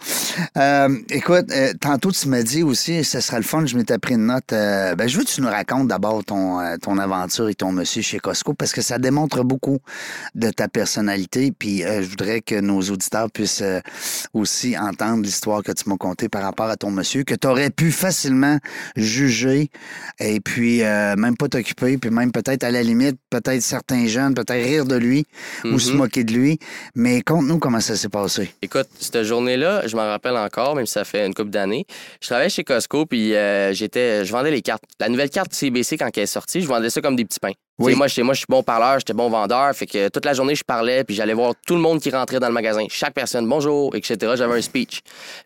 Euh, 0.58 0.90
écoute, 1.12 1.46
euh, 1.52 1.74
tantôt, 1.80 2.12
tu 2.12 2.28
m'as 2.28 2.42
dit 2.42 2.64
aussi, 2.64 3.04
ce 3.04 3.20
serait 3.20 3.38
le 3.38 3.44
fun, 3.44 3.66
je 3.68 3.78
m'étais 3.78 4.00
pris 4.00 4.16
une 4.16 4.26
note. 4.26 4.52
euh, 4.52 4.96
ben, 4.96 5.08
je 5.08 5.16
veux 5.18 5.24
que 5.24 5.30
tu 5.30 5.42
nous 5.42 5.50
racontes 5.50 5.88
d'abord 5.88 6.24
ton, 6.26 6.60
euh, 6.60 6.76
ton 6.82 6.98
aventure 6.98 7.50
et 7.50 7.56
ton 7.56 7.72
monsieur 7.72 8.02
chez 8.02 8.18
Costco 8.18 8.56
parce 8.56 8.72
que 8.74 8.82
ça 8.82 8.98
démontre 8.98 9.44
beaucoup 9.44 9.78
de 10.34 10.50
ta 10.50 10.68
personnalité. 10.68 11.54
Puis, 11.58 11.84
euh, 11.84 12.02
je 12.02 12.08
voudrais 12.10 12.42
que 12.42 12.60
nos 12.60 12.82
auditeurs 12.82 13.30
puissent 13.32 13.62
euh, 13.62 13.80
aussi 14.34 14.78
entendre 14.78 15.24
l'histoire 15.24 15.64
que 15.64 15.72
tu 15.72 15.88
m'as 15.90 15.98
contée 15.98 16.30
par 16.30 16.44
rapport 16.44 16.68
à 16.70 16.76
ton 16.78 16.92
monsieur, 16.92 17.24
que 17.24 17.36
tu 17.36 17.48
aurais 17.48 17.70
pu 17.70 17.92
facilement 17.92 18.58
juger 18.96 19.70
et 20.20 20.40
puis 20.40 20.84
euh, 20.84 21.16
même 21.16 21.38
pas 21.38 21.48
t'occuper, 21.48 21.98
puis 21.98 22.10
même 22.10 22.32
peut-être 22.32 22.64
à 22.64 22.72
la 22.72 22.84
limite, 22.84 23.18
peut-être 23.30 23.62
certains 23.62 24.08
jeunes, 24.08 24.34
peut-être 24.34 24.64
rire 24.64 24.86
de 24.86 24.96
lui 24.96 25.26
ou 25.64 25.80
se 25.80 25.92
Mhm. 25.92 25.98
moquer 25.98 26.24
de 26.24 26.34
lui. 26.34 26.60
Mais 26.96 27.22
conte-nous 27.22 27.60
comment 27.60 27.80
ça 27.80 27.96
s'est 27.96 28.10
passé. 28.10 28.52
Écoute, 28.62 28.88
cette 29.00 29.24
journée-là, 29.24 29.88
je 29.88 29.96
m'en 29.96 30.08
rappelle 30.08 30.38
encore, 30.38 30.76
même 30.76 30.86
si 30.86 30.94
ça 30.94 31.04
fait 31.06 31.26
une 31.26 31.34
couple 31.34 31.50
d'années. 31.52 31.86
Je 32.22 32.28
travaillais 32.28 32.50
chez 32.50 32.64
Costco, 32.64 33.06
puis 33.06 33.34
euh, 33.36 33.74
j'étais, 33.74 34.26
je 34.26 34.32
vendais 34.32 34.52
les 34.52 34.62
cartes. 34.62 34.84
La 35.00 35.10
nouvelle 35.10 35.30
carte 35.30 35.54
CBC, 35.54 35.98
quand 35.98 36.10
elle 36.16 36.24
est 36.24 36.26
sortie, 36.28 36.62
je 36.62 36.68
vendais 36.68 36.90
ça 36.90 37.02
comme 37.02 37.16
des 37.16 37.26
petits 37.26 37.40
pains. 37.40 37.54
Oui. 37.78 37.94
Moi, 37.96 38.08
moi, 38.20 38.34
je 38.34 38.38
suis 38.40 38.46
bon 38.48 38.64
parleur, 38.64 39.00
j'étais 39.00 39.14
bon 39.14 39.30
vendeur. 39.30 39.74
Fait 39.76 39.86
que 39.86 40.08
toute 40.08 40.24
la 40.24 40.34
journée, 40.34 40.56
je 40.56 40.64
parlais, 40.64 41.04
puis 41.04 41.14
j'allais 41.14 41.34
voir 41.34 41.54
tout 41.68 41.76
le 41.76 41.82
monde 41.82 42.00
qui 42.00 42.10
rentrait 42.10 42.40
dans 42.40 42.48
le 42.48 42.54
magasin. 42.54 42.86
Chaque 42.90 43.14
personne, 43.14 43.48
bonjour, 43.50 43.94
etc. 43.96 44.34
J'avais 44.38 44.58
un 44.58 44.62
speech. 44.62 45.02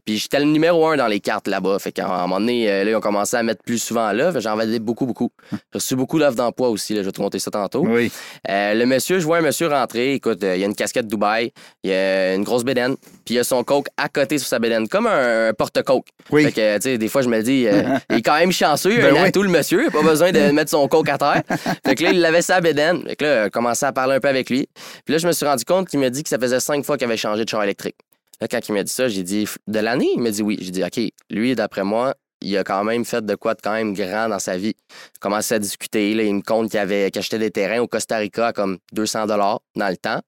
Puis 0.05 0.19
j'étais 0.19 0.39
le 0.39 0.45
numéro 0.45 0.85
un 0.87 0.97
dans 0.97 1.07
les 1.07 1.19
cartes 1.19 1.47
là-bas. 1.47 1.79
Fait 1.79 1.91
qu'à 1.91 2.07
un 2.07 2.21
moment 2.27 2.39
donné, 2.39 2.69
euh, 2.69 2.83
là, 2.83 2.91
ils 2.91 2.95
ont 2.95 3.01
commencé 3.01 3.35
à 3.35 3.41
mettre 3.41 3.63
plus 3.63 3.79
souvent 3.79 4.11
que 4.11 4.39
J'en 4.39 4.55
vendais 4.55 4.79
beaucoup, 4.79 5.05
beaucoup. 5.07 5.31
J'ai 5.51 5.57
reçu 5.73 5.95
beaucoup 5.95 6.19
d'offres 6.19 6.35
d'emploi 6.35 6.69
aussi. 6.69 6.93
Là. 6.93 7.01
Je 7.01 7.07
vais 7.07 7.11
te 7.11 7.21
monter 7.21 7.39
ça 7.39 7.49
tantôt. 7.49 7.83
Oui. 7.87 8.11
Euh, 8.47 8.73
le 8.73 8.85
monsieur, 8.85 9.19
je 9.19 9.25
vois 9.25 9.37
un 9.37 9.41
monsieur 9.41 9.67
rentrer. 9.67 10.13
Écoute, 10.13 10.43
euh, 10.43 10.55
il 10.55 10.61
y 10.61 10.63
a 10.63 10.67
une 10.67 10.75
casquette 10.75 11.07
Dubaï, 11.07 11.51
il 11.83 11.89
y 11.89 11.93
a 11.93 12.35
une 12.35 12.43
grosse 12.43 12.63
bédaine, 12.63 12.95
puis 13.25 13.33
il 13.33 13.37
y 13.37 13.39
a 13.39 13.43
son 13.43 13.63
coke 13.63 13.87
à 13.97 14.07
côté 14.09 14.37
sur 14.37 14.47
sa 14.47 14.59
bédaine, 14.59 14.87
comme 14.87 15.07
un, 15.07 15.51
porte-coke. 15.53 16.07
Oui. 16.31 16.45
Fait 16.45 16.51
que, 16.51 16.75
tu 16.75 16.81
sais, 16.83 16.97
des 16.97 17.07
fois, 17.07 17.21
je 17.21 17.29
me 17.29 17.41
dis, 17.41 17.65
euh, 17.67 17.97
il 18.09 18.17
est 18.17 18.21
quand 18.21 18.37
même 18.37 18.51
chanceux, 18.51 18.97
Ben 19.01 19.13
oui. 19.13 19.31
tout 19.31 19.43
le 19.43 19.49
monsieur, 19.49 19.83
il 19.83 19.87
a 19.87 19.91
pas 19.91 20.03
besoin 20.03 20.31
de 20.31 20.51
mettre 20.51 20.71
son 20.71 20.87
coke 20.87 21.09
à 21.09 21.17
terre. 21.17 21.41
fait 21.85 21.95
que 21.95 22.03
là, 22.03 22.11
il 22.19 22.25
avait 22.25 22.41
sa 22.41 22.61
bédaine. 22.61 23.03
Fait 23.07 23.15
que 23.15 23.25
là, 23.25 23.43
j'ai 23.45 23.49
commencé 23.49 23.85
à 23.85 23.91
parler 23.91 24.15
un 24.15 24.19
peu 24.19 24.27
avec 24.27 24.49
lui. 24.49 24.67
Puis 25.05 25.13
là, 25.13 25.17
je 25.17 25.27
me 25.27 25.31
suis 25.31 25.45
rendu 25.45 25.65
compte 25.65 25.89
qu'il 25.89 25.99
m'a 25.99 26.09
dit 26.09 26.23
que 26.23 26.29
ça 26.29 26.37
faisait 26.37 26.59
cinq 26.59 26.85
fois 26.85 26.97
qu'il 26.97 27.05
avait 27.05 27.17
changé 27.17 27.45
de 27.45 27.49
char 27.49 27.63
électrique. 27.63 27.95
Là, 28.41 28.47
quand 28.47 28.59
il 28.67 28.73
m'a 28.73 28.83
dit 28.83 28.91
ça, 28.91 29.07
j'ai 29.07 29.23
dit, 29.23 29.47
de 29.67 29.79
l'année? 29.79 30.09
Il 30.15 30.21
m'a 30.21 30.31
dit 30.31 30.41
oui. 30.41 30.57
J'ai 30.61 30.71
dit, 30.71 30.83
OK, 30.83 30.99
lui, 31.29 31.55
d'après 31.55 31.83
moi, 31.83 32.13
il 32.41 32.57
a 32.57 32.63
quand 32.63 32.83
même 32.83 33.05
fait 33.05 33.25
de 33.25 33.35
quoi 33.35 33.53
de 33.53 33.61
quand 33.61 33.73
même 33.73 33.93
grand 33.93 34.29
dans 34.29 34.39
sa 34.39 34.57
vie. 34.57 34.75
J'ai 34.89 35.19
commencé 35.19 35.55
à 35.55 35.59
discuter. 35.59 36.13
Là, 36.13 36.23
il 36.23 36.35
me 36.35 36.41
compte 36.41 36.69
qu'il 36.69 36.79
avait 36.79 37.09
des 37.11 37.51
terrains 37.51 37.79
au 37.79 37.87
Costa 37.87 38.17
Rica 38.17 38.53
comme 38.53 38.77
200 38.93 39.27
dollars 39.27 39.59
dans 39.75 39.89
le 39.89 39.97
temps, 39.97 40.21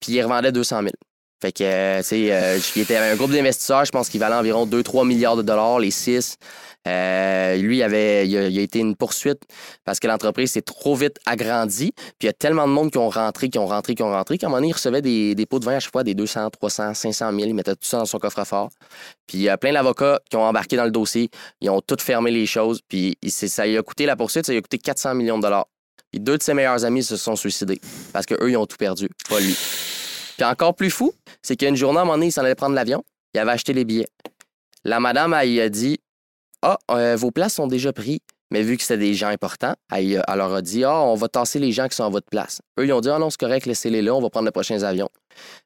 puis 0.00 0.12
il 0.12 0.22
revendait 0.22 0.52
200 0.52 0.82
000. 0.82 0.90
Fait 1.40 1.52
que, 1.52 1.98
tu 1.98 2.04
sais, 2.04 2.32
euh, 2.32 2.58
il 2.74 2.82
était 2.82 2.96
un 2.96 3.14
groupe 3.14 3.30
d'investisseurs, 3.30 3.84
je 3.84 3.92
pense 3.92 4.08
qu'il 4.08 4.18
valait 4.18 4.34
environ 4.34 4.66
2-3 4.66 5.06
milliards 5.06 5.36
de 5.36 5.42
dollars, 5.42 5.78
les 5.78 5.92
six. 5.92 6.36
Euh, 6.88 7.56
lui, 7.56 7.78
il, 7.78 7.82
avait, 7.82 8.26
il, 8.26 8.36
a, 8.36 8.62
été 8.62 8.78
une 8.78 8.96
poursuite 8.96 9.42
parce 9.84 10.00
que 10.00 10.06
l'entreprise 10.06 10.52
s'est 10.52 10.62
trop 10.62 10.94
vite 10.94 11.18
agrandie. 11.26 11.92
Puis 11.92 12.14
il 12.22 12.26
y 12.26 12.30
a 12.30 12.32
tellement 12.32 12.66
de 12.66 12.72
monde 12.72 12.90
qui 12.90 12.98
ont 12.98 13.10
rentré, 13.10 13.50
qui 13.50 13.58
ont 13.58 13.66
rentré, 13.66 13.94
qui 13.94 14.02
ont 14.02 14.10
rentré, 14.10 14.38
qu'à 14.38 14.46
un 14.46 14.50
moment 14.50 14.58
donné, 14.58 14.68
il 14.68 14.72
recevait 14.72 15.02
des, 15.02 15.46
pots 15.46 15.58
de 15.58 15.64
vin 15.64 15.74
à 15.74 15.80
chaque 15.80 15.92
fois, 15.92 16.04
des 16.04 16.14
200, 16.14 16.50
300, 16.50 16.94
500 16.94 17.30
000. 17.30 17.48
Il 17.48 17.54
mettait 17.54 17.74
tout 17.74 17.86
ça 17.86 17.98
dans 17.98 18.06
son 18.06 18.18
coffre-fort. 18.18 18.70
Puis 19.26 19.38
il 19.38 19.42
y 19.42 19.48
a 19.48 19.58
plein 19.58 19.72
d'avocats 19.72 20.20
qui 20.30 20.36
ont 20.36 20.44
embarqué 20.44 20.76
dans 20.76 20.84
le 20.84 20.90
dossier. 20.90 21.30
Ils 21.60 21.70
ont 21.70 21.80
tout 21.80 21.96
fermé 22.00 22.30
les 22.30 22.46
choses. 22.46 22.80
Puis 22.88 23.16
ça 23.28 23.66
lui 23.66 23.76
a 23.76 23.82
coûté, 23.82 24.06
la 24.06 24.16
poursuite, 24.16 24.46
ça 24.46 24.52
lui 24.52 24.58
a 24.58 24.62
coûté 24.62 24.78
400 24.78 25.14
millions 25.14 25.36
de 25.36 25.42
dollars. 25.42 25.66
Puis 26.10 26.20
deux 26.20 26.38
de 26.38 26.42
ses 26.42 26.54
meilleurs 26.54 26.84
amis 26.84 27.02
se 27.02 27.16
sont 27.16 27.36
suicidés 27.36 27.80
parce 28.12 28.24
qu'eux, 28.24 28.50
ils 28.50 28.56
ont 28.56 28.66
tout 28.66 28.78
perdu, 28.78 29.08
pas 29.28 29.40
lui. 29.40 29.54
Puis 30.38 30.46
encore 30.46 30.74
plus 30.74 30.90
fou, 30.90 31.12
c'est 31.42 31.56
qu'il 31.56 31.66
y 31.66 31.68
a 31.68 31.70
une 31.70 31.76
journée, 31.76 31.98
à 31.98 32.02
un 32.02 32.04
moment 32.04 32.14
donné, 32.14 32.28
il 32.28 32.32
s'en 32.32 32.42
allait 32.42 32.54
prendre 32.54 32.74
l'avion. 32.74 33.04
Il 33.34 33.40
avait 33.40 33.50
acheté 33.50 33.72
les 33.74 33.84
billets. 33.84 34.08
La 34.84 35.00
madame, 35.00 35.34
elle, 35.34 35.60
a 35.60 35.68
dit 35.68 35.98
Ah, 36.62 36.78
euh, 36.90 37.16
vos 37.16 37.30
places 37.30 37.54
sont 37.54 37.66
déjà 37.66 37.92
prises. 37.92 38.20
Mais 38.50 38.62
vu 38.62 38.76
que 38.76 38.82
c'était 38.82 38.98
des 38.98 39.14
gens 39.14 39.28
importants, 39.28 39.74
elle, 39.92 40.22
elle 40.26 40.38
leur 40.38 40.54
a 40.54 40.62
dit 40.62 40.84
Ah, 40.84 41.02
on 41.02 41.14
va 41.14 41.28
tasser 41.28 41.58
les 41.58 41.72
gens 41.72 41.86
qui 41.86 41.96
sont 41.96 42.04
à 42.04 42.08
votre 42.08 42.28
place. 42.30 42.60
Eux, 42.78 42.86
ils 42.86 42.92
ont 42.92 43.00
dit 43.00 43.10
Ah 43.10 43.18
non, 43.18 43.30
c'est 43.30 43.38
correct, 43.38 43.66
laissez-les 43.66 44.02
là, 44.02 44.14
on 44.14 44.22
va 44.22 44.30
prendre 44.30 44.46
les 44.46 44.52
prochains 44.52 44.82
avions. 44.82 45.10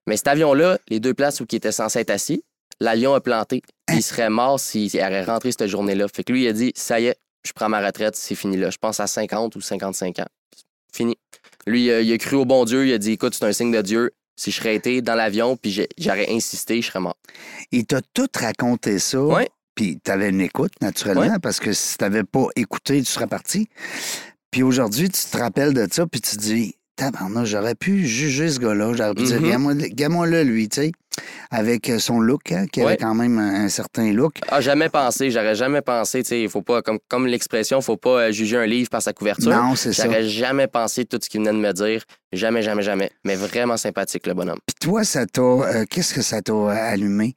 Mais 0.07 0.17
cet 0.17 0.29
avion-là, 0.29 0.79
les 0.89 0.99
deux 0.99 1.15
places 1.15 1.41
où 1.41 1.47
il 1.51 1.55
était 1.55 1.73
censé 1.73 2.01
être 2.01 2.11
assis, 2.11 2.43
l'avion 2.81 3.15
a 3.15 3.21
planté. 3.21 3.63
Puis 3.87 3.99
Il 3.99 4.03
serait 4.03 4.31
mort 4.31 4.59
s'il 4.59 4.95
aurait 4.97 5.25
rentré 5.25 5.53
cette 5.53 5.69
journée-là. 5.69 6.07
Fait 6.09 6.25
que 6.25 6.33
lui, 6.33 6.45
il 6.45 6.49
a 6.49 6.53
dit 6.53 6.73
Ça 6.75 6.99
y 6.99 7.07
est, 7.07 7.17
je 7.47 7.53
prends 7.53 7.69
ma 7.69 7.85
retraite, 7.85 8.17
c'est 8.17 8.35
fini 8.35 8.57
là. 8.57 8.71
Je 8.71 8.79
pense 8.79 8.99
à 8.99 9.07
50 9.07 9.55
ou 9.55 9.61
55 9.61 10.19
ans. 10.19 10.27
Fini. 10.93 11.17
Lui, 11.67 11.85
il 11.85 11.91
a, 11.93 12.01
il 12.01 12.13
a 12.13 12.19
cru 12.19 12.37
au 12.37 12.45
bon 12.45 12.65
Dieu, 12.65 12.87
il 12.87 12.93
a 12.93 12.99
dit 12.99 13.13
Écoute, 13.13 13.35
c'est 13.35 13.45
un 13.45 13.53
signe 13.53 13.71
de 13.71 13.83
Dieu. 13.83 14.11
Si 14.35 14.51
je 14.51 14.57
serais 14.57 14.75
été 14.75 15.03
dans 15.03 15.15
l'avion, 15.15 15.57
puis 15.57 15.87
j'aurais 15.99 16.33
insisté, 16.33 16.83
je 16.83 16.89
serais 16.89 17.01
mort. 17.01 17.17
Il 17.71 17.87
t'a 17.87 18.01
tout 18.15 18.27
raconté 18.35 18.99
ça. 18.99 19.21
Ouais. 19.21 19.49
Puis 19.75 19.99
tu 20.05 20.11
avais 20.11 20.29
une 20.29 20.41
écoute, 20.41 20.73
naturellement, 20.81 21.23
Ouais. 21.23 21.39
parce 21.43 21.61
que 21.61 21.73
si 21.73 21.97
tu 21.99 22.05
n'avais 22.05 22.25
pas 22.25 22.47
écouté, 22.57 23.01
tu 23.01 23.11
serais 23.11 23.27
parti. 23.27 23.69
Puis 24.51 24.63
aujourd'hui, 24.63 25.09
tu 25.09 25.23
te 25.23 25.37
rappelles 25.39 25.73
de 25.73 25.87
ça, 25.91 26.07
puis 26.07 26.21
tu 26.21 26.37
te 26.37 26.41
dis, 26.43 26.75
tabarnak, 26.97 27.47
j'aurais 27.47 27.75
pu 27.75 28.07
juger 28.07 28.51
ce 28.51 28.61
gars-là. 28.61 28.93
J'aurais 28.95 29.15
pu 29.15 29.23
dire, 29.23 29.41
Mhm. 29.41 29.45
Regarde-moi- 29.47 29.73
regarde-moi-le, 29.73 30.43
lui, 30.43 30.69
tu 30.69 30.83
sais, 30.83 30.93
avec 31.51 31.89
euh, 31.89 31.99
son 31.99 32.21
look, 32.21 32.53
hein, 32.53 32.67
qui 32.71 32.83
avait 32.83 32.99
quand 32.99 33.15
même 33.15 33.39
un, 33.39 33.65
un 33.65 33.69
certain 33.71 34.13
look. 34.13 34.35
Ah, 34.49 34.61
jamais 34.61 34.91
pensé, 34.91 35.31
j'aurais 35.31 35.55
jamais 35.55 35.81
pensé, 35.81 36.23
tu 36.23 36.29
sais, 36.29 36.43
il 36.43 36.51
faut 36.51 36.61
pas, 36.61 36.83
comme, 36.83 36.99
comme 37.09 37.27
l'expression, 37.27 37.81
faut 37.81 37.97
pas 37.97 38.25
euh, 38.29 38.33
juger 38.33 38.59
un 38.59 38.67
livre 38.67 38.91
par 38.91 39.01
sa 39.01 39.15
couverture. 39.15 39.51
Non, 39.51 39.75
c'est 39.75 39.95
ça. 39.95 40.05
J'aurais 40.05 40.29
jamais 40.29 40.67
pensé 40.67 41.07
tout 41.07 41.19
ce 41.23 41.31
qu'il 41.31 41.41
venait 41.41 41.53
de 41.53 41.59
me 41.59 41.73
dire. 41.73 42.05
Jamais, 42.35 42.61
jamais, 42.63 42.83
jamais. 42.83 43.11
Mais 43.25 43.37
vraiment 43.37 43.79
sympathique, 43.79 44.27
le 44.27 44.35
bonhomme. 44.35 44.59
Puis 44.67 44.77
toi, 44.81 45.03
ça 45.05 45.25
t'a. 45.25 45.41
euh, 45.41 45.85
Qu'est-ce 45.89 46.13
que 46.13 46.21
ça 46.23 46.43
t'a 46.43 46.71
allumé? 46.73 47.37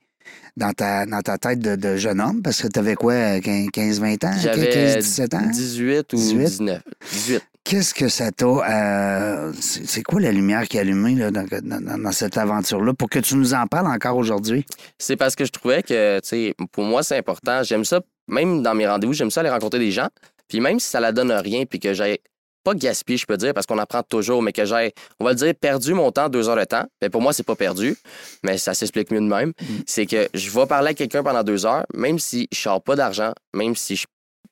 Dans 0.58 0.74
ta, 0.74 1.06
dans 1.06 1.22
ta 1.22 1.38
tête 1.38 1.60
de, 1.60 1.76
de 1.76 1.96
jeune 1.98 2.22
homme? 2.22 2.42
Parce 2.42 2.62
que 2.62 2.68
tu 2.68 2.80
avais 2.80 2.96
quoi, 2.96 3.14
euh, 3.14 3.40
15-20 3.40 4.26
ans? 4.26 4.34
J'avais 4.42 4.98
15-17 5.00 5.36
ans? 5.36 5.50
18 5.52 6.14
ou 6.14 6.16
18? 6.18 6.38
19. 6.38 6.82
18. 7.12 7.42
Qu'est-ce 7.64 7.96
que 7.96 8.10
ça 8.10 8.32
t'a. 8.32 8.46
euh, 8.46 9.52
c'est 9.60 9.88
c'est 9.88 10.04
quoi 10.04 10.22
la 10.22 10.32
lumière 10.32 10.68
qui 10.68 10.78
a 10.78 10.82
allumé 10.82 11.16
là, 11.16 11.32
dans, 11.32 11.46
dans- 11.64 11.98
dans 12.04 12.12
cette 12.12 12.38
aventure-là 12.38 12.94
pour 12.94 13.10
que 13.10 13.18
tu 13.18 13.36
nous 13.36 13.56
en 13.56 13.66
parles 13.66 13.88
encore 13.88 14.18
aujourd'hui? 14.18 14.66
C'est 15.00 15.16
parce 15.16 15.36
que 15.36 15.46
je 15.46 15.52
trouvais 15.52 15.82
que, 15.82 16.20
tu 16.20 16.28
sais, 16.28 16.56
pour 16.72 16.84
moi, 16.84 17.02
c'est 17.02 17.18
important. 17.18 17.64
J'aime 17.64 17.84
ça, 17.84 18.02
même 18.28 18.62
dans 18.62 18.76
mes 18.76 18.88
rendez-vous, 18.88 19.14
j'aime 19.14 19.32
ça 19.32 19.40
aller 19.40 19.50
rencontrer 19.50 19.80
des 19.80 19.92
gens. 19.92 20.10
Puis 20.48 20.60
même 20.60 20.80
si 20.80 20.88
ça 20.90 21.00
la 21.00 21.12
donne 21.12 21.32
rien, 21.32 21.66
puis 21.66 21.80
que 21.80 21.92
j'ai 21.96 22.22
pas 22.66 22.74
gaspillé, 22.74 23.18
je 23.18 23.26
peux 23.26 23.38
dire, 23.38 23.54
parce 23.54 23.68
qu'on 23.68 23.78
apprend 23.78 24.02
toujours, 24.04 24.42
mais 24.42 24.52
que 24.52 24.66
j'ai, 24.66 24.92
on 25.20 25.24
va 25.24 25.32
le 25.32 25.36
dire, 25.38 25.54
perdu 25.56 25.94
mon 25.94 26.12
temps, 26.12 26.28
deux 26.28 26.50
heures 26.50 26.58
de 26.58 26.64
temps. 26.66 26.84
Mais 27.02 27.10
pour 27.10 27.22
moi, 27.22 27.32
c'est 27.32 27.46
pas 27.46 27.56
perdu, 27.56 27.96
mais 28.44 28.58
ça 28.58 28.74
s'explique 28.74 29.12
mieux 29.12 29.22
de 29.22 29.28
même. 29.28 29.54
C'est 29.86 30.08
que 30.08 30.28
je 30.34 30.50
vais 30.50 30.66
parler 30.66 30.90
à 30.90 30.94
quelqu'un 30.96 31.24
pendant 31.24 31.44
deux 31.44 31.66
heures, 31.66 31.86
même 31.94 32.18
si 32.18 32.48
je 32.52 32.60
sors 32.60 32.82
pas 32.82 32.96
d'argent, 32.96 33.34
même 33.54 33.76
si 33.76 33.96
je 33.96 34.06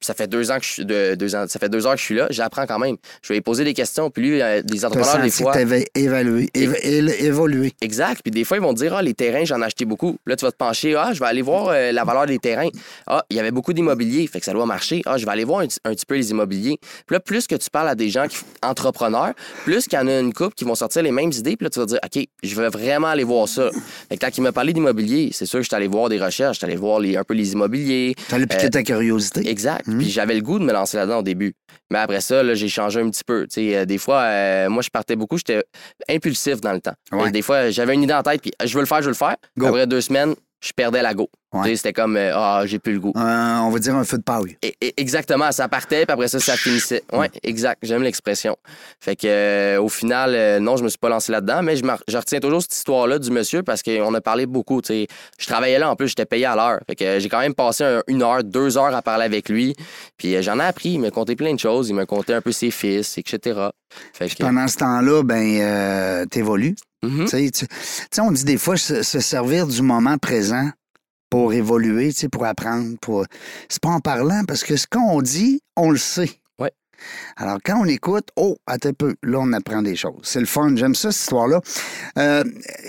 ça 0.05 0.13
fait 0.13 0.27
deux 0.27 0.51
ans 0.51 0.57
que 0.59 0.65
je 0.65 0.69
suis 0.71 0.85
de, 0.85 1.15
deux 1.15 1.35
ans, 1.35 1.45
ça 1.47 1.59
fait 1.59 1.69
deux 1.69 1.85
heures 1.87 1.93
que 1.93 1.99
je 1.99 2.03
suis 2.05 2.15
là, 2.15 2.27
j'apprends 2.29 2.65
quand 2.65 2.79
même. 2.79 2.97
Je 3.21 3.29
vais 3.29 3.35
lui 3.35 3.41
poser 3.41 3.63
des 3.63 3.73
questions, 3.73 4.09
puis 4.09 4.21
lui, 4.23 4.41
euh, 4.41 4.61
des 4.61 4.85
entrepreneurs, 4.85 5.21
des 5.23 5.31
fois. 5.31 5.51
que 5.51 5.57
tu 5.57 5.61
avais 5.63 5.85
évalué, 5.95 6.49
éva- 6.53 6.79
évolué. 7.23 7.73
Exact. 7.81 8.21
Puis 8.23 8.31
des 8.31 8.43
fois, 8.43 8.57
ils 8.57 8.63
vont 8.63 8.73
te 8.73 8.79
dire, 8.79 8.93
ah, 8.95 9.01
les 9.01 9.13
terrains, 9.13 9.45
j'en 9.45 9.61
ai 9.61 9.65
acheté 9.65 9.85
beaucoup. 9.85 10.17
Là, 10.25 10.35
tu 10.35 10.45
vas 10.45 10.51
te 10.51 10.57
pencher, 10.57 10.95
ah, 10.95 11.11
je 11.13 11.19
vais 11.19 11.25
aller 11.25 11.41
voir 11.41 11.69
euh, 11.69 11.91
la 11.91 12.03
valeur 12.03 12.25
des 12.25 12.39
terrains. 12.39 12.69
Ah, 13.07 13.23
il 13.29 13.37
y 13.37 13.39
avait 13.39 13.51
beaucoup 13.51 13.73
d'immobilier, 13.73 14.27
fait 14.27 14.39
que 14.39 14.45
ça 14.45 14.53
doit 14.53 14.65
marcher. 14.65 15.01
Ah, 15.05 15.17
je 15.17 15.25
vais 15.25 15.31
aller 15.31 15.43
voir 15.43 15.59
un, 15.61 15.67
petit- 15.67 15.79
un 15.85 15.91
petit 15.93 16.05
peu 16.05 16.15
les 16.15 16.31
immobiliers. 16.31 16.77
Puis 17.05 17.13
là, 17.15 17.19
plus 17.19 17.47
que 17.47 17.55
tu 17.55 17.69
parles 17.69 17.89
à 17.89 17.95
des 17.95 18.09
gens 18.09 18.27
qui, 18.27 18.37
entrepreneurs, 18.61 19.33
plus 19.63 19.87
qu'il 19.87 19.97
y 19.99 20.01
en 20.01 20.07
a 20.07 20.19
une 20.19 20.33
couple 20.33 20.55
qui 20.55 20.65
vont 20.65 20.75
sortir 20.75 21.01
les 21.03 21.11
mêmes 21.11 21.31
idées, 21.31 21.55
puis 21.55 21.65
là, 21.65 21.69
tu 21.69 21.79
vas 21.79 21.85
dire, 21.85 21.99
OK, 22.03 22.23
je 22.43 22.55
veux 22.55 22.67
vraiment 22.67 23.07
aller 23.07 23.23
voir 23.23 23.47
ça. 23.47 23.69
Fait 24.09 24.17
que 24.17 24.25
quand 24.25 24.37
il 24.37 24.41
m'a 24.41 24.51
parlé 24.51 24.73
d'immobilier, 24.73 25.29
c'est 25.31 25.45
sûr 25.45 25.59
que 25.59 25.63
je 25.63 25.67
suis 25.69 25.75
allé 25.75 25.87
voir 25.87 26.09
des 26.09 26.19
recherches, 26.19 26.55
je 26.55 26.59
suis 26.59 26.65
allé 26.65 26.75
voir 26.75 26.99
les, 26.99 27.17
un 27.17 27.23
peu 27.23 27.33
les 27.33 27.53
immobiliers. 27.53 28.15
Tu 28.29 28.35
allais 28.35 28.47
piquer 28.47 28.65
Euh, 28.65 28.69
ta 28.69 28.83
curiosité. 28.83 29.47
Exact. 29.49 29.85
Mhm. 29.93 29.99
Puis 29.99 30.09
j'avais 30.09 30.35
le 30.35 30.41
goût 30.41 30.59
de 30.59 30.65
me 30.65 30.73
lancer 30.73 30.97
là-dedans 30.97 31.19
au 31.19 31.23
début. 31.23 31.53
Mais 31.91 31.99
après 31.99 32.21
ça, 32.21 32.43
là, 32.43 32.53
j'ai 32.53 32.69
changé 32.69 32.99
un 33.01 33.09
petit 33.09 33.23
peu. 33.23 33.43
Tu 33.47 33.55
sais, 33.55 33.75
euh, 33.77 33.85
des 33.85 33.97
fois, 33.97 34.21
euh, 34.21 34.69
moi, 34.69 34.81
je 34.81 34.89
partais 34.89 35.15
beaucoup, 35.15 35.37
j'étais 35.37 35.63
impulsif 36.09 36.61
dans 36.61 36.73
le 36.73 36.81
temps. 36.81 36.93
Ouais. 37.11 37.31
Des 37.31 37.41
fois, 37.41 37.69
j'avais 37.69 37.93
une 37.93 38.03
idée 38.03 38.13
en 38.13 38.23
tête, 38.23 38.41
puis 38.41 38.51
euh, 38.61 38.65
je 38.65 38.73
veux 38.73 38.81
le 38.81 38.85
faire, 38.87 38.99
je 38.99 39.05
veux 39.05 39.11
le 39.11 39.15
faire. 39.15 39.35
Go. 39.57 39.67
Après 39.67 39.87
deux 39.87 40.01
semaines, 40.01 40.35
je 40.63 40.71
perdais 40.71 41.01
la 41.01 41.13
go. 41.13 41.29
Ouais. 41.51 41.75
C'était 41.75 41.93
comme, 41.93 42.17
euh, 42.17 42.31
ah, 42.33 42.63
j'ai 42.65 42.79
plus 42.79 42.93
le 42.93 42.99
goût. 42.99 43.13
Euh, 43.15 43.57
on 43.59 43.69
va 43.69 43.77
dire 43.77 43.93
un 43.95 44.03
feu 44.03 44.17
de 44.17 44.23
paille. 44.23 44.57
Et- 44.63 44.75
et- 44.81 44.93
exactement, 44.99 45.51
ça 45.51 45.67
partait, 45.67 46.03
puis 46.05 46.11
après 46.13 46.27
ça, 46.27 46.39
ça 46.39 46.55
finissait. 46.57 47.03
Oui, 47.11 47.27
exact. 47.43 47.77
J'aime 47.83 48.01
l'expression. 48.01 48.55
Fait 48.99 49.15
que, 49.15 49.27
euh, 49.27 49.79
au 49.81 49.87
final, 49.89 50.59
non, 50.61 50.77
je 50.77 50.83
me 50.83 50.89
suis 50.89 50.97
pas 50.97 51.09
lancé 51.09 51.31
là-dedans, 51.31 51.61
mais 51.61 51.75
je, 51.75 51.83
me- 51.83 51.91
je 52.07 52.17
retiens 52.17 52.39
toujours 52.39 52.61
cette 52.63 52.73
histoire-là 52.73 53.19
du 53.19 53.29
monsieur 53.29 53.61
parce 53.61 53.83
qu'on 53.83 54.13
a 54.15 54.21
parlé 54.21 54.47
beaucoup. 54.47 54.81
Je 54.87 55.05
travaillais 55.45 55.77
là, 55.77 55.91
en 55.91 55.95
plus, 55.95 56.07
j'étais 56.07 56.25
payé 56.25 56.45
à 56.45 56.55
l'heure. 56.55 56.79
Fait 56.87 56.95
que 56.95 57.19
j'ai 57.19 57.29
quand 57.29 57.39
même 57.41 57.53
passé 57.53 57.83
un- 57.83 58.01
une 58.07 58.23
heure, 58.23 58.43
deux 58.43 58.75
heures 58.77 58.95
à 58.95 59.01
parler 59.03 59.25
avec 59.25 59.49
lui. 59.49 59.75
Puis 60.17 60.41
j'en 60.41 60.59
ai 60.59 60.63
appris. 60.63 60.89
Il 60.93 61.01
m'a 61.01 61.11
conté 61.11 61.35
plein 61.35 61.53
de 61.53 61.59
choses. 61.59 61.89
Il 61.89 61.93
m'a 61.93 62.05
conté 62.07 62.33
un 62.33 62.41
peu 62.41 62.51
ses 62.51 62.71
fils, 62.71 63.17
etc. 63.19 63.59
Fait 64.13 64.27
que, 64.27 64.41
Pendant 64.41 64.67
ce 64.67 64.77
temps-là, 64.77 65.21
ben, 65.23 65.59
euh, 65.61 66.25
t'évolues. 66.25 66.75
Mhm. 67.03 67.25
Tu 67.25 67.67
sais, 68.11 68.21
on 68.21 68.31
dit 68.31 68.45
des 68.45 68.57
fois 68.57 68.77
se, 68.77 69.03
se 69.03 69.19
servir 69.19 69.67
du 69.67 69.81
moment 69.81 70.17
présent 70.17 70.69
pour 71.29 71.53
évoluer, 71.53 72.11
pour 72.31 72.45
apprendre. 72.45 72.97
Pour... 73.01 73.25
C'est 73.67 73.81
pas 73.81 73.89
en 73.89 73.99
parlant, 73.99 74.43
parce 74.47 74.63
que 74.63 74.75
ce 74.75 74.87
qu'on 74.87 75.21
dit, 75.21 75.61
on 75.75 75.91
le 75.91 75.97
sait. 75.97 76.29
Alors, 77.37 77.57
quand 77.63 77.79
on 77.81 77.85
écoute, 77.85 78.27
oh, 78.35 78.57
attends 78.67 78.89
un 78.89 78.93
peu, 78.93 79.15
là, 79.23 79.39
on 79.41 79.53
apprend 79.53 79.81
des 79.81 79.95
choses. 79.95 80.21
C'est 80.23 80.39
le 80.39 80.45
fun, 80.45 80.75
j'aime 80.75 80.95
ça, 80.95 81.11
cette 81.11 81.21
histoire-là. 81.21 81.59
Euh, 82.17 82.43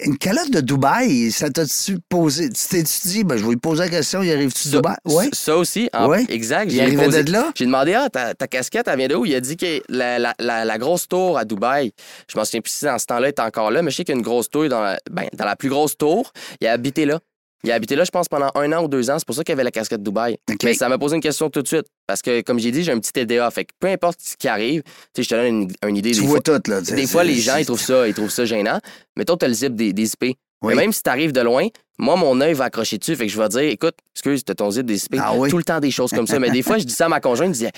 une 0.04 0.18
calotte 0.18 0.50
de 0.50 0.60
Dubaï, 0.60 1.30
ça 1.30 1.50
t'a-tu 1.50 1.98
posé? 2.08 2.48
Tu 2.50 2.68
t'es-tu 2.68 3.08
dit, 3.08 3.24
ben, 3.24 3.36
je 3.36 3.42
vais 3.44 3.50
lui 3.50 3.56
poser 3.56 3.84
la 3.84 3.88
question, 3.88 4.22
il 4.22 4.30
arrive-tu 4.30 4.68
de 4.68 4.76
Dubaï? 4.76 4.96
Oui. 5.06 5.28
ça 5.32 5.56
aussi, 5.56 5.88
en- 5.92 6.08
Ouais. 6.08 6.24
exact. 6.28 6.66
Il 6.70 6.76
j'ai 6.76 6.82
arrivait 6.82 7.06
posé- 7.06 7.24
de 7.24 7.32
là? 7.32 7.50
J'ai 7.54 7.66
demandé, 7.66 7.94
ah, 7.94 8.08
ta, 8.10 8.34
ta 8.34 8.46
casquette, 8.46 8.86
elle 8.88 8.98
vient 8.98 9.08
de 9.08 9.14
où? 9.14 9.24
Il 9.24 9.34
a 9.34 9.40
dit 9.40 9.56
que 9.56 9.82
la, 9.88 10.18
la- 10.18 10.34
la- 10.38 10.64
la 10.64 10.78
grosse 10.78 11.08
tour 11.08 11.38
à 11.38 11.44
Dubaï, 11.44 11.92
je 12.30 12.36
m'en 12.38 12.44
souviens 12.44 12.60
plus 12.60 12.72
si 12.72 12.84
dans 12.84 12.98
ce 12.98 13.06
temps-là, 13.06 13.28
était 13.30 13.42
encore 13.42 13.70
là, 13.70 13.82
mais 13.82 13.90
je 13.90 13.96
sais 13.96 14.04
qu'il 14.04 14.14
y 14.14 14.16
a 14.16 14.18
une 14.18 14.24
grosse 14.24 14.50
tour 14.50 14.68
dans 14.68 14.82
la, 14.82 14.98
ben, 15.10 15.28
dans 15.36 15.44
la 15.44 15.56
plus 15.56 15.68
grosse 15.68 15.96
tour. 15.96 16.32
Il 16.60 16.66
a 16.66 16.72
habité 16.72 17.04
là. 17.06 17.20
Il 17.64 17.72
a 17.72 17.74
habité 17.74 17.96
là, 17.96 18.04
je 18.04 18.10
pense, 18.10 18.28
pendant 18.28 18.50
un 18.54 18.72
an 18.72 18.84
ou 18.84 18.88
deux 18.88 19.10
ans. 19.10 19.18
C'est 19.18 19.26
pour 19.26 19.34
ça 19.34 19.42
qu'il 19.42 19.54
avait 19.54 19.64
la 19.64 19.70
casquette 19.70 20.02
Dubaï. 20.02 20.36
OK. 20.50 20.62
Mais 20.64 20.74
ça 20.74 20.88
m'a 20.88 20.98
posé 20.98 21.16
une 21.16 21.22
question 21.22 21.48
tout 21.48 21.62
de 21.62 21.66
suite. 21.66 21.86
Parce 22.06 22.20
que, 22.20 22.42
comme 22.42 22.58
j'ai 22.58 22.70
dit, 22.70 22.84
j'ai 22.84 22.92
un 22.92 23.00
petit 23.00 23.12
TDA. 23.12 23.50
Fait 23.50 23.64
que 23.64 23.72
peu 23.80 23.88
importe 23.88 24.20
ce 24.20 24.36
qui 24.36 24.48
arrive, 24.48 24.82
tu 24.82 24.90
sais, 25.16 25.22
je 25.22 25.28
te 25.30 25.34
donne 25.34 25.46
une, 25.46 25.88
une 25.88 25.96
idée. 25.96 26.10
Tu 26.10 26.20
des 26.20 26.26
vois 26.26 26.40
fois, 26.44 26.58
tout, 26.60 26.70
là. 26.70 26.82
des 26.82 27.06
fois, 27.06 27.24
les 27.24 27.36
gens, 27.36 27.56
ils 27.56 27.64
trouvent 27.64 27.80
ça, 27.80 28.06
ils 28.06 28.14
trouvent 28.14 28.30
ça 28.30 28.44
gênant. 28.44 28.78
Mettons, 29.16 29.36
tu 29.38 29.46
as 29.46 29.48
le 29.48 29.54
zip 29.54 29.74
des, 29.74 29.94
des 29.94 30.12
IP. 30.12 30.22
Oui. 30.22 30.36
Mais 30.62 30.74
même 30.74 30.92
si 30.92 31.02
tu 31.02 31.08
arrives 31.10 31.32
de 31.32 31.40
loin, 31.40 31.66
moi, 31.98 32.16
mon 32.16 32.40
œil 32.40 32.54
va 32.54 32.64
accrocher 32.64 32.98
dessus. 32.98 33.14
Fait 33.16 33.26
que 33.26 33.32
je 33.32 33.38
vais 33.40 33.48
dire, 33.48 33.60
écoute, 33.60 33.94
excuse, 34.14 34.44
t'as 34.44 34.54
ton 34.54 34.70
zip 34.70 34.84
des 34.86 35.04
IP. 35.04 35.16
Ah 35.18 35.32
oui? 35.34 35.48
Tout 35.48 35.58
le 35.58 35.64
temps 35.64 35.78
des 35.80 35.90
choses 35.90 36.10
comme 36.10 36.26
ça. 36.26 36.38
Mais 36.38 36.50
des 36.50 36.62
fois, 36.62 36.78
je 36.78 36.84
dis 36.84 36.92
ça 36.94 37.06
à 37.06 37.08
ma 37.08 37.20
conjointe, 37.20 37.54
je 37.54 37.58
dis, 37.60 37.66
tu 37.66 37.70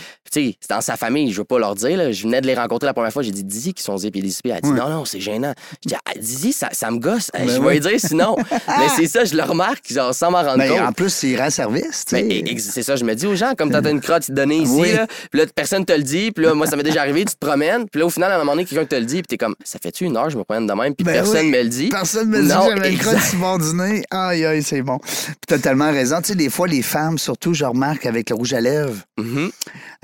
sais, 0.50 0.56
c'est 0.60 0.70
dans 0.70 0.80
sa 0.80 0.96
famille, 0.96 1.30
je 1.32 1.38
veux 1.38 1.44
pas 1.44 1.58
leur 1.58 1.74
dire. 1.74 1.96
là. 1.98 2.10
Je 2.12 2.22
venais 2.22 2.40
de 2.40 2.46
les 2.46 2.54
rencontrer 2.54 2.86
la 2.86 2.94
première 2.94 3.12
fois, 3.12 3.22
j'ai 3.22 3.30
dit, 3.30 3.44
Dizzy 3.44 3.74
qui 3.74 3.82
sont 3.82 3.96
zip 3.98 4.16
et 4.16 4.22
des 4.22 4.30
IP. 4.38 4.46
Elle 4.46 4.60
dit, 4.62 4.70
Oui. 4.70 4.78
non, 4.78 4.88
non, 4.88 5.04
c'est 5.04 5.20
gênant. 5.20 5.52
Je 5.84 5.88
dis, 5.90 5.94
ah, 6.04 6.12
Dizzy, 6.18 6.52
ça, 6.52 6.68
ça 6.72 6.90
me 6.90 6.98
gosse. 6.98 7.30
Ben 7.34 7.48
je 7.48 7.60
vais 7.60 7.74
lui 7.74 7.80
dire 7.80 8.00
sinon. 8.00 8.36
mais 8.50 8.88
c'est 8.96 9.06
ça, 9.06 9.24
je 9.24 9.34
le 9.36 9.42
remarque, 9.42 9.92
genre, 9.92 10.14
sans 10.14 10.30
m'en 10.30 10.42
rendre 10.42 10.58
Mais 10.58 10.68
compte. 10.68 10.80
en 10.80 10.92
plus, 10.92 11.10
c'est 11.10 11.36
rend 11.36 11.50
service, 11.50 12.04
tu 12.06 12.16
sais. 12.16 12.22
Ben, 12.42 12.58
c'est 12.58 12.82
ça, 12.82 12.96
je 12.96 13.04
me 13.04 13.14
dis 13.14 13.26
aux 13.26 13.34
gens, 13.36 13.54
comme 13.56 13.70
t'as 13.70 13.82
une 13.90 14.00
crotte 14.00 14.30
donnée 14.30 14.58
ici, 14.58 14.92
là, 14.92 15.06
puis 15.30 15.40
là, 15.40 15.46
personne 15.54 15.84
te 15.84 15.92
le 15.92 16.02
dit, 16.02 16.32
puis 16.32 16.44
là, 16.44 16.54
moi, 16.54 16.66
ça 16.66 16.76
m'est 16.76 16.82
déjà 16.82 17.00
arrivé, 17.02 17.24
tu 17.24 17.34
te 17.34 17.46
promènes, 17.46 17.86
puis 17.88 18.00
là, 18.00 18.06
au 18.06 18.10
final, 18.10 18.30
à 18.32 18.36
un 18.36 18.38
moment 18.38 18.52
donné, 18.52 18.64
quelqu'un 18.64 18.84
te 18.86 18.94
le 18.96 19.04
dit, 19.04 19.16
puis 19.16 19.24
t'es 19.28 19.36
comme, 19.36 19.54
ça 19.64 19.78
fait-tu 19.82 20.04
une 20.04 20.16
heure, 20.16 20.30
je 20.30 20.38
me 20.38 20.44
promène 20.44 20.66
de 20.66 20.72
même, 20.72 20.94
puis 20.94 21.04
Ben 21.04 21.12
personne 21.12 21.48
me 21.50 21.62
le 21.62 21.68
dit? 21.68 21.88
Personne 21.88 22.28
me 22.28 22.40
dit 22.42 22.48
Non, 22.48 22.66
que 22.68 22.76
j'avais 22.76 22.92
une 22.92 22.98
crotte 22.98 23.20
sur 23.20 23.38
mon 23.38 23.58
dîner. 23.58 24.02
Aïe, 24.10 24.44
aïe, 24.44 24.62
c'est 24.62 24.82
bon. 24.82 24.98
Puis 24.98 25.34
t'as 25.46 25.58
tellement 25.58 25.90
raison. 25.90 26.20
Tu 26.20 26.28
sais, 26.28 26.34
des 26.34 26.50
fois, 26.50 26.66
les 26.68 26.82
femmes, 26.82 27.18
surtout, 27.18 27.54
je 27.54 27.64
remarque 27.64 28.06
avec 28.06 28.30
le 28.30 28.36
rouge 28.36 28.52
à 28.54 28.60
lèvres, 28.60 29.02
Mhm. 29.18 29.50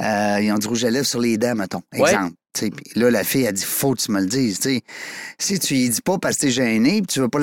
euh, 0.01 0.39
ils 0.43 0.53
ont 0.53 0.59
du 0.59 0.67
rouge 0.69 0.85
à 0.85 0.91
lèvres 0.91 1.07
sur 1.07 1.21
les 1.21 1.37
dents, 1.39 1.55
mettons. 1.55 1.83
Ouais. 1.95 2.11
Exemple. 2.11 2.35
Tu 2.55 2.67
sais, 2.67 2.71
puis 2.71 3.01
là, 3.01 3.11
la 3.11 3.25
fille, 3.25 3.45
elle 3.45 3.55
dit, 3.55 3.65
faut 3.65 3.95
que 3.95 4.01
tu 4.03 4.13
me 4.13 4.21
le 4.21 4.27
dises. 4.27 4.61
Si 5.39 5.59
tu 5.59 5.75
y 5.75 5.89
dis 5.89 6.03
pas 6.03 6.19
parce 6.19 6.37
que 6.37 6.43
t'es 6.43 6.51
gêné 6.51 6.99
puis 7.01 7.07
tu 7.07 7.21
veux 7.21 7.29
pas 7.31 7.39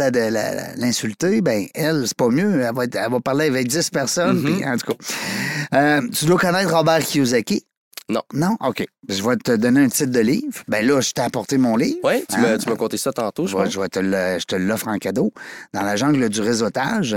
l'insulter, 0.77 1.41
ben 1.41 1.65
elle, 1.73 2.03
c'est 2.05 2.15
pas 2.17 2.29
mieux. 2.29 2.61
Elle 2.61 2.75
va, 2.75 2.83
être- 2.85 2.95
elle 2.95 3.11
va 3.11 3.19
parler 3.19 3.47
avec 3.47 3.67
10 3.67 3.89
personnes. 3.89 4.39
Mhm. 4.39 4.55
puis, 4.57 4.65
en 4.67 4.77
tout 4.77 4.93
cas. 4.93 5.77
Euh, 5.77 6.07
tu 6.09 6.25
dois 6.25 6.37
connaître 6.37 6.75
Robert 6.75 6.99
Kiyosaki. 6.99 7.63
Non. 8.09 8.21
Non? 8.33 8.57
OK. 8.65 8.85
Je 9.07 9.23
vais 9.23 9.35
te 9.37 9.51
donner 9.55 9.81
un 9.81 9.87
titre 9.89 10.11
de 10.11 10.19
livre. 10.19 10.63
Ben 10.67 10.85
là, 10.85 10.99
je 11.01 11.11
t'ai 11.11 11.21
apporté 11.21 11.57
mon 11.57 11.75
livre. 11.77 11.99
Ouais, 12.03 12.23
tu 12.29 12.35
Hein? 12.35 12.57
m'as 12.67 12.75
conté 12.75 12.97
ça 12.97 13.11
tantôt, 13.13 13.45
je 13.47 13.51
Je, 13.51 13.57
vais- 13.57 13.69
je 13.69 13.79
vais 13.79 13.87
te 13.89 13.99
le- 13.99 14.37
je 14.39 14.45
te 14.45 14.55
l'offre 14.55 14.87
en 14.87 14.97
cadeau. 14.97 15.31
Dans 15.73 15.81
la 15.83 15.95
jungle 15.95 16.27
du 16.29 16.41
réseautage, 16.41 17.15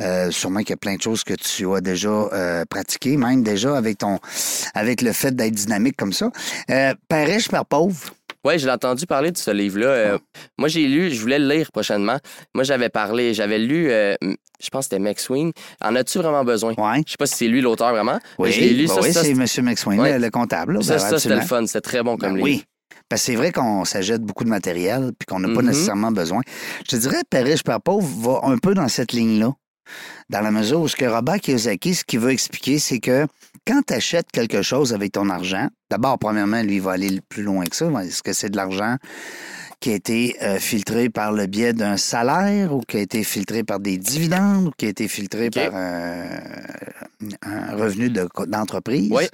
euh, 0.00 0.30
sûrement 0.30 0.60
qu'il 0.60 0.70
y 0.70 0.72
a 0.72 0.76
plein 0.78 0.96
de 0.96 1.02
choses 1.02 1.24
que 1.24 1.34
tu 1.34 1.70
as 1.74 1.80
déjà 1.80 2.08
euh, 2.08 2.64
pratiquées, 2.68 3.16
même 3.16 3.42
déjà 3.42 3.76
avec 3.76 3.98
ton 3.98 4.18
avec 4.74 5.02
le 5.02 5.12
fait 5.12 5.34
d'être 5.34 5.54
dynamique 5.54 5.96
comme 5.96 6.12
ça. 6.12 6.30
Euh, 6.70 6.94
Père 7.08 7.26
riche, 7.26 7.48
père 7.50 7.64
pauvre. 8.42 8.52
Ouais, 8.54 8.58
j'ai 8.58 8.70
entendu 8.70 9.06
parler 9.06 9.30
de 9.32 9.36
ce 9.38 9.50
livre-là. 9.50 9.86
Euh, 9.86 10.18
moi, 10.58 10.68
j'ai 10.68 10.86
lu, 10.86 11.10
je 11.10 11.20
voulais 11.20 11.38
le 11.38 11.48
lire 11.48 11.70
prochainement. 11.72 12.18
Moi, 12.54 12.64
j'avais 12.64 12.88
parlé, 12.88 13.34
j'avais 13.34 13.58
lu, 13.58 13.90
euh, 13.90 14.14
je 14.22 14.68
pense 14.70 14.86
que 14.88 14.96
c'était 14.96 14.98
McSween. 14.98 15.52
En 15.82 15.94
as-tu 15.96 16.18
vraiment 16.18 16.44
besoin? 16.44 16.74
Ouais. 16.76 17.02
Je 17.06 17.12
sais 17.12 17.16
pas 17.18 17.26
si 17.26 17.34
c'est 17.36 17.46
lui 17.48 17.60
l'auteur 17.60 17.90
vraiment. 17.92 18.18
mais 18.38 18.44
Oui, 18.44 18.52
je 18.52 18.60
l'ai 18.60 18.70
lu, 18.70 18.86
bah 18.86 18.94
ça, 18.94 19.00
oui, 19.02 19.12
c'est 19.12 19.30
M. 19.60 19.64
McSwain, 19.66 19.98
Ouais. 19.98 20.12
le, 20.18 20.24
le 20.24 20.30
comptable. 20.30 20.74
là. 20.74 20.82
ça, 20.82 20.94
Ben, 20.94 20.98
ça, 21.00 21.18
c'était 21.18 21.34
le 21.36 21.40
fun. 21.42 21.66
C'était 21.66 21.80
très 21.80 22.02
bon 22.02 22.16
comme 22.16 22.30
Ben 22.34 22.36
livre. 22.36 22.44
oui. 22.44 22.64
Parce 23.08 23.22
que 23.22 23.26
c'est 23.26 23.36
vrai 23.36 23.50
qu'on 23.50 23.84
s'achète 23.84 24.22
beaucoup 24.22 24.44
de 24.44 24.48
matériel 24.50 25.10
puis 25.18 25.26
qu'on 25.26 25.40
n'a 25.40 25.48
pas 25.52 25.62
Mhm. 25.62 25.68
nécessairement 25.68 26.12
besoin. 26.12 26.42
Je 26.86 26.96
te 26.96 26.96
dirais, 26.96 27.16
Père 27.28 27.44
riche, 27.44 27.64
Père 27.64 27.80
pauvre 27.80 28.06
va 28.22 28.48
un 28.48 28.56
peu 28.58 28.72
dans 28.74 28.86
cette 28.88 29.12
ligne-là. 29.12 29.52
Dans 30.28 30.40
la 30.40 30.50
mesure 30.50 30.80
où 30.80 30.88
ce 30.88 30.96
que 30.96 31.04
Robert 31.04 31.40
Kiyosaki, 31.40 31.94
ce 31.94 32.04
qu'il 32.04 32.20
veut 32.20 32.30
expliquer, 32.30 32.78
c'est 32.78 33.00
que 33.00 33.26
quand 33.66 33.82
tu 33.86 33.94
achètes 33.94 34.30
quelque 34.32 34.62
chose 34.62 34.94
avec 34.94 35.12
ton 35.12 35.28
argent, 35.30 35.68
d'abord, 35.90 36.18
premièrement, 36.18 36.62
lui, 36.62 36.76
il 36.76 36.82
va 36.82 36.92
aller 36.92 37.20
plus 37.28 37.42
loin 37.42 37.64
que 37.66 37.76
ça. 37.76 37.86
Est-ce 38.02 38.22
que 38.22 38.32
c'est 38.32 38.50
de 38.50 38.56
l'argent 38.56 38.96
qui 39.80 39.92
a 39.92 39.94
été 39.94 40.36
euh, 40.42 40.58
filtré 40.58 41.08
par 41.08 41.32
le 41.32 41.46
biais 41.46 41.72
d'un 41.72 41.96
salaire 41.96 42.74
ou 42.74 42.80
qui 42.80 42.98
a 42.98 43.00
été 43.00 43.24
filtré 43.24 43.64
par 43.64 43.80
des 43.80 43.96
dividendes 43.96 44.66
ou 44.68 44.70
qui 44.76 44.84
a 44.86 44.88
été 44.90 45.08
filtré 45.08 45.48
par 45.50 45.70
euh, 45.72 46.38
un 47.42 47.76
revenu 47.76 48.10
de- 48.10 48.28
d'entreprise 48.46 49.08
Oui. 49.10 49.24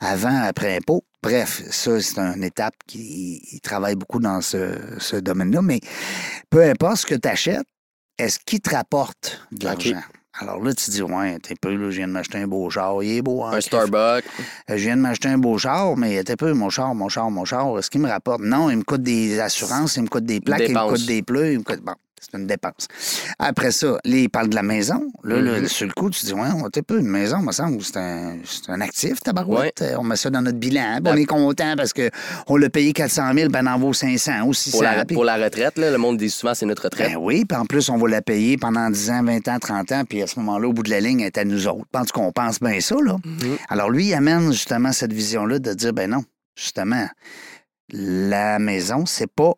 avant, 0.00 0.42
après 0.42 0.76
impôt. 0.76 1.04
Bref, 1.22 1.62
ça, 1.70 2.00
c'est 2.00 2.18
une 2.18 2.44
étape 2.44 2.74
qui 2.86 3.42
il 3.52 3.60
travaille 3.60 3.94
beaucoup 3.94 4.20
dans 4.20 4.40
ce, 4.40 4.74
ce 4.98 5.16
domaine-là. 5.16 5.60
Mais 5.60 5.80
peu 6.48 6.62
importe 6.64 6.96
ce 6.98 7.06
que 7.06 7.14
tu 7.14 7.28
achètes, 7.28 7.66
est-ce 8.20 8.38
qu'il 8.44 8.60
te 8.60 8.70
rapporte 8.74 9.40
de 9.52 9.64
l'argent? 9.64 10.00
Alors 10.38 10.62
là, 10.62 10.72
tu 10.72 10.90
dis, 10.90 11.02
ouais, 11.02 11.38
t'es 11.40 11.54
peu, 11.60 11.74
là, 11.74 11.90
je 11.90 11.96
viens 11.96 12.06
de 12.08 12.12
m'acheter 12.12 12.38
un 12.38 12.46
beau 12.46 12.70
char, 12.70 13.02
il 13.02 13.16
est 13.16 13.22
beau. 13.22 13.42
hein, 13.44 13.52
Un. 13.54 13.60
Starbucks. 13.60 14.24
Euh, 14.70 14.76
Je 14.76 14.82
viens 14.84 14.96
de 14.96 15.02
m'acheter 15.02 15.28
un 15.28 15.38
beau 15.38 15.58
char, 15.58 15.96
mais 15.96 16.22
t'es 16.24 16.36
peu, 16.36 16.52
mon 16.54 16.70
char, 16.70 16.94
mon 16.94 17.08
char, 17.08 17.30
mon 17.30 17.44
char, 17.44 17.76
est-ce 17.78 17.90
qu'il 17.90 18.00
me 18.00 18.08
rapporte? 18.08 18.40
Non, 18.40 18.70
il 18.70 18.78
me 18.78 18.82
coûte 18.84 19.02
des 19.02 19.38
assurances, 19.40 19.96
il 19.96 20.04
me 20.04 20.08
coûte 20.08 20.24
des 20.24 20.40
plaques, 20.40 20.60
il 20.68 20.74
me 20.74 20.88
coûte 20.88 21.06
des 21.06 21.22
pneus, 21.22 21.52
il 21.52 21.58
me 21.58 21.64
coûte. 21.64 21.80
Bon, 21.82 21.94
c'est 22.20 22.36
une 22.38 22.46
dépense. 22.46 22.86
Après 23.38 23.70
ça, 23.70 23.86
là, 24.04 24.16
il 24.16 24.28
parle 24.28 24.50
de 24.50 24.54
la 24.54 24.62
maison. 24.62 25.10
Là, 25.24 25.40
là, 25.40 25.58
Mhm. 25.60 25.66
sur 25.68 25.86
le 25.86 25.92
coup, 25.94 26.10
tu 26.10 26.26
dis, 26.26 26.34
ouais, 26.34 26.48
on 26.54 26.68
t'es 26.68 26.82
peu, 26.82 26.98
une 27.00 27.08
maison, 27.08 27.38
me 27.38 27.50
semble, 27.50 27.82
c'est 27.82 27.96
un, 27.96 28.36
un 28.68 28.80
actif, 28.82 29.20
tabarouette. 29.20 29.80
Euh, 29.82 29.94
On 29.98 30.04
met 30.04 30.16
ça 30.16 30.28
dans 30.30 30.42
notre 30.42 30.58
bilan, 30.58 30.98
puis 31.02 31.12
on 31.12 31.14
Ouais. 31.16 31.22
est 31.22 31.26
content 31.26 31.74
parce 31.76 31.92
qu'on 31.94 32.56
l'a 32.56 32.68
payé 32.70 32.92
400 32.92 33.32
000, 33.34 33.48
ben, 33.48 33.66
on 33.66 33.70
en 33.70 33.78
vaut 33.78 33.92
500 33.94 34.42
ou 34.46 34.52
600. 34.52 34.72
Pour 34.78 34.82
la, 34.82 35.04
puis- 35.06 35.14
pour 35.14 35.24
la 35.24 35.36
retraite, 35.36 35.78
là, 35.78 35.90
le 35.90 35.98
monde 35.98 36.18
dit 36.18 36.28
souvent 36.30 36.54
c'est 36.54 36.66
notre 36.66 36.84
retraite. 36.84 37.10
ben 37.12 37.16
oui, 37.18 37.44
puis 37.46 37.56
en 37.56 37.64
plus, 37.64 37.88
on 37.88 37.96
va 37.96 38.08
la 38.08 38.20
payer 38.22 38.58
pendant 38.58 38.90
10 38.90 39.10
ans, 39.10 39.22
20 39.22 39.48
ans, 39.48 39.58
30 39.58 39.90
ans, 39.92 40.04
puis 40.08 40.20
à 40.22 40.26
ce 40.26 40.38
moment-là, 40.40 40.68
au 40.68 40.72
bout 40.74 40.82
de 40.82 40.90
la 40.90 41.00
ligne, 41.00 41.20
elle 41.20 41.26
est 41.28 41.38
à 41.38 41.44
nous 41.44 41.66
autres. 41.68 41.86
En 41.94 42.04
tout 42.04 42.12
cas, 42.12 42.20
on 42.20 42.32
pense 42.32 42.60
bien 42.60 42.78
ça, 42.80 42.96
là. 43.02 43.16
Mhm. 43.24 43.56
Alors, 43.70 43.88
lui, 43.90 44.06
il 44.08 44.14
amène 44.14 44.52
justement 44.52 44.92
cette 44.92 45.12
vision-là 45.12 45.58
de 45.58 45.72
dire, 45.72 45.92
ben 45.94 46.10
non, 46.10 46.22
justement, 46.54 47.06
la 47.92 48.58
maison, 48.58 49.06
c'est 49.06 49.30
pas 49.30 49.54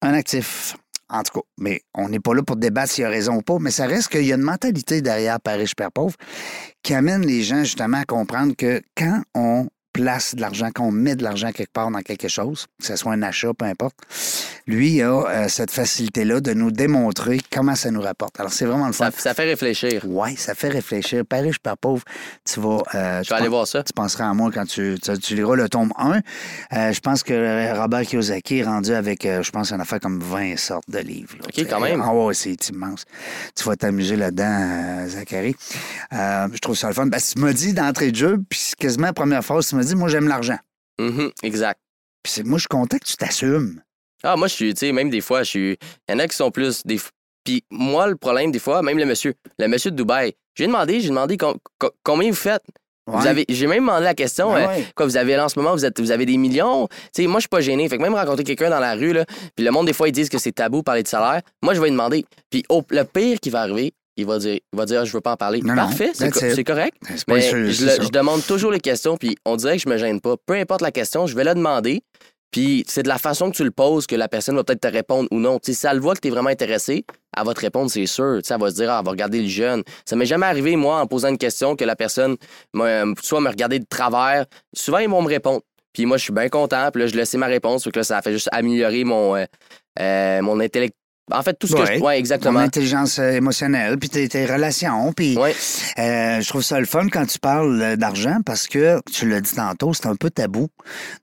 un 0.00 0.14
actif. 0.14 0.76
En 1.12 1.22
tout 1.22 1.40
cas, 1.40 1.46
mais 1.58 1.82
on 1.94 2.08
n'est 2.08 2.20
pas 2.20 2.34
là 2.34 2.42
pour 2.42 2.56
débattre 2.56 2.90
s'il 2.90 3.04
a 3.04 3.10
raison 3.10 3.36
ou 3.36 3.42
pas, 3.42 3.58
mais 3.60 3.70
ça 3.70 3.86
reste 3.86 4.08
qu'il 4.08 4.24
y 4.24 4.32
a 4.32 4.36
une 4.36 4.42
mentalité 4.42 5.02
derrière 5.02 5.38
Père 5.40 5.58
riche, 5.58 5.74
Père 5.76 5.92
pauvre 5.92 6.16
qui 6.82 6.94
amène 6.94 7.26
les 7.26 7.42
gens 7.42 7.62
justement 7.64 7.98
à 7.98 8.04
comprendre 8.04 8.54
que 8.56 8.80
quand 8.96 9.22
on 9.34 9.68
place 9.92 10.34
de 10.34 10.40
l'argent, 10.40 10.68
quand 10.74 10.84
on 10.84 10.90
met 10.92 11.16
de 11.16 11.22
l'argent 11.22 11.50
quelque 11.52 11.72
part 11.72 11.90
dans 11.90 12.00
quelque 12.00 12.28
chose, 12.28 12.66
que 12.80 12.86
ce 12.86 12.96
soit 12.96 13.12
un 13.12 13.22
achat, 13.22 13.52
peu 13.56 13.64
importe, 13.66 13.94
lui 14.66 14.90
il 14.92 15.02
a 15.02 15.08
euh, 15.28 15.48
cette 15.48 15.70
facilité-là 15.70 16.40
de 16.40 16.52
nous 16.54 16.70
démontrer 16.70 17.38
comment 17.52 17.74
ça 17.74 17.90
nous 17.90 18.00
rapporte. 18.00 18.38
Alors, 18.40 18.52
c'est 18.52 18.64
vraiment 18.64 18.86
le 18.86 18.92
fun. 18.92 19.10
Ça, 19.10 19.18
ça 19.18 19.34
fait 19.34 19.44
réfléchir. 19.44 20.02
Oui, 20.06 20.36
ça 20.36 20.54
fait 20.54 20.68
réfléchir. 20.68 21.24
Père 21.26 21.42
riche, 21.42 21.58
Père 21.58 21.76
pauvre, 21.76 22.02
tu 22.44 22.60
vas... 22.60 22.78
euh, 22.94 23.22
Je 23.22 23.28
vais 23.28 23.34
aller 23.36 23.48
voir 23.48 23.66
ça. 23.66 23.82
tu 23.82 23.92
penseras 23.92 24.28
à 24.28 24.34
moi 24.34 24.50
quand 24.52 24.64
tu, 24.66 24.96
tu, 25.02 25.18
tu 25.18 25.34
liras 25.34 25.56
le 25.56 25.68
tome 25.68 25.92
1. 25.98 26.20
Euh, 26.72 26.92
je 26.92 27.00
pense 27.00 27.22
que 27.22 27.76
Robert 27.78 28.02
Kiyosaki 28.02 28.58
est 28.58 28.64
rendu 28.64 28.92
avec, 28.92 29.26
euh, 29.26 29.42
je 29.42 29.50
pense, 29.50 29.72
une 29.72 29.80
affaire 29.80 30.00
comme 30.00 30.20
20 30.20 30.56
sortes 30.58 30.88
de 30.88 30.98
livres. 30.98 31.34
là. 31.38 31.46
OK, 31.48 31.66
quand 31.68 31.80
même. 31.80 32.02
Ah 32.04 32.14
ouais, 32.14 32.34
c'est 32.34 32.68
immense. 32.68 33.04
Tu 33.56 33.64
vas 33.64 33.76
t'amuser 33.76 34.16
là-dedans, 34.16 34.44
euh, 35.04 35.08
Zachary. 35.08 35.54
Euh, 36.12 36.48
je 36.52 36.58
trouve 36.58 36.76
ça 36.76 36.88
le 36.88 36.94
fun. 36.94 37.08
Que 37.08 37.16
tu 37.18 37.38
m'as 37.40 37.52
dit 37.52 37.72
d'entrée 37.72 38.10
de 38.10 38.16
jeu, 38.16 38.38
puis 38.48 38.72
quasiment 38.78 39.06
la 39.08 39.12
première 39.12 39.44
phrase, 39.44 39.66
tu 39.68 39.74
dit, 39.84 39.94
moi, 39.94 40.08
j'aime 40.08 40.28
l'argent. 40.28 40.58
Mhm, 41.00 41.30
exact. 41.42 41.80
Puis 42.22 42.42
moi, 42.44 42.58
je 42.58 42.62
suis 42.62 42.68
content 42.68 42.98
que 42.98 43.04
tu 43.04 43.16
t'assumes. 43.16 43.82
Ah, 44.22 44.36
moi, 44.36 44.46
je 44.46 44.54
suis, 44.54 44.74
tu 44.74 44.86
sais, 44.86 44.92
même 44.92 45.10
des 45.10 45.20
fois, 45.20 45.42
je 45.42 45.48
suis. 45.50 45.70
Il 46.08 46.12
y 46.12 46.14
en 46.14 46.18
a 46.20 46.28
qui 46.28 46.36
sont 46.36 46.50
plus. 46.50 46.82
Des... 46.84 47.00
Puis 47.44 47.64
moi, 47.70 48.06
le 48.06 48.14
problème, 48.16 48.52
des 48.52 48.60
fois, 48.60 48.82
même 48.82 48.98
le 48.98 49.04
monsieur, 49.06 49.34
le 49.58 49.66
monsieur 49.66 49.90
de 49.90 49.96
Dubaï, 49.96 50.34
j'ai 50.54 50.66
demandé, 50.66 51.00
j'ai 51.00 51.08
demandé 51.08 51.36
com- 51.36 51.56
co- 51.78 51.90
combien 52.04 52.30
vous 52.30 52.36
faites? 52.36 52.62
Vous 53.08 53.18
Ouais. 53.18 53.26
avez, 53.26 53.44
j'ai 53.48 53.66
même 53.66 53.80
demandé 53.80 54.04
la 54.04 54.14
question, 54.14 54.52
Ben 54.52 54.58
euh, 54.62 54.66
ouais. 54.68 54.86
quoi, 54.94 55.06
vous 55.06 55.16
avez 55.16 55.34
là 55.34 55.46
en 55.46 55.48
ce 55.48 55.58
moment, 55.58 55.72
vous, 55.72 55.84
êtes, 55.84 55.98
vous 55.98 56.12
avez 56.12 56.24
des 56.24 56.36
millions? 56.36 56.86
Tu 57.12 57.22
sais, 57.22 57.26
moi, 57.26 57.38
je 57.40 57.42
suis 57.42 57.48
pas 57.48 57.60
gêné. 57.60 57.88
Fait 57.88 57.98
que 57.98 58.02
même 58.02 58.14
rencontrer 58.14 58.44
quelqu'un 58.44 58.70
dans 58.70 58.78
la 58.78 58.94
rue, 58.94 59.12
là, 59.12 59.24
puis 59.56 59.64
le 59.64 59.72
monde, 59.72 59.86
des 59.86 59.92
fois, 59.92 60.08
ils 60.08 60.12
disent 60.12 60.28
que 60.28 60.38
c'est 60.38 60.52
tabou 60.52 60.84
parler 60.84 61.02
de 61.02 61.08
salaire. 61.08 61.42
Moi, 61.64 61.74
je 61.74 61.80
vais 61.80 61.86
lui 61.86 61.90
demander. 61.92 62.24
Puis 62.48 62.62
le 62.90 63.02
pire 63.02 63.40
qui 63.40 63.50
va 63.50 63.62
arriver, 63.62 63.92
il 64.16 64.26
va 64.26 64.38
dire, 64.38 64.58
il 64.72 64.76
va 64.78 64.84
dire, 64.86 65.00
Ah, 65.00 65.04
je 65.04 65.12
veux 65.12 65.20
pas 65.20 65.32
en 65.32 65.36
parler. 65.36 65.60
Non, 65.62 65.74
Parfait, 65.74 66.10
c'est, 66.14 66.30
co- 66.30 66.40
correct. 66.64 66.96
Pas 67.26 67.34
Mais 67.34 67.40
sûr, 67.42 67.70
je, 67.70 67.84
le- 67.86 68.04
je 68.04 68.08
demande 68.10 68.44
toujours 68.46 68.70
les 68.72 68.80
questions, 68.80 69.16
puis 69.16 69.36
on 69.44 69.56
dirait 69.56 69.76
que 69.76 69.82
je 69.82 69.88
me 69.88 69.96
gêne 69.96 70.20
pas. 70.20 70.34
Peu 70.46 70.54
importe 70.54 70.82
la 70.82 70.90
question, 70.92 71.26
je 71.26 71.34
vais 71.36 71.44
la 71.44 71.54
demander. 71.54 72.02
Puis 72.50 72.84
c'est 72.86 73.02
de 73.02 73.08
la 73.08 73.16
façon 73.16 73.50
que 73.50 73.56
tu 73.56 73.64
le 73.64 73.70
poses 73.70 74.06
que 74.06 74.14
la 74.14 74.28
personne 74.28 74.56
va 74.56 74.62
peut-être 74.64 74.82
te 74.82 74.86
répondre 74.88 75.26
ou 75.32 75.38
non. 75.38 75.58
Tu 75.58 75.72
sais, 75.72 75.80
si 75.80 75.86
elle 75.86 76.00
voit 76.00 76.14
que 76.14 76.20
tu 76.20 76.28
es 76.28 76.30
vraiment 76.30 76.50
intéressé, 76.50 77.06
elle 77.34 77.46
va 77.46 77.54
te 77.54 77.60
répondre, 77.60 77.90
c'est 77.90 78.04
sûr. 78.04 78.40
Tu 78.42 78.48
sais, 78.48 78.52
elle 78.54 78.60
va 78.60 78.68
se 78.68 78.74
dire, 78.74 78.90
ah, 78.90 78.98
elle 79.00 79.04
va 79.06 79.10
regarder 79.10 79.40
le 79.40 79.48
jeune. 79.48 79.82
Ça 80.04 80.16
m'est 80.16 80.26
jamais 80.26 80.44
arrivé, 80.44 80.76
moi, 80.76 81.00
en 81.00 81.06
posant 81.06 81.28
une 81.28 81.38
question, 81.38 81.76
que 81.76 81.84
la 81.86 81.96
personne 81.96 82.36
me- 82.74 83.14
soit 83.22 83.40
me 83.40 83.48
regarder 83.48 83.78
de 83.78 83.86
travers. 83.88 84.44
Souvent, 84.74 84.98
ils 84.98 85.08
vont 85.08 85.22
me 85.22 85.28
répondre. 85.28 85.62
Puis 85.94 86.04
moi, 86.04 86.18
je 86.18 86.24
suis 86.24 86.32
bien 86.34 86.50
content. 86.50 86.90
Puis 86.92 87.00
là, 87.02 87.08
je 87.08 87.14
laissais 87.16 87.38
ma 87.38 87.46
réponse. 87.46 87.84
Fait 87.84 87.90
que 87.90 87.98
là, 88.00 88.04
ça 88.04 88.18
a 88.18 88.22
fait 88.22 88.32
juste 88.32 88.48
améliorer 88.52 89.04
mon, 89.04 89.34
euh, 89.34 89.46
euh, 90.00 90.42
mon 90.42 90.60
intellect. 90.60 90.94
En 91.34 91.42
fait, 91.42 91.54
tout 91.54 91.66
ce 91.66 91.74
que 91.74 91.84
je. 91.86 91.92
Ouais, 91.94 91.98
Ton 92.00 92.10
exactement. 92.10 92.58
intelligence 92.60 93.18
euh, 93.18 93.30
émotionnelle, 93.32 93.98
puis 93.98 94.08
tes, 94.08 94.28
tes 94.28 94.46
relations, 94.46 95.12
puis 95.12 95.36
Ouais. 95.36 95.54
euh, 95.98 96.40
je 96.40 96.48
trouve 96.48 96.62
ça 96.62 96.78
le 96.78 96.86
fun 96.86 97.08
quand 97.08 97.26
tu 97.26 97.38
parles 97.38 97.80
euh, 97.80 97.96
d'argent 97.96 98.38
parce 98.44 98.66
que, 98.66 99.00
tu 99.10 99.28
l'as 99.28 99.40
dit 99.40 99.54
tantôt, 99.54 99.94
c'est 99.94 100.06
un 100.06 100.16
peu 100.16 100.30
tabou. 100.30 100.68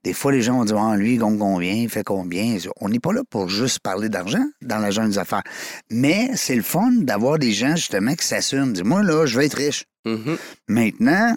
Des 0.04 0.12
fois, 0.12 0.32
les 0.32 0.42
gens 0.42 0.54
vont 0.58 0.64
dire, 0.64 0.78
ah, 0.78 0.96
lui, 0.96 1.14
il 1.14 1.18
gagne 1.18 1.38
combien, 1.38 1.72
il 1.72 1.88
fait 1.88 2.04
combien? 2.04 2.56
On 2.80 2.88
n'est 2.88 2.98
pas 3.00 3.12
là 3.12 3.22
pour 3.30 3.48
juste 3.48 3.78
parler 3.80 4.08
d'argent 4.08 4.44
dans 4.62 4.78
la 4.78 4.90
jeune 4.90 5.10
des 5.10 5.18
affaires. 5.18 5.42
Mais 5.90 6.30
c'est 6.34 6.56
le 6.56 6.62
fun 6.62 6.90
d'avoir 7.00 7.38
des 7.38 7.52
gens, 7.52 7.76
justement, 7.76 8.14
qui 8.14 8.26
s'assument. 8.26 8.72
Dis, 8.72 8.82
moi, 8.82 9.02
là, 9.02 9.26
je 9.26 9.38
vais 9.38 9.46
être 9.46 9.56
riche. 9.56 9.84
Mhm. 10.06 10.36
Maintenant, 10.68 11.34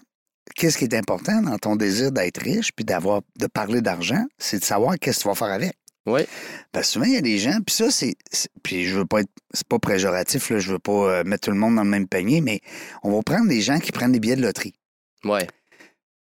qu'est-ce 0.55 0.77
qui 0.77 0.85
est 0.85 0.95
important 0.95 1.41
dans 1.41 1.57
ton 1.57 1.75
désir 1.75 2.11
d'être 2.11 2.41
riche 2.41 2.71
puis 2.75 2.85
d'avoir 2.85 3.21
de 3.39 3.47
parler 3.47 3.81
d'argent, 3.81 4.23
c'est 4.37 4.59
de 4.59 4.63
savoir 4.65 4.95
qu'est-ce 4.99 5.19
que 5.19 5.23
tu 5.23 5.27
vas 5.29 5.35
faire 5.35 5.51
avec. 5.53 5.73
Ouais. 6.05 6.27
Parce 6.71 6.87
que 6.87 6.93
souvent, 6.93 7.05
il 7.05 7.13
y 7.13 7.17
a 7.17 7.21
des 7.21 7.37
gens, 7.37 7.59
puis 7.65 7.75
ça, 7.75 7.89
c'est. 7.89 8.15
Puis 8.61 8.85
je 8.85 8.97
veux 8.97 9.05
pas 9.05 9.21
être. 9.21 9.31
C'est 9.53 9.67
pas 9.67 9.79
péjoratif, 9.79 10.49
là, 10.49 10.59
je 10.59 10.73
veux 10.73 10.79
pas 10.79 10.91
euh, 10.91 11.23
mettre 11.23 11.45
tout 11.45 11.51
le 11.51 11.57
monde 11.57 11.75
dans 11.75 11.83
le 11.83 11.89
même 11.89 12.07
panier, 12.07 12.41
mais 12.41 12.59
on 13.03 13.11
va 13.11 13.21
prendre 13.23 13.47
des 13.47 13.61
gens 13.61 13.79
qui 13.79 13.91
prennent 13.91 14.11
des 14.11 14.19
billets 14.19 14.35
de 14.35 14.41
loterie. 14.41 14.73
Ouais. 15.23 15.47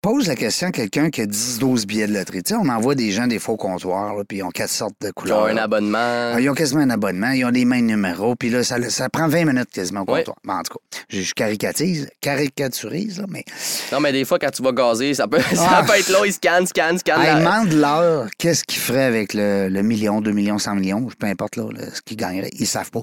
Pose 0.05 0.29
la 0.29 0.35
question 0.37 0.69
à 0.69 0.71
quelqu'un 0.71 1.09
qui 1.09 1.23
a 1.23 1.25
10-12 1.25 1.87
billets 1.87 2.07
de 2.07 2.13
loterie. 2.13 2.43
Tu 2.43 2.51
sais, 2.51 2.61
on 2.61 2.69
envoie 2.69 2.95
des 2.95 3.11
gens 3.11 3.27
des 3.27 3.39
faux 3.39 3.57
comptoirs, 3.57 4.15
là, 4.15 4.23
puis 4.29 4.37
ils 4.39 4.43
ont 4.43 4.51
quatre 4.51 4.69
sortes 4.69 4.93
de 5.01 5.07
Qui 5.07 5.13
ont 5.13 5.23
couleurs. 5.23 5.47
un 5.47 5.57
abonnement. 5.57 6.33
Ah, 6.35 6.37
Ils 6.39 6.51
ont 6.51 6.53
quasiment 6.55 6.83
un 6.83 6.91
abonnement, 6.91 7.31
ils 7.31 7.43
ont 7.47 7.51
des 7.51 7.65
mêmes 7.65 7.87
numéros, 7.87 8.37
puis 8.37 8.51
là, 8.51 8.63
ça, 8.63 8.77
ça 8.91 9.09
prend 9.09 9.29
20 9.29 9.47
minutes 9.47 9.71
quasiment 9.73 10.03
au 10.03 10.05
comptoir. 10.05 10.37
Bon, 10.45 10.53
en 10.53 10.63
tout 10.63 10.75
cas, 10.75 10.99
je, 11.09 11.33
caricatise, 11.33 12.07
caricaturise, 12.21 13.19
là, 13.19 13.25
mais 13.31 13.45
Non, 13.93 14.01
mais 14.01 14.13
des 14.13 14.27
fois, 14.27 14.39
quand 14.39 14.51
tu 14.51 14.63
vas 14.63 14.73
gazer, 14.73 15.15
ça 15.15 15.27
peut, 15.27 15.41
Ah. 15.53 15.55
ça 15.57 15.83
peut 15.87 15.99
être 15.99 16.11
long. 16.11 16.23
Ils 16.25 16.35
scannent, 16.35 16.67
scannent, 16.67 16.99
scannent. 16.99 17.23
Hey, 17.23 17.27
la- 17.27 17.39
demande 17.41 17.73
leur 17.73 18.29
qu'est-ce 18.37 18.63
qu'ils 18.65 18.83
feraient 18.83 19.05
avec 19.05 19.33
le, 19.33 19.69
le 19.71 19.83
million, 19.83 20.21
2 20.21 20.33
millions, 20.33 20.59
100 20.59 20.75
millions, 20.75 21.09
peu 21.19 21.27
importe 21.29 21.57
là, 21.57 21.65
le- 21.73 21.89
ce 21.95 22.03
qu'ils 22.03 22.19
gagneraient. 22.19 22.51
Ils 22.59 22.67
savent 22.67 22.91
pas. 22.91 23.01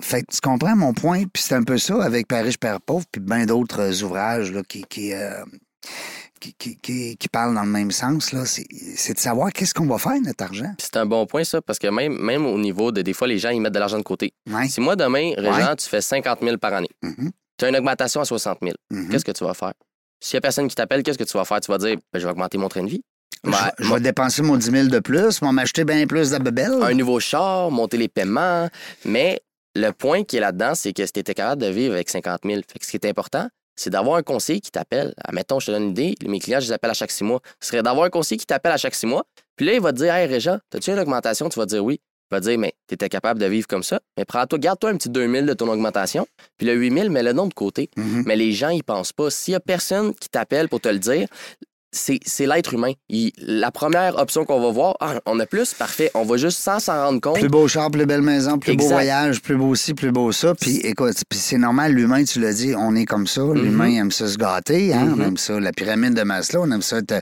Fait, 0.00 0.24
tu 0.24 0.40
comprends 0.42 0.74
mon 0.76 0.92
point, 0.92 1.24
puis 1.32 1.42
c'est 1.42 1.54
un 1.54 1.62
peu 1.62 1.78
ça 1.78 2.02
avec 2.02 2.26
riche, 2.30 2.58
Père 2.58 2.80
pauvre, 2.80 3.04
puis 3.10 3.20
bien 3.20 3.46
d'autres 3.46 3.80
euh, 3.80 4.04
ouvrages 4.04 4.50
là, 4.52 4.62
qui, 4.68 4.82
qui, 4.88 5.12
euh, 5.12 5.44
qui, 6.40 6.52
qui, 6.54 6.76
qui- 6.78 7.16
qui 7.16 7.28
parlent 7.28 7.54
dans 7.54 7.62
le 7.62 7.68
même 7.70 7.90
sens. 7.92 8.32
là. 8.32 8.44
C'est 8.44 8.66
c'est 8.96 9.14
de 9.14 9.18
savoir 9.20 9.52
qu'est-ce 9.52 9.72
qu'on 9.74 9.86
va 9.86 9.98
faire 9.98 10.20
notre 10.20 10.42
argent. 10.44 10.72
Puis 10.76 10.88
C'est 10.92 10.96
un 10.98 11.06
bon 11.06 11.26
point, 11.26 11.44
ça, 11.44 11.60
parce 11.62 11.78
que 11.78 11.86
même, 11.88 12.18
même 12.20 12.44
au 12.46 12.58
niveau 12.58 12.90
de. 12.92 13.02
Des 13.02 13.12
fois, 13.12 13.28
les 13.28 13.38
gens, 13.38 13.50
ils 13.50 13.60
mettent 13.60 13.74
de 13.74 13.78
l'argent 13.78 13.98
de 13.98 14.02
côté. 14.02 14.32
Ouais. 14.50 14.68
Si 14.68 14.80
moi, 14.80 14.96
demain, 14.96 15.32
Régent, 15.36 15.76
tu 15.76 15.88
fais 15.88 16.00
50 16.00 16.40
000 16.42 16.58
par 16.58 16.74
année, 16.74 16.90
Mhm, 17.02 17.30
tu 17.58 17.64
as 17.64 17.68
une 17.68 17.76
augmentation 17.76 18.20
à 18.20 18.24
60 18.24 18.58
000, 18.62 18.74
mhm. 18.90 19.08
qu'est-ce 19.10 19.24
que 19.24 19.32
tu 19.32 19.44
vas 19.44 19.54
faire? 19.54 19.72
S'il 20.20 20.36
n'y 20.36 20.38
a 20.38 20.40
personne 20.42 20.68
qui 20.68 20.74
t'appelle, 20.74 21.02
qu'est-ce 21.02 21.18
que 21.18 21.24
tu 21.24 21.36
vas 21.36 21.44
faire? 21.44 21.60
Tu 21.60 21.70
vas 21.70 21.78
dire, 21.78 21.96
Ben, 22.12 22.18
je 22.18 22.24
vais 22.24 22.30
augmenter 22.32 22.58
mon 22.58 22.68
train 22.68 22.82
de 22.82 22.90
vie. 22.90 23.02
Je, 23.44 23.92
vais 23.92 24.00
dépenser 24.00 24.40
mon 24.42 24.56
10 24.56 24.70
000 24.70 24.86
de 24.88 25.00
plus, 25.00 25.38
je 25.40 25.44
vais 25.44 25.50
m'acheter 25.52 25.84
bien 25.84 26.06
plus 26.06 26.30
de 26.30 26.38
bebelles. 26.38 26.80
un 26.80 26.94
nouveau 26.94 27.18
char, 27.18 27.72
monter 27.72 27.96
les 27.96 28.06
paiements. 28.08 28.68
Mais 29.04 29.40
le 29.74 29.90
point 29.92 30.24
qui 30.24 30.36
est 30.36 30.40
là-dedans, 30.40 30.74
c'est 30.74 30.92
que 30.92 31.04
si 31.06 31.12
tu 31.12 31.20
étais 31.20 31.34
capable 31.34 31.62
de 31.62 31.68
vivre 31.68 31.94
avec 31.94 32.10
50 32.10 32.40
000, 32.44 32.60
fait 32.70 32.78
que 32.78 32.84
ce 32.84 32.90
qui 32.90 32.96
est 32.96 33.06
important, 33.06 33.48
c'est 33.76 33.90
d'avoir 33.90 34.16
un 34.16 34.22
conseiller 34.22 34.60
qui 34.60 34.70
t'appelle. 34.70 35.14
Admettons, 35.24 35.60
je 35.60 35.66
te 35.66 35.70
donne 35.72 35.84
une 35.84 35.90
idée, 35.90 36.14
mes 36.26 36.38
clients, 36.38 36.60
je 36.60 36.66
les 36.66 36.72
appelle 36.72 36.90
à 36.90 36.94
chaque 36.94 37.10
six 37.10 37.24
mois. 37.24 37.40
Ce 37.60 37.68
serait 37.68 37.82
d'avoir 37.82 38.06
un 38.06 38.10
conseiller 38.10 38.38
qui 38.38 38.46
t'appelle 38.46 38.72
à 38.72 38.76
chaque 38.76 38.94
six 38.94 39.06
mois. 39.06 39.24
Puis 39.56 39.66
là, 39.66 39.74
il 39.74 39.80
va 39.80 39.92
te 39.92 39.98
dire 39.98 40.14
Hey, 40.14 40.26
Réjean, 40.26 40.58
as-tu 40.74 40.90
une 40.90 40.98
augmentation 40.98 41.48
Tu 41.48 41.58
vas 41.58 41.66
dire 41.66 41.84
oui. 41.84 42.00
Il 42.30 42.34
va 42.34 42.40
te 42.40 42.46
dire 42.46 42.58
Mais 42.58 42.74
tu 42.86 42.94
étais 42.94 43.08
capable 43.08 43.40
de 43.40 43.46
vivre 43.46 43.66
comme 43.66 43.82
ça. 43.82 44.00
Mais 44.16 44.24
prends-toi, 44.24 44.58
garde-toi 44.58 44.90
un 44.90 44.96
petit 44.96 45.08
2000 45.08 45.46
de 45.46 45.54
ton 45.54 45.68
augmentation. 45.68 46.26
Puis 46.58 46.66
le 46.66 46.74
8000, 46.74 47.10
mets-le 47.10 47.32
nom 47.32 47.46
de 47.46 47.54
côté. 47.54 47.90
Mhm. 47.96 48.24
Mais 48.26 48.36
les 48.36 48.52
gens, 48.52 48.68
ils 48.68 48.84
pensent 48.84 49.12
pas. 49.12 49.30
S'il 49.30 49.52
y 49.52 49.54
a 49.54 49.60
personne 49.60 50.14
qui 50.14 50.28
t'appelle 50.28 50.68
pour 50.68 50.80
te 50.80 50.88
le 50.88 50.98
dire, 50.98 51.28
c'est 51.92 52.46
l'être 52.46 52.74
humain. 52.74 52.92
Il- 53.08 53.32
la 53.38 53.70
première 53.70 54.16
option 54.18 54.44
qu'on 54.44 54.60
va 54.60 54.70
voir, 54.70 54.96
ah, 55.00 55.20
on 55.26 55.38
a 55.40 55.46
plus, 55.46 55.74
parfait. 55.74 56.10
On 56.14 56.24
va 56.24 56.36
juste 56.38 56.58
sans 56.58 56.80
s'en 56.80 56.94
rendre 57.06 57.20
compte. 57.20 57.38
Plus 57.38 57.48
beau 57.48 57.68
char, 57.68 57.90
plus 57.90 58.06
belle 58.06 58.22
maison, 58.22 58.58
plus 58.58 58.74
beau 58.76 58.88
voyage, 58.88 59.42
plus 59.42 59.56
beau 59.56 59.74
ci, 59.74 59.92
plus 59.94 60.10
beau 60.10 60.32
ça. 60.32 60.54
Puis 60.54 60.78
écoute, 60.78 61.14
c'est 61.30 61.58
normal, 61.58 61.92
l'humain, 61.92 62.24
tu 62.24 62.40
l'as 62.40 62.54
dit, 62.54 62.74
on 62.76 62.94
est 62.96 63.04
comme 63.04 63.26
ça. 63.26 63.42
L'humain 63.54 63.90
aime 64.00 64.10
ça 64.10 64.26
se 64.26 64.38
gâter, 64.38 64.94
hein? 64.94 65.10
on 65.12 65.16
Mhm. 65.16 65.22
aime 65.22 65.36
ça. 65.36 65.60
La 65.60 65.72
pyramide 65.72 66.14
de 66.14 66.22
Maslow, 66.22 66.62
on 66.64 66.70
aime 66.70 66.82
ça 66.82 66.98
être- 66.98 67.20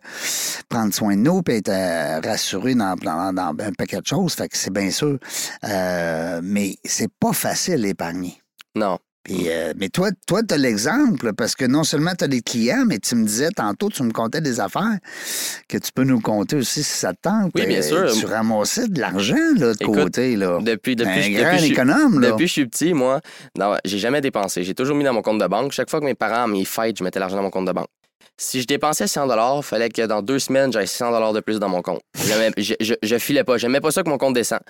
prendre 0.68 0.94
soin 0.94 1.16
de 1.16 1.20
nous 1.22 1.42
puis 1.42 1.56
être 1.56 1.68
euh, 1.68 2.20
rassuré 2.24 2.74
dans, 2.74 2.94
dans, 2.94 3.32
dans 3.32 3.54
un 3.64 3.72
paquet 3.72 4.00
de 4.00 4.06
choses. 4.06 4.34
Fait 4.34 4.48
que 4.48 4.56
c'est 4.56 4.72
bien 4.72 4.90
sûr. 4.90 5.18
Euh, 5.64 6.40
mais 6.42 6.76
c'est 6.84 7.10
pas 7.18 7.32
facile 7.32 7.82
d'épargner. 7.82 8.40
Non. 8.76 8.98
Puis, 9.22 9.50
euh, 9.50 9.74
mais 9.76 9.90
toi, 9.90 10.08
toi 10.26 10.42
tu 10.42 10.54
as 10.54 10.56
l'exemple 10.56 11.32
parce 11.34 11.54
que 11.54 11.66
non 11.66 11.84
seulement 11.84 12.12
tu 12.16 12.24
as 12.24 12.28
des 12.28 12.40
clients, 12.40 12.84
mais 12.86 12.98
tu 12.98 13.14
me 13.14 13.24
disais 13.26 13.50
tantôt, 13.50 13.90
tu 13.90 14.02
me 14.02 14.12
comptais 14.12 14.40
des 14.40 14.60
affaires 14.60 14.96
que 15.68 15.76
tu 15.76 15.90
peux 15.94 16.04
nous 16.04 16.20
compter 16.20 16.56
aussi 16.56 16.82
si 16.82 16.96
ça 16.98 17.12
te 17.12 17.18
tente. 17.22 17.52
Oui, 17.54 17.66
bien 17.66 17.80
Euh, 17.80 18.08
sûr. 18.08 18.12
Tu 18.18 18.24
ramassais 18.26 18.88
de 18.88 18.98
l'argent 18.98 19.36
là, 19.56 19.74
de 19.74 19.76
Écoute, 19.78 19.94
côté. 19.94 20.36
Là. 20.36 20.58
Depuis, 20.62 20.96
depuis, 20.96 21.10
un 21.12 21.16
depuis, 21.18 21.34
grand 21.34 21.52
je 21.52 21.58
suis- 21.64 21.72
économe. 21.72 22.20
Là. 22.20 22.28
depuis 22.30 22.44
que 22.44 22.48
je 22.48 22.52
suis 22.52 22.66
petit, 22.66 22.94
moi, 22.94 23.20
non, 23.58 23.76
j'ai 23.84 23.98
jamais 23.98 24.22
dépensé. 24.22 24.64
J'ai 24.64 24.74
toujours 24.74 24.96
mis 24.96 25.04
dans 25.04 25.12
mon 25.12 25.22
compte 25.22 25.40
de 25.40 25.46
banque. 25.46 25.72
Chaque 25.72 25.90
fois 25.90 26.00
que 26.00 26.06
mes 26.06 26.14
parents, 26.14 26.48
mes 26.48 26.64
fêtes, 26.64 26.96
je 26.98 27.04
mettais 27.04 27.18
l'argent 27.20 27.36
dans 27.36 27.42
mon 27.42 27.50
compte 27.50 27.66
de 27.66 27.72
banque. 27.72 27.88
Si 28.42 28.62
je 28.62 28.66
dépensais 28.66 29.06
100 29.06 29.28
il 29.58 29.62
fallait 29.62 29.90
que 29.90 30.06
dans 30.06 30.22
deux 30.22 30.38
semaines, 30.38 30.72
j'aille 30.72 30.88
100 30.88 31.32
de 31.34 31.40
plus 31.40 31.58
dans 31.58 31.68
mon 31.68 31.82
compte. 31.82 32.00
Je, 32.14 32.74
je, 32.80 32.94
je 33.02 33.18
filais 33.18 33.44
pas. 33.44 33.58
J'aimais 33.58 33.82
pas 33.82 33.90
ça 33.90 34.02
que 34.02 34.08
mon 34.08 34.16
compte 34.16 34.32
descend. 34.32 34.60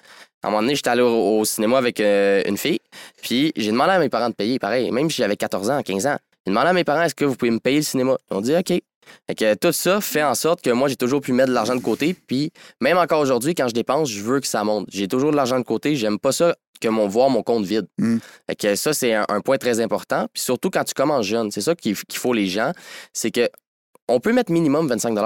À 0.42 0.48
un 0.48 0.50
moment 0.50 0.62
donné, 0.62 0.74
j'étais 0.74 0.90
allé 0.90 1.02
au, 1.02 1.38
au 1.38 1.44
cinéma 1.44 1.78
avec 1.78 2.00
euh, 2.00 2.42
une 2.46 2.58
fille, 2.58 2.80
puis 3.22 3.52
j'ai 3.54 3.70
demandé 3.70 3.92
à 3.92 4.00
mes 4.00 4.08
parents 4.08 4.28
de 4.28 4.34
payer. 4.34 4.58
Pareil, 4.58 4.90
même 4.90 5.08
si 5.08 5.18
j'avais 5.18 5.36
14 5.36 5.70
ans, 5.70 5.82
15 5.84 6.06
ans. 6.08 6.16
J'ai 6.44 6.50
demandé 6.50 6.66
à 6.66 6.72
mes 6.72 6.82
parents, 6.82 7.02
est-ce 7.02 7.14
que 7.14 7.24
vous 7.24 7.36
pouvez 7.36 7.52
me 7.52 7.60
payer 7.60 7.76
le 7.76 7.84
cinéma? 7.84 8.16
Ils 8.32 8.36
ont 8.36 8.40
dit, 8.40 8.56
OK. 8.56 8.72
Fait 9.28 9.34
que 9.36 9.54
tout 9.54 9.72
ça 9.72 10.00
fait 10.00 10.24
en 10.24 10.34
sorte 10.34 10.62
que 10.62 10.70
moi, 10.70 10.88
j'ai 10.88 10.96
toujours 10.96 11.20
pu 11.20 11.32
mettre 11.32 11.50
de 11.50 11.54
l'argent 11.54 11.76
de 11.76 11.80
côté. 11.80 12.16
Puis 12.26 12.50
même 12.80 12.98
encore 12.98 13.20
aujourd'hui, 13.20 13.54
quand 13.54 13.68
je 13.68 13.74
dépense, 13.74 14.10
je 14.10 14.20
veux 14.20 14.40
que 14.40 14.48
ça 14.48 14.64
monte. 14.64 14.88
J'ai 14.90 15.06
toujours 15.06 15.30
de 15.30 15.36
l'argent 15.36 15.60
de 15.60 15.64
côté. 15.64 15.94
J'aime 15.94 16.18
pas 16.18 16.32
ça 16.32 16.56
que 16.80 16.88
mon 16.88 17.06
voir 17.06 17.30
mon 17.30 17.42
compte 17.42 17.64
vide. 17.64 17.86
Mm. 17.98 18.18
Fait 18.48 18.56
que 18.56 18.74
ça, 18.74 18.92
c'est 18.94 19.14
un, 19.14 19.26
un 19.28 19.40
point 19.40 19.58
très 19.58 19.80
important. 19.80 20.26
Puis 20.32 20.42
surtout 20.42 20.70
quand 20.70 20.84
tu 20.84 20.94
commences 20.94 21.26
jeune, 21.26 21.50
c'est 21.50 21.60
ça 21.60 21.74
qu'il 21.74 21.96
qu'il 21.96 22.18
faut 22.18 22.32
les 22.32 22.46
gens, 22.46 22.72
c'est 23.12 23.30
que 23.30 23.48
on 24.10 24.20
peut 24.20 24.32
mettre 24.32 24.52
minimum 24.52 24.88
25 24.88 25.16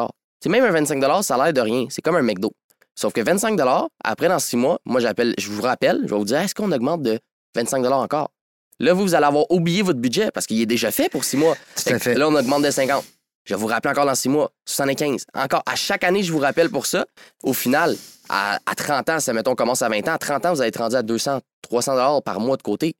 C'est 0.40 0.48
même 0.48 0.64
un 0.64 0.70
25 0.70 1.02
ça 1.22 1.34
a 1.34 1.44
l'air 1.44 1.52
de 1.52 1.60
rien. 1.60 1.86
C'est 1.90 2.02
comme 2.02 2.16
un 2.16 2.22
McDo. 2.22 2.52
Sauf 2.94 3.12
que 3.12 3.20
25 3.20 3.58
après, 4.04 4.28
dans 4.28 4.38
six 4.38 4.56
mois, 4.56 4.78
moi, 4.84 5.00
j'appelle, 5.00 5.34
je 5.38 5.50
vous 5.50 5.62
rappelle, 5.62 6.00
je 6.04 6.10
vais 6.10 6.16
vous 6.16 6.24
dire, 6.24 6.38
est-ce 6.38 6.54
qu'on 6.54 6.70
augmente 6.70 7.02
de 7.02 7.18
25 7.56 7.84
encore? 7.86 8.30
Là, 8.78 8.92
vous, 8.92 9.02
vous 9.02 9.14
allez 9.14 9.26
avoir 9.26 9.50
oublié 9.50 9.82
votre 9.82 9.98
budget 9.98 10.30
parce 10.32 10.46
qu'il 10.46 10.60
est 10.60 10.66
déjà 10.66 10.90
fait 10.90 11.08
pour 11.08 11.24
six 11.24 11.36
mois. 11.36 11.56
Tout 11.76 11.82
à 11.88 11.92
que 11.92 11.98
fait. 11.98 12.14
Là, 12.14 12.28
on 12.28 12.34
augmente 12.34 12.62
de 12.62 12.70
50. 12.70 13.04
Je 13.44 13.54
vais 13.54 13.60
vous 13.60 13.66
rappeler 13.66 13.90
encore 13.90 14.06
dans 14.06 14.14
six 14.14 14.28
mois, 14.28 14.50
75. 14.64 15.24
Encore, 15.34 15.62
à 15.66 15.76
chaque 15.76 16.02
année, 16.02 16.22
je 16.22 16.32
vous 16.32 16.38
rappelle 16.38 16.70
pour 16.70 16.86
ça. 16.86 17.04
Au 17.42 17.52
final, 17.52 17.96
à, 18.28 18.58
à 18.64 18.74
30 18.74 19.10
ans, 19.10 19.20
ça 19.20 19.32
mettons, 19.32 19.52
on 19.52 19.54
commence 19.54 19.82
à 19.82 19.88
20 19.88 20.08
ans, 20.08 20.12
à 20.14 20.18
30 20.18 20.46
ans, 20.46 20.54
vous 20.54 20.60
allez 20.60 20.68
être 20.68 20.78
rendu 20.78 20.96
à 20.96 21.02
200, 21.02 21.40
300 21.62 21.92
dollars 21.92 22.22
par 22.22 22.40
mois 22.40 22.56
de 22.56 22.62
côté. 22.62 22.94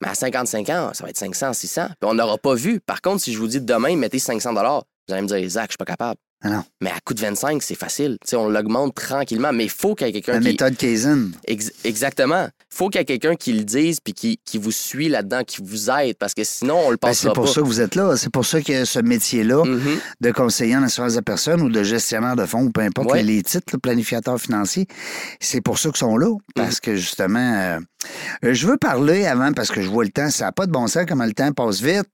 Mais 0.00 0.08
à 0.08 0.14
55 0.14 0.68
ans, 0.70 0.90
ça 0.94 1.04
va 1.04 1.10
être 1.10 1.18
500, 1.18 1.52
600. 1.52 1.86
Puis 1.88 1.94
on 2.10 2.14
n'aura 2.14 2.38
pas 2.38 2.54
vu. 2.54 2.80
Par 2.80 3.02
contre, 3.02 3.22
si 3.22 3.32
je 3.34 3.38
vous 3.38 3.46
dis 3.46 3.60
demain, 3.60 3.94
mettez 3.96 4.18
500 4.18 4.54
dollars, 4.54 4.84
vous 5.10 5.14
allez 5.14 5.22
me 5.22 5.26
dire, 5.40 5.48
Zach, 5.50 5.66
je 5.66 5.72
suis 5.72 5.76
pas 5.78 5.84
capable. 5.84 6.18
Ah 6.42 6.48
non. 6.48 6.64
Mais 6.80 6.88
à 6.88 6.98
coût 7.04 7.12
de 7.12 7.20
25, 7.20 7.62
c'est 7.62 7.74
facile. 7.74 8.16
On 8.32 8.48
l'augmente 8.48 8.94
tranquillement. 8.94 9.52
Mais 9.52 9.64
il 9.64 9.70
faut 9.70 9.94
qu'il 9.94 10.06
y 10.06 10.10
ait 10.10 10.12
quelqu'un 10.14 10.32
La 10.32 10.38
qui. 10.38 10.44
méthode 10.46 10.74
Kaizen. 10.74 11.32
Ex- 11.46 11.70
exactement. 11.84 12.44
Il 12.72 12.76
faut 12.76 12.88
qu'il 12.88 12.98
y 12.98 13.02
ait 13.02 13.04
quelqu'un 13.04 13.34
qui 13.36 13.52
le 13.52 13.62
dise 13.64 14.00
puis 14.00 14.14
qui, 14.14 14.40
qui 14.46 14.56
vous 14.56 14.70
suit 14.72 15.10
là-dedans, 15.10 15.42
qui 15.46 15.60
vous 15.62 15.90
aide, 15.90 16.16
parce 16.16 16.32
que 16.32 16.42
sinon, 16.44 16.78
on 16.86 16.90
le 16.90 16.96
Ben, 16.96 17.08
passera 17.08 17.28
c'est 17.28 17.34
pour 17.34 17.44
pas. 17.44 17.50
ça 17.52 17.60
que 17.60 17.66
vous 17.66 17.82
êtes 17.82 17.94
là. 17.94 18.16
C'est 18.16 18.30
pour 18.32 18.46
ça 18.46 18.62
que 18.62 18.86
ce 18.86 19.00
métier-là, 19.00 19.64
Mhm. 19.66 19.98
de 20.22 20.30
conseiller 20.30 20.76
en 20.76 20.82
assurance 20.82 21.12
de 21.14 21.20
personnes 21.20 21.60
ou 21.60 21.68
de 21.68 21.82
gestionnaire 21.82 22.36
de 22.36 22.46
fonds, 22.46 22.62
ou 22.62 22.70
peu 22.70 22.80
importe 22.80 23.10
Ouais. 23.12 23.22
les, 23.22 23.42
titres, 23.42 23.66
le 23.74 23.78
planificateur 23.78 24.40
financier, 24.40 24.86
c'est 25.40 25.60
pour 25.60 25.78
ça 25.78 25.90
qu'ils 25.90 25.98
sont 25.98 26.16
là. 26.16 26.34
Parce 26.54 26.76
Mm. 26.76 26.80
que 26.80 26.96
justement, 26.96 27.54
euh, 27.60 27.80
euh, 28.46 28.54
je 28.54 28.66
veux 28.66 28.78
parler 28.78 29.26
avant, 29.26 29.52
parce 29.52 29.70
que 29.70 29.82
je 29.82 29.88
vois 29.90 30.04
le 30.04 30.10
temps, 30.10 30.30
ça 30.30 30.46
n'a 30.46 30.52
pas 30.52 30.64
de 30.64 30.72
bon 30.72 30.86
sens 30.86 31.04
comment 31.06 31.26
le 31.26 31.34
temps 31.34 31.52
passe 31.52 31.82
vite. 31.82 32.08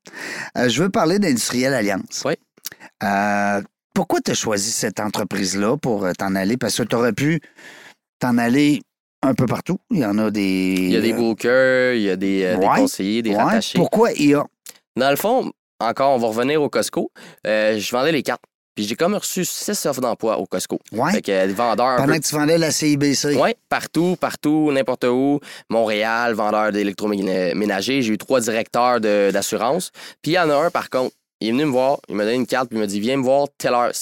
Euh, 0.58 0.68
je 0.68 0.82
veux 0.82 0.88
parler 0.90 1.20
d'Industriel 1.20 1.74
Alliance. 1.74 2.22
Ouais. 2.24 2.36
Euh, 3.02 3.62
pourquoi 3.94 4.20
tu 4.20 4.30
as 4.30 4.34
choisi 4.34 4.70
cette 4.70 5.00
entreprise-là 5.00 5.76
pour 5.76 6.04
euh, 6.04 6.12
t'en 6.18 6.34
aller? 6.34 6.56
Parce 6.56 6.76
que 6.76 6.82
tu 6.82 6.96
aurais 6.96 7.12
pu 7.12 7.40
t'en 8.18 8.38
aller 8.38 8.82
un 9.22 9.34
peu 9.34 9.46
partout. 9.46 9.78
Il 9.90 9.98
y 9.98 10.04
en 10.04 10.18
a 10.18 10.30
des. 10.30 10.74
Il 10.78 10.92
y 10.92 10.96
a 10.96 11.00
des 11.00 11.12
brokers, 11.12 11.94
il 11.94 12.02
y 12.02 12.10
a 12.10 12.16
des, 12.16 12.44
euh, 12.44 12.56
des 12.58 12.66
conseillers, 12.66 13.22
des 13.22 13.30
Ouais. 13.30 13.36
rattachés. 13.42 13.78
Pourquoi 13.78 14.12
IA? 14.12 14.44
Dans 14.96 15.10
le 15.10 15.16
fond, 15.16 15.50
encore, 15.80 16.14
on 16.14 16.18
va 16.18 16.28
revenir 16.28 16.62
au 16.62 16.68
Costco. 16.68 17.10
Euh, 17.46 17.78
je 17.78 17.90
vendais 17.90 18.12
les 18.12 18.22
cartes. 18.22 18.42
Puis 18.74 18.84
j'ai 18.84 18.94
comme 18.94 19.14
reçu 19.14 19.42
six 19.46 19.86
offres 19.86 20.02
d'emploi 20.02 20.36
au 20.38 20.44
Costco. 20.44 20.78
Ouais. 20.92 21.10
Fait 21.12 21.22
que 21.22 21.32
euh, 21.32 21.46
des 21.46 21.54
vendeurs 21.54 21.86
un 21.86 21.96
Pendant 21.96 22.12
peu 22.12 22.18
que 22.20 22.26
tu 22.26 22.34
vendais 22.34 22.58
la 22.58 22.70
CIBC. 22.70 23.34
Oui, 23.40 23.54
partout, 23.70 24.16
partout, 24.20 24.70
n'importe 24.70 25.04
où. 25.04 25.40
Montréal, 25.70 26.34
vendeur 26.34 26.72
d'électroménager. 26.72 28.02
J'ai 28.02 28.12
eu 28.12 28.18
trois 28.18 28.40
directeurs 28.40 29.00
d'assurance. 29.00 29.92
Puis 30.20 30.32
il 30.32 30.34
y 30.34 30.38
en 30.38 30.50
a 30.50 30.66
un, 30.66 30.70
par 30.70 30.90
contre, 30.90 31.14
il 31.40 31.48
est 31.48 31.50
venu 31.52 31.66
me 31.66 31.70
voir, 31.70 31.98
il 32.08 32.14
m'a 32.16 32.24
donné 32.24 32.36
une 32.36 32.46
carte, 32.46 32.68
puis 32.68 32.78
il 32.78 32.80
m'a 32.80 32.86
dit 32.86 33.00
Viens 33.00 33.16
me 33.18 33.22
voir 33.22 33.48
telle 33.58 33.74
heure. 33.74 33.92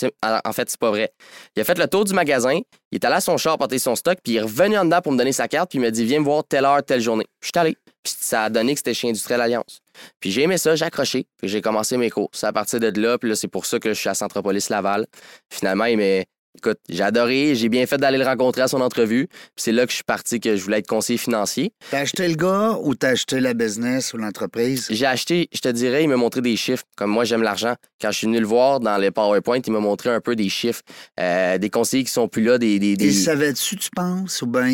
En 0.44 0.52
fait, 0.52 0.70
c'est 0.70 0.78
pas 0.78 0.90
vrai. 0.90 1.12
Il 1.56 1.60
a 1.60 1.64
fait 1.64 1.78
le 1.78 1.86
tour 1.88 2.04
du 2.04 2.14
magasin, 2.14 2.60
il 2.92 2.94
est 2.96 3.04
allé 3.04 3.16
à 3.16 3.20
son 3.20 3.36
char 3.36 3.58
porter 3.58 3.78
son 3.78 3.96
stock, 3.96 4.18
puis 4.22 4.34
il 4.34 4.36
est 4.36 4.42
revenu 4.42 4.76
en 4.78 4.84
dedans 4.84 5.00
pour 5.00 5.12
me 5.12 5.18
donner 5.18 5.32
sa 5.32 5.48
carte, 5.48 5.70
puis 5.70 5.78
il 5.78 5.82
m'a 5.82 5.90
dit 5.90 6.04
Viens 6.04 6.20
me 6.20 6.24
voir 6.24 6.44
telle 6.48 6.64
heure, 6.64 6.82
telle 6.84 7.00
journée. 7.00 7.26
Je 7.42 7.46
suis 7.48 7.52
allé. 7.58 7.76
Puis 8.02 8.14
ça 8.20 8.44
a 8.44 8.50
donné 8.50 8.74
que 8.74 8.80
c'était 8.80 8.92
chez 8.94 9.08
Industriel 9.08 9.40
Alliance. 9.40 9.78
Puis 10.20 10.30
j'ai 10.30 10.42
aimé 10.42 10.58
ça, 10.58 10.76
j'ai 10.76 10.84
accroché, 10.84 11.26
puis 11.38 11.48
j'ai 11.48 11.62
commencé 11.62 11.96
mes 11.96 12.10
cours. 12.10 12.28
C'est 12.32 12.46
à 12.46 12.52
partir 12.52 12.78
de 12.78 13.00
là, 13.00 13.16
puis 13.18 13.30
là, 13.30 13.34
c'est 13.36 13.48
pour 13.48 13.64
ça 13.64 13.78
que 13.78 13.94
je 13.94 13.98
suis 13.98 14.08
à 14.10 14.14
Centropolis 14.14 14.68
Laval. 14.68 15.06
Finalement, 15.50 15.86
il 15.86 15.96
m'a- 15.96 16.24
Écoute, 16.56 16.78
j'ai 16.88 17.02
adoré, 17.02 17.54
j'ai 17.54 17.68
bien 17.68 17.84
fait 17.86 17.96
d'aller 17.98 18.16
le 18.16 18.24
rencontrer 18.24 18.62
à 18.62 18.68
son 18.68 18.80
entrevue. 18.80 19.26
Puis 19.28 19.38
c'est 19.56 19.72
là 19.72 19.84
que 19.84 19.90
je 19.90 19.96
suis 19.96 20.04
parti 20.04 20.38
que 20.40 20.56
je 20.56 20.62
voulais 20.62 20.78
être 20.78 20.86
conseiller 20.86 21.18
financier. 21.18 21.72
T'as 21.90 21.98
acheté 22.00 22.28
le 22.28 22.36
gars 22.36 22.78
ou 22.82 22.94
t'as 22.94 23.10
acheté 23.10 23.40
la 23.40 23.54
business 23.54 24.14
ou 24.14 24.18
l'entreprise? 24.18 24.86
J'ai 24.88 25.04
acheté, 25.06 25.48
je 25.52 25.58
te 25.60 25.68
dirais, 25.68 26.04
il 26.04 26.08
m'a 26.08 26.16
montré 26.16 26.40
des 26.40 26.56
chiffres. 26.56 26.84
Comme 26.96 27.10
moi, 27.10 27.24
j'aime 27.24 27.42
l'argent. 27.42 27.74
Quand 28.00 28.10
je 28.12 28.18
suis 28.18 28.26
venu 28.28 28.38
le 28.40 28.46
voir 28.46 28.80
dans 28.80 28.96
les 28.98 29.10
PowerPoint, 29.10 29.58
il 29.66 29.72
m'a 29.72 29.80
montré 29.80 30.10
un 30.10 30.20
peu 30.20 30.36
des 30.36 30.48
chiffres. 30.48 30.82
Euh, 31.20 31.58
des 31.58 31.70
conseillers 31.70 32.04
qui 32.04 32.12
sont 32.12 32.28
plus 32.28 32.42
là, 32.44 32.56
des. 32.58 32.78
des, 32.78 32.96
des... 32.96 33.12
Savait-tu, 33.12 33.76
tu 33.76 33.90
penses? 33.94 34.40
Ou 34.42 34.46
bien, 34.46 34.72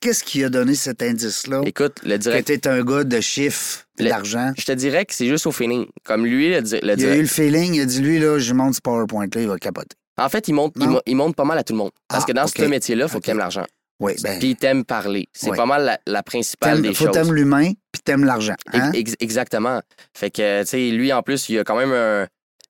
qu'est-ce 0.00 0.24
qui 0.24 0.42
a 0.44 0.48
donné 0.48 0.74
cet 0.74 1.02
indice-là? 1.02 1.62
Écoute, 1.64 2.00
le 2.02 2.16
Que 2.16 2.22
directeur. 2.22 2.56
t'es 2.60 2.68
un 2.68 2.82
gars 2.82 3.04
de 3.04 3.20
chiffres, 3.20 3.84
d'argent? 3.98 4.52
Je 4.58 4.64
te 4.64 4.72
dirais 4.72 5.04
que 5.04 5.14
c'est 5.14 5.26
juste 5.28 5.46
au 5.46 5.52
feeling. 5.52 5.86
Comme 6.04 6.26
lui, 6.26 6.50
le, 6.50 6.60
le 6.60 6.78
Il 6.82 6.90
a 6.90 6.96
direct- 6.96 7.18
eu 7.18 7.22
le 7.22 7.26
feeling, 7.28 7.74
il 7.74 7.80
a 7.82 7.84
dit, 7.86 8.00
lui, 8.00 8.18
là, 8.18 8.38
je 8.38 8.52
monte 8.52 8.74
ce 8.74 8.80
PowerPoint-là, 8.80 9.40
il 9.42 9.48
va 9.48 9.58
capoter. 9.58 9.96
En 10.20 10.28
fait, 10.28 10.46
il 10.48 10.52
monte, 10.54 10.74
il, 10.76 10.84
Non. 10.86 10.90
mo- 10.92 11.00
il 11.06 11.16
monte 11.16 11.34
pas 11.36 11.44
mal 11.44 11.58
à 11.58 11.64
tout 11.64 11.72
le 11.72 11.78
monde. 11.78 11.90
Parce 12.08 12.24
Ah, 12.24 12.26
que 12.26 12.32
dans 12.32 12.46
ce 12.46 12.62
métier-là, 12.62 13.06
il 13.06 13.08
faut 13.08 13.16
Ok. 13.16 13.22
que 13.22 13.26
tu 13.26 13.30
aimes 13.32 13.38
l'argent. 13.38 13.64
Oui, 14.00 14.14
ben, 14.22 14.38
Puis 14.38 14.56
t'aimes 14.56 14.84
parler. 14.84 15.28
C'est 15.32 15.54
pas 15.54 15.66
mal 15.66 15.84
la, 15.84 15.98
la 16.06 16.22
principale 16.22 16.80
des 16.80 16.94
faut 16.94 17.04
choses. 17.06 17.12
t'aimes 17.14 17.34
l'humain, 17.34 17.72
puis 17.92 18.00
t'aimes 18.02 18.24
l'argent. 18.24 18.54
Hein? 18.72 18.92
Ex- 18.92 19.14
exactement. 19.20 19.80
Fait 20.16 20.30
que, 20.30 20.62
tu 20.62 20.68
sais, 20.68 20.90
lui, 20.90 21.12
en 21.12 21.22
plus, 21.22 21.48
il 21.50 21.58
a 21.58 21.64
quand 21.64 21.76
même 21.76 21.92
un- 21.92 22.26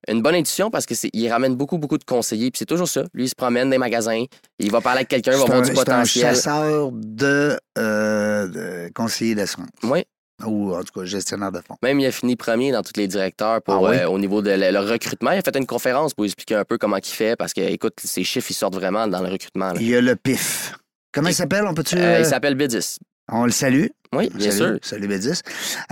une 0.09 0.23
bonne 0.23 0.35
intuition 0.35 0.71
parce 0.71 0.87
qu'il 0.87 1.29
ramène 1.31 1.55
beaucoup, 1.55 1.79
beaucoup 1.79 1.99
de 1.99 2.05
conseillers. 2.05 2.51
Puis 2.51 2.59
c'est 2.61 2.65
toujours 2.67 2.89
ça. 2.89 3.03
Lui, 3.15 3.25
il 3.25 3.29
se 3.29 3.35
promène 3.37 3.67
dans 3.69 3.73
les 3.73 3.79
magasins, 3.79 4.25
il 4.59 4.71
va 4.73 4.81
parler 4.81 4.99
avec 5.01 5.09
quelqu'un, 5.09 5.33
il 5.33 5.39
va 5.39 5.45
voir 5.45 5.61
du 5.61 5.67
c'est 5.67 5.73
un 5.73 5.75
potentiel. 5.85 6.25
chasseur 6.35 6.91
de, 6.93 7.57
euh, 7.79 8.49
de 8.49 8.91
conseiller 8.95 9.35
d'assurance. 9.37 9.69
Oui. 9.85 10.05
Ou 10.47 10.75
en 10.75 10.83
tout 10.83 10.99
cas, 11.01 11.05
gestionnaire 11.05 11.53
de 11.53 11.61
fonds. 11.67 11.77
Même, 11.83 12.01
il 12.01 12.07
a 12.07 12.13
fini 12.13 12.37
premier 12.37 12.73
dans 12.73 12.83
tous 12.83 12.93
les 12.97 13.09
directeurs 13.09 13.61
pour, 13.63 13.75
Ah 13.75 13.83
oui? 13.91 13.97
euh, 13.99 14.09
au 14.09 14.19
niveau 14.19 14.43
de 14.43 14.51
le, 14.51 14.71
le 14.71 14.79
recrutement. 14.79 15.33
Il 15.33 15.39
a 15.39 15.43
fait 15.43 15.57
une 15.57 15.67
conférence 15.67 16.15
pour 16.15 16.25
expliquer 16.25 16.55
un 16.57 16.65
peu 16.65 16.79
comment 16.79 16.97
il 16.97 17.05
fait 17.05 17.37
parce 17.37 17.53
que, 17.53 17.61
écoute, 17.61 17.95
ses 18.03 18.25
chiffres, 18.25 18.51
ils 18.51 18.55
sortent 18.55 18.75
vraiment 18.75 19.07
dans 19.07 19.23
le 19.23 19.29
recrutement. 19.29 19.73
là. 19.73 19.81
Il 19.81 19.89
y 19.89 19.95
a 19.97 20.01
le 20.01 20.17
PIF. 20.17 20.75
Comment 21.13 21.29
il 21.29 21.35
s'appelle? 21.35 21.65
On 21.67 21.75
peut-tu. 21.75 21.97
Euh, 21.97 22.17
euh, 22.17 22.19
il 22.21 22.27
s'appelle 22.27 22.55
Bidis. 22.55 22.99
On 23.31 23.45
le 23.45 23.51
salue. 23.53 23.87
Oui, 24.13 24.29
bien 24.35 24.51
Salut, 24.51 24.57
sûr. 24.73 24.79
Salut 24.83 25.07
Bédis. 25.07 25.41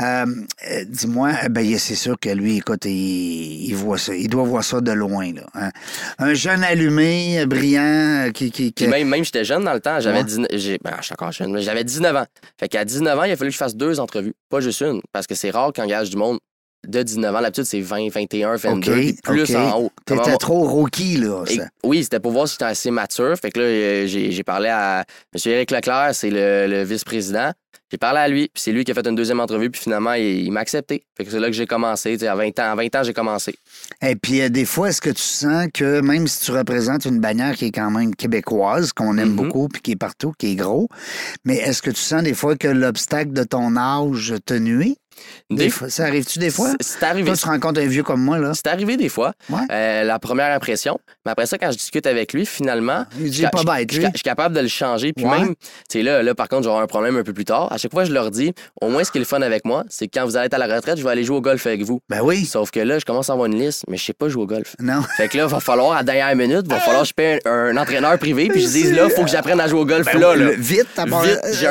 Euh, 0.01 0.27
euh, 0.73 0.85
Dis-moi, 0.89 1.31
euh, 1.45 1.49
ben, 1.49 1.79
c'est 1.79 1.95
sûr 1.95 2.19
que 2.19 2.29
lui, 2.31 2.57
écoute, 2.57 2.85
il, 2.85 3.67
il 3.71 3.75
voit 3.77 3.97
ça. 3.97 4.13
Il 4.13 4.29
doit 4.29 4.43
voir 4.43 4.65
ça 4.65 4.81
de 4.81 4.91
loin. 4.91 5.33
Là, 5.33 5.43
hein. 5.55 5.71
Un 6.19 6.35
jeune 6.35 6.65
allumé, 6.65 7.47
brillant, 7.47 8.31
qui. 8.35 8.51
qui, 8.51 8.73
qui- 8.73 8.89
même, 8.89 9.09
même 9.09 9.25
j'étais 9.25 9.45
jeune 9.45 9.63
dans 9.65 9.73
le 9.73 9.79
temps, 9.79 10.01
j'avais 10.01 10.19
Ouais. 10.19 10.25
19 10.25 10.49
j'ai- 10.55 10.79
ben, 10.83 10.95
je 10.99 11.05
suis 11.05 11.13
encore 11.13 11.31
jeune, 11.31 11.53
mais 11.53 11.63
j'avais 11.63 11.85
19 11.85 12.17
ans. 12.17 12.27
Fait 12.59 12.69
qu'à 12.69 12.85
19 12.85 13.17
ans, 13.17 13.23
il 13.23 13.31
a 13.31 13.37
fallu 13.37 13.51
que 13.51 13.55
je 13.55 13.59
fasse 13.59 13.77
deux 13.77 14.01
entrevues, 14.01 14.35
pas 14.51 14.59
juste 14.61 14.81
une, 14.81 15.01
parce 15.13 15.29
que 15.29 15.37
c'est 15.37 15.51
rare 15.51 15.73
qu'on 15.73 15.83
engage 15.85 16.11
du 16.11 16.17
monde 16.17 16.39
de 16.89 17.03
19 17.03 17.35
ans. 17.35 17.41
L'habitude, 17.41 17.65
c'est 17.65 17.81
20, 17.81 18.09
21, 18.11 18.57
22, 18.57 18.93
OK, 18.93 18.97
puis 18.99 19.17
plus 19.23 19.55
en 19.57 19.79
haut. 19.79 19.93
T'étais 20.05 20.21
Comment- 20.23 20.37
trop 20.39 20.65
rookie, 20.65 21.17
là. 21.19 21.45
Et- 21.51 21.61
oui, 21.85 22.03
c'était 22.03 22.19
pour 22.21 22.33
voir 22.33 22.49
si 22.49 22.55
j'étais 22.55 22.65
assez 22.65 22.91
mature. 22.91 23.37
Fait 23.41 23.51
que 23.51 23.61
là, 23.61 23.67
euh, 23.67 24.07
j'ai 24.07 24.43
parlé 24.43 24.69
à 24.69 25.05
M. 25.35 25.53
Éric 25.53 25.71
Leclerc, 25.71 26.11
c'est 26.15 26.31
le, 26.31 26.67
le 26.69 26.83
vice-président. 26.85 27.53
J'ai 27.91 27.97
parlé 27.97 28.19
à 28.21 28.29
lui, 28.29 28.51
puis 28.53 28.63
c'est 28.63 28.73
lui 28.73 28.85
qui 28.85 28.91
a 28.91 28.95
fait 28.95 29.07
une 29.07 29.15
deuxième 29.15 29.41
entrevue, 29.41 29.71
puis 29.71 29.81
finalement, 29.81 30.13
il, 30.13 30.23
il 30.45 30.53
m'a 30.53 30.61
accepté. 30.61 31.05
Fait 31.17 31.25
que 31.25 31.31
c'est 31.31 31.41
là 31.41 31.47
que 31.47 31.55
j'ai 31.55 31.67
commencé. 31.67 32.23
À 32.27 32.35
20 32.35 32.59
ans, 32.59 32.73
à 32.73 32.75
20 32.75 32.95
ans, 32.97 33.03
j'ai 33.03 33.15
commencé. 33.15 33.55
Et 34.03 34.15
puis, 34.15 34.43
euh, 34.43 34.51
des 34.51 34.67
fois, 34.67 34.91
est-ce 34.91 35.01
que 35.01 35.09
tu 35.09 35.23
sens 35.23 35.69
que 35.73 36.01
même 36.03 36.27
si 36.27 36.45
tu 36.45 36.51
représentes 36.53 37.07
une 37.07 37.19
bannière 37.19 37.55
qui 37.57 37.65
est 37.67 37.71
quand 37.71 37.91
même 37.91 38.15
québécoise, 38.15 38.93
qu'on 38.93 39.17
aime 39.17 39.31
Mhm. 39.31 39.37
beaucoup, 39.37 39.69
puis 39.69 39.81
qui 39.81 39.93
est 39.93 39.97
partout, 39.97 40.35
qui 40.39 40.53
est 40.53 40.55
gros, 40.55 40.89
mais 41.47 41.57
est-ce 41.57 41.81
que 41.81 41.91
tu 41.91 42.01
sens 42.01 42.23
des 42.23 42.35
fois 42.35 42.57
que 42.57 42.69
l'obstacle 42.69 43.33
de 43.33 43.43
ton 43.45 43.75
âge 43.79 44.35
te 44.45 44.53
nuit? 44.53 44.99
Des 45.51 45.57
Des- 45.65 45.71
fois, 45.71 45.89
ça 45.89 46.05
arrive-tu 46.05 46.39
des 46.39 46.51
fois? 46.51 46.71
C'est 46.81 47.03
arrivé. 47.03 47.27
Toi, 47.29 47.37
tu 47.37 47.47
rencontres 47.49 47.81
un 47.81 47.87
vieux 47.87 48.03
comme 48.03 48.23
moi, 48.23 48.39
là. 48.39 48.53
C'est 48.55 48.67
arrivé 48.67 48.97
des 48.97 49.09
fois, 49.09 49.33
Ouais. 49.49 49.61
euh, 49.73 50.05
la 50.05 50.19
première 50.19 50.55
impression. 50.55 50.99
Mais 51.25 51.33
après 51.33 51.47
ça, 51.47 51.57
quand 51.59 51.71
je 51.71 51.79
discute 51.79 52.07
avec 52.07 52.33
lui, 52.33 52.45
finalement, 52.47 53.05
Il 53.19 53.31
dit 53.31 53.43
je- 53.43 53.49
pas 53.49 53.63
bête, 53.77 53.93
je, 53.93 54.01
suis 54.01 54.11
capable 54.23 54.55
de 54.55 54.61
le 54.61 54.69
changer. 54.69 55.13
Puis 55.13 55.25
Ouais. 55.25 55.39
même, 55.39 55.55
tu 55.55 55.99
sais, 55.99 56.03
là, 56.03 56.23
là, 56.23 56.35
par 56.35 56.49
contre, 56.49 56.65
j'aurai 56.65 56.83
un 56.83 56.87
problème 56.87 57.17
un 57.17 57.23
peu 57.23 57.33
plus 57.33 57.45
tard. 57.47 57.73
À 57.73 57.79
chaque 57.79 57.93
fois, 57.93 58.05
je 58.05 58.13
leur 58.13 58.31
dis, 58.31 58.53
au 58.83 58.89
moins, 58.89 59.05
ce 59.05 59.11
qui 59.11 59.19
est 59.19 59.21
le 59.21 59.25
fun 59.27 59.41
avec 59.43 59.65
moi, 59.65 59.85
c'est 59.89 60.07
que 60.07 60.19
quand 60.19 60.27
vous 60.27 60.37
allez 60.37 60.47
être 60.47 60.55
à 60.55 60.59
la 60.59 60.75
retraite, 60.75 60.99
je 60.99 61.03
vais 61.05 61.11
aller 61.11 61.25
jouer 61.25 61.37
au 61.37 61.41
golf 61.41 61.67
avec 61.67 61.83
vous. 61.83 62.01
Ben 62.09 62.21
oui. 62.23 62.45
Sauf 62.45 62.71
que 62.71 62.81
là, 62.81 62.99
je 62.99 63.05
commence 63.05 63.31
à 63.31 63.33
avoir 63.33 63.47
une 63.47 63.59
liste, 63.59 63.85
mais 63.89 63.97
je 63.97 64.05
sais 64.05 64.13
pas 64.13 64.29
jouer 64.29 64.43
au 64.43 64.47
golf. 64.47 64.75
Non. 64.81 65.03
Fait 65.17 65.29
que 65.29 65.37
là, 65.39 65.45
il 65.45 65.51
va 65.51 65.61
falloir, 65.61 65.97
à 65.97 66.03
dernière 66.03 66.35
minute, 66.37 66.63
il 66.65 66.71
va 66.71 66.81
falloir 66.81 67.03
que 67.03 67.09
je 67.09 67.15
paye 67.15 67.41
un, 67.47 67.51
un 67.51 67.77
entraîneur 67.77 68.19
privé, 68.19 68.49
puis 68.49 68.61
je 68.63 68.69
dise, 68.69 68.93
là, 68.93 69.05
il 69.09 69.11
faut 69.11 69.25
que 69.25 69.31
j'apprenne 69.31 69.61
à 69.61 69.67
jouer 69.69 69.81
au 69.81 69.87
golf, 69.87 70.07
Ben 70.07 70.19
là, 70.21 70.33
oui, 70.35 70.41
là. 70.41 70.51
Vite, 70.59 70.87
Vite, 70.99 71.41
j'ai 71.59 71.67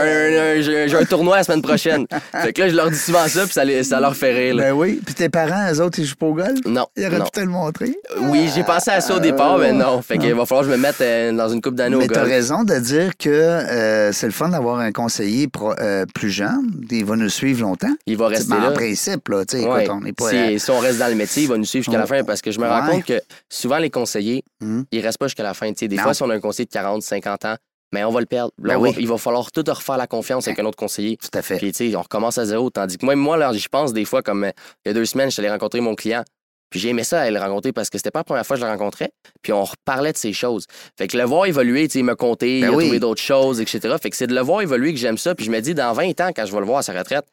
un, 0.95 0.99
un 0.99 1.05
tournoi 1.05 1.37
la 1.37 1.43
semaine 1.43 1.61
prochaine. 1.61 2.05
fait 2.41 2.53
que 2.53 2.61
là, 2.61 2.69
je 2.69 2.75
leur 2.75 2.89
dis 2.89 2.97
souvent 2.97 3.27
ça, 3.27 3.36
puis 3.43 3.53
ça, 3.53 3.63
les- 3.65 3.83
ça 3.83 3.99
leur 3.99 4.15
fait 4.15 4.33
rire. 4.33 4.55
là. 4.55 4.63
Ben 4.63 4.71
oui. 4.73 4.99
Puis 5.05 5.13
tes 5.15 5.29
parents, 5.29 5.71
eux 5.73 5.81
autres, 5.81 5.99
ils 5.99 6.05
jouent 6.05 6.15
pas 6.15 6.25
au 6.27 6.33
golf? 6.33 6.59
Non. 6.65 6.87
Ils 6.95 7.05
auraient 7.05 7.19
non. 7.19 7.25
pu 7.25 7.31
te 7.31 7.39
le 7.39 7.47
montrer. 7.47 7.95
Oui, 8.21 8.49
j'ai 8.53 8.63
pensé 8.63 8.91
à 8.91 9.01
ça 9.01 9.15
au 9.15 9.19
départ, 9.19 9.57
mais 9.57 9.71
non. 9.73 10.01
Fait 10.01 10.17
qu'il 10.17 10.33
va 10.33 10.45
falloir 10.45 10.65
que 10.65 10.71
je 10.71 10.75
me 10.77 10.81
mette 10.81 11.01
euh, 11.01 11.31
dans 11.31 11.49
une 11.49 11.61
coupe 11.61 11.75
d'années 11.75 11.95
au 11.95 11.99
Mais 11.99 12.07
t'as 12.07 12.21
golf. 12.21 12.27
raison 12.29 12.63
de 12.63 12.75
dire 12.79 13.17
que 13.17 13.29
euh, 13.29 14.11
c'est 14.11 14.25
le 14.27 14.31
fun 14.33 14.49
d'avoir 14.49 14.79
un 14.79 14.91
conseiller 14.91 15.47
pro- 15.47 15.73
euh, 15.79 16.05
plus 16.13 16.29
jeune. 16.29 16.83
Il 16.91 17.05
va 17.05 17.15
nous 17.15 17.29
suivre 17.29 17.61
longtemps. 17.61 17.93
Il 18.05 18.17
va 18.17 18.27
rester 18.27 18.49
Ben, 18.53 18.61
là. 18.61 18.69
En 18.71 18.73
principe, 18.73 19.27
là, 19.29 19.45
tu 19.45 19.57
Ouais. 19.57 19.89
on 19.89 20.01
n'est 20.01 20.13
pas... 20.13 20.29
si, 20.29 20.59
si 20.59 20.71
on 20.71 20.79
reste 20.79 20.99
dans 20.99 21.07
le 21.07 21.15
métier, 21.15 21.43
il 21.43 21.49
va 21.49 21.57
nous 21.57 21.65
suivre 21.65 21.83
jusqu'à 21.85 21.99
la 21.99 22.07
fin 22.07 22.23
parce 22.23 22.41
que 22.41 22.51
je 22.51 22.59
me 22.59 22.67
rends 22.67 22.85
compte 22.85 23.05
que 23.05 23.19
souvent 23.49 23.77
les 23.77 23.89
conseillers, 23.89 24.43
Mhm. 24.61 24.85
ils 24.91 25.01
restent 25.01 25.17
pas 25.19 25.27
jusqu'à 25.27 25.43
la 25.43 25.53
fin. 25.53 25.67
Tu 25.71 25.79
sais, 25.79 25.87
des 25.87 25.97
Non. 25.97 26.03
fois, 26.03 26.13
si 26.13 26.23
on 26.23 26.29
a 26.29 26.35
un 26.35 26.39
conseiller 26.39 26.65
de 26.65 26.71
40, 26.71 27.01
50 27.03 27.45
ans, 27.45 27.55
mais 27.93 28.03
on 28.03 28.11
va 28.11 28.19
le 28.19 28.25
perdre. 28.25 28.51
Là, 28.61 28.73
Ben 28.73 28.79
on 28.79 28.83
va- 28.83 28.89
oui. 28.89 28.95
il 28.99 29.07
va 29.07 29.17
falloir 29.17 29.51
tout 29.51 29.63
refaire 29.67 29.97
la 29.97 30.07
confiance 30.07 30.47
avec 30.47 30.59
un 30.59 30.65
autre 30.65 30.77
conseiller. 30.77 31.17
Tout 31.17 31.29
à 31.37 31.41
fait. 31.41 31.57
Puis, 31.57 31.71
tu 31.71 31.89
sais, 31.89 31.95
on 31.95 32.01
recommence 32.01 32.37
à 32.37 32.45
zéro. 32.45 32.69
Tandis 32.69 32.97
que 32.97 33.05
moi, 33.05 33.15
moi 33.15 33.37
là, 33.37 33.51
je 33.53 33.67
pense 33.67 33.93
des 33.93 34.05
fois, 34.05 34.21
comme 34.21 34.43
euh, 34.45 34.51
il 34.85 34.89
y 34.89 34.91
a 34.91 34.93
deux 34.93 35.05
semaines, 35.05 35.29
je 35.29 35.33
suis 35.33 35.41
allé 35.41 35.49
rencontrer 35.49 35.79
mon 35.81 35.95
client. 35.95 36.23
Puis 36.69 36.81
j'ai 36.81 36.89
aimé 36.89 37.05
ça, 37.05 37.21
aller 37.21 37.31
le 37.31 37.39
rencontrer 37.39 37.71
parce 37.71 37.89
que 37.89 37.97
c'était 37.97 38.11
pas 38.11 38.19
la 38.19 38.23
première 38.25 38.45
fois 38.45 38.57
que 38.57 38.61
je 38.61 38.65
le 38.65 38.71
rencontrais. 38.71 39.09
Puis 39.41 39.53
on 39.53 39.63
reparlait 39.63 40.11
de 40.11 40.17
ces 40.17 40.33
choses. 40.33 40.65
Fait 40.97 41.07
que 41.07 41.15
le 41.17 41.23
voir 41.23 41.45
évoluer, 41.45 41.87
tu 41.87 41.93
sais, 41.93 41.99
il 41.99 42.03
me 42.03 42.15
compter, 42.15 42.59
Ben 42.59 42.67
il 42.67 42.73
a 42.73 42.75
oui. 42.75 42.83
trouvé 42.85 42.99
d'autres 42.99 43.21
choses, 43.21 43.61
etc. 43.61 43.95
Fait 44.01 44.09
que 44.09 44.17
c'est 44.17 44.27
de 44.27 44.35
le 44.35 44.41
voir 44.41 44.61
évoluer 44.61 44.93
que 44.93 44.99
j'aime 44.99 45.17
ça. 45.17 45.33
Puis 45.33 45.45
je 45.45 45.51
me 45.51 45.61
dis, 45.61 45.73
dans 45.73 45.93
20 45.93 46.19
ans, 46.19 46.31
quand 46.35 46.45
je 46.45 46.51
vais 46.51 46.59
le 46.59 46.65
voir 46.65 46.79
à 46.79 46.81
sa 46.83 46.91
retraite, 46.91 47.23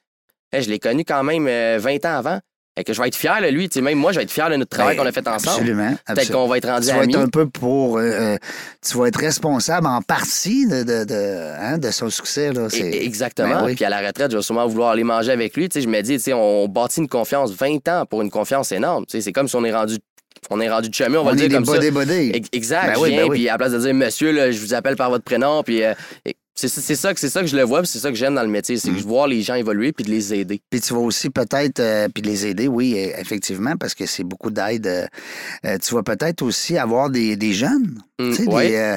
hey, 0.52 0.62
je 0.62 0.70
l'ai 0.70 0.78
connu 0.78 1.04
quand 1.04 1.24
même 1.24 1.48
euh, 1.48 1.78
20 1.80 2.04
ans 2.04 2.16
avant. 2.18 2.38
Fait 2.76 2.82
que 2.84 2.92
je 2.92 3.00
vais 3.00 3.06
être 3.08 3.14
fier 3.14 3.40
de 3.40 3.46
lui. 3.48 3.68
Tu 3.68 3.74
sais, 3.78 3.80
même 3.80 3.98
moi, 3.98 4.10
je 4.10 4.16
vais 4.18 4.24
être 4.24 4.32
fier 4.32 4.50
de 4.50 4.56
notre 4.56 4.70
travail 4.70 4.96
Ben, 4.96 5.02
qu'on 5.04 5.08
a 5.08 5.12
fait 5.12 5.26
ensemble. 5.28 5.58
Absolument. 5.58 5.94
Peut-être 6.08 6.32
qu'on 6.32 6.48
va 6.48 6.58
être 6.58 6.68
rendu 6.68 6.88
Tu 6.88 6.92
vas 6.94 7.04
être 7.04 7.16
un 7.18 7.28
peu 7.28 7.46
pour... 7.48 7.98
euh, 7.98 8.02
euh, 8.02 8.36
tu 8.84 8.98
vas 8.98 9.06
être 9.06 9.20
responsable 9.20 9.86
en 9.86 10.02
partie 10.02 10.66
de, 10.66 10.82
de, 10.82 11.04
de, 11.04 11.52
hein, 11.60 11.78
de 11.78 11.90
son 11.92 12.10
succès. 12.10 12.52
Là. 12.52 12.66
Et- 12.66 12.70
C'est- 12.70 13.04
Exactement. 13.04 13.60
Ben 13.60 13.64
oui. 13.66 13.74
Puis 13.76 13.84
à 13.84 13.90
la 13.90 14.00
retraite, 14.04 14.32
je 14.32 14.36
vais 14.36 14.42
sûrement 14.42 14.66
vouloir 14.66 14.90
aller 14.90 15.04
manger 15.04 15.30
avec 15.30 15.56
lui. 15.56 15.68
Tu 15.68 15.74
sais, 15.78 15.82
je 15.84 15.88
me 15.88 16.00
dis, 16.00 16.14
tu 16.14 16.20
sais, 16.24 16.32
on 16.32 16.66
bâtit 16.66 17.00
une 17.00 17.08
confiance 17.08 17.52
20 17.52 17.86
ans 17.88 18.06
pour 18.10 18.22
une 18.22 18.30
confiance 18.30 18.72
énorme. 18.72 19.04
Tu 19.06 19.12
sais, 19.18 19.20
c'est 19.20 19.32
comme 19.32 19.46
si 19.46 19.54
on 19.54 19.64
est 19.64 19.72
rendu, 19.72 19.96
on 20.50 20.60
est 20.60 20.68
rendu 20.68 20.88
de 20.88 20.94
chemin, 20.94 21.18
on 21.18 21.24
va 21.24 21.30
On 21.30 21.34
le 21.34 21.42
est 21.42 21.48
dire 21.48 21.56
comme 21.56 21.64
ça. 21.66 21.74
bodés 21.74 21.90
bodés. 21.92 22.32
Ex- 22.34 22.48
Exact. 22.52 22.94
Ben 22.96 23.00
oui, 23.00 23.14
ben 23.16 23.22
oui. 23.28 23.36
puis 23.38 23.48
à 23.48 23.52
la 23.52 23.58
place 23.58 23.72
de 23.72 23.78
dire 23.78 23.94
monsieur, 23.94 24.32
là, 24.32 24.50
je 24.50 24.58
vous 24.58 24.74
appelle 24.74 24.96
par 24.96 25.10
votre 25.10 25.24
prénom, 25.24 25.62
puis 25.62 25.84
euh, 25.84 25.94
et- 26.26 26.34
c'est 26.54 26.68
c'est 26.68 26.94
ça, 26.96 27.12
que- 27.12 27.20
c'est 27.20 27.28
ça 27.30 27.40
que 27.40 27.46
je 27.48 27.56
le 27.56 27.62
vois, 27.64 27.84
c'est 27.84 27.98
ça 27.98 28.10
que 28.10 28.16
j'aime 28.16 28.34
dans 28.34 28.42
le 28.42 28.48
métier, 28.48 28.76
c'est 28.78 28.88
que 28.90 28.94
Mm. 28.94 28.98
je 28.98 29.04
vois 29.04 29.26
les 29.28 29.42
gens 29.42 29.54
évoluer 29.54 29.92
puis 29.92 30.04
de 30.04 30.10
les 30.10 30.32
aider. 30.34 30.60
Puis 30.70 30.80
tu 30.80 30.92
vas 30.94 31.00
aussi 31.00 31.30
peut-être, 31.30 31.80
euh, 31.80 32.08
puis 32.12 32.22
les 32.22 32.46
aider, 32.46 32.68
oui, 32.68 32.94
effectivement, 32.96 33.76
parce 33.76 33.94
que 33.94 34.06
c'est 34.06 34.24
beaucoup 34.24 34.50
d'aide. 34.50 34.86
euh, 34.86 35.06
euh, 35.66 35.78
tu 35.78 35.94
vas 35.94 36.02
peut-être 36.02 36.42
aussi 36.42 36.78
avoir 36.78 37.10
des, 37.10 37.36
des 37.36 37.52
jeunes. 37.52 37.98
Mm, 38.20 38.30
Tu 38.30 38.44
sais, 38.44 38.48
ouais. 38.48 38.68
des, 38.68 38.76
euh, 38.76 38.96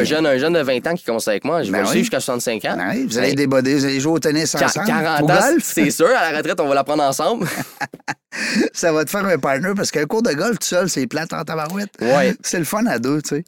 un 0.00 0.04
jeune, 0.04 0.26
un 0.26 0.36
jeune 0.36 0.52
de 0.52 0.60
20 0.60 0.86
ans 0.86 0.94
qui 0.94 1.02
commence 1.04 1.26
avec 1.28 1.44
moi, 1.44 1.62
je 1.62 1.68
vais 1.72 1.78
Ben 1.78 1.78
le 1.78 1.84
oui. 1.84 1.90
suivre 1.92 2.04
jusqu'à 2.04 2.20
65 2.20 2.64
ans. 2.66 2.76
ben 2.76 2.90
oui, 2.92 3.06
vous 3.08 3.16
allez 3.16 3.34
déboder, 3.34 3.74
vous 3.74 3.84
allez 3.86 4.00
jouer 4.00 4.12
au 4.12 4.18
tennis 4.18 4.54
ensemble. 4.54 4.86
40 4.86 5.22
au 5.22 5.30
ans, 5.32 5.56
c'est 5.62 5.90
sûr, 5.90 6.08
à 6.08 6.30
la 6.30 6.36
retraite, 6.38 6.60
on 6.60 6.68
va 6.68 6.74
la 6.74 6.84
prendre 6.84 7.02
ensemble. 7.02 7.46
Ça 8.72 8.92
va 8.92 9.04
te 9.04 9.10
faire 9.10 9.24
un 9.24 9.38
partner 9.38 9.70
parce 9.74 9.90
qu'un 9.90 10.04
cours 10.04 10.22
de 10.22 10.32
golf 10.32 10.58
tout 10.60 10.66
seul, 10.66 10.88
c'est 10.88 11.06
plate 11.08 11.32
en 11.32 11.42
tabarouette. 11.42 11.90
Ouais. 12.00 12.34
C'est 12.42 12.58
le 12.60 12.64
fun 12.64 12.86
à 12.86 12.98
deux, 12.98 13.20
tu 13.22 13.30
sais. 13.36 13.44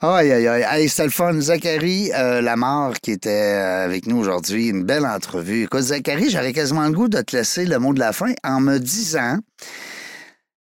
Aïe, 0.00 0.32
aïe, 0.32 0.48
aïe. 0.48 0.66
Hey, 0.68 0.88
c'était 0.88 1.04
le 1.04 1.10
fun. 1.10 1.40
Zachary 1.40 2.10
euh, 2.14 2.40
Lamarre 2.40 2.94
qui 3.00 3.12
était 3.12 3.30
euh, 3.30 3.84
avec 3.84 4.06
nous 4.06 4.18
aujourd'hui. 4.18 4.68
Une 4.68 4.82
belle 4.84 5.06
entrevue. 5.06 5.62
Écoute, 5.64 5.82
Zachary, 5.82 6.28
j'aurais 6.28 6.52
quasiment 6.52 6.86
le 6.86 6.92
goût 6.92 7.08
de 7.08 7.20
te 7.20 7.36
laisser 7.36 7.66
le 7.66 7.78
mot 7.78 7.92
de 7.94 8.00
la 8.00 8.12
fin 8.12 8.32
en 8.42 8.60
me 8.60 8.78
disant. 8.78 9.38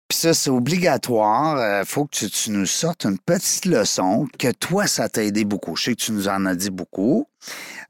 Puis 0.07 0.17
ça, 0.19 0.33
c'est 0.35 0.49
obligatoire. 0.51 1.81
Il 1.81 1.85
faut 1.85 2.05
que 2.05 2.15
tu, 2.15 2.29
tu 2.29 2.51
nous 2.51 2.65
sortes 2.67 3.05
une 3.05 3.17
petite 3.17 3.65
leçon 3.65 4.27
que 4.37 4.51
toi, 4.51 4.85
ça 4.87 5.09
t'a 5.09 5.23
aidé 5.23 5.45
beaucoup. 5.45 5.75
Je 5.75 5.83
sais 5.83 5.95
que 5.95 6.01
tu 6.01 6.11
nous 6.11 6.27
en 6.27 6.45
as 6.45 6.55
dit 6.55 6.69
beaucoup. 6.69 7.27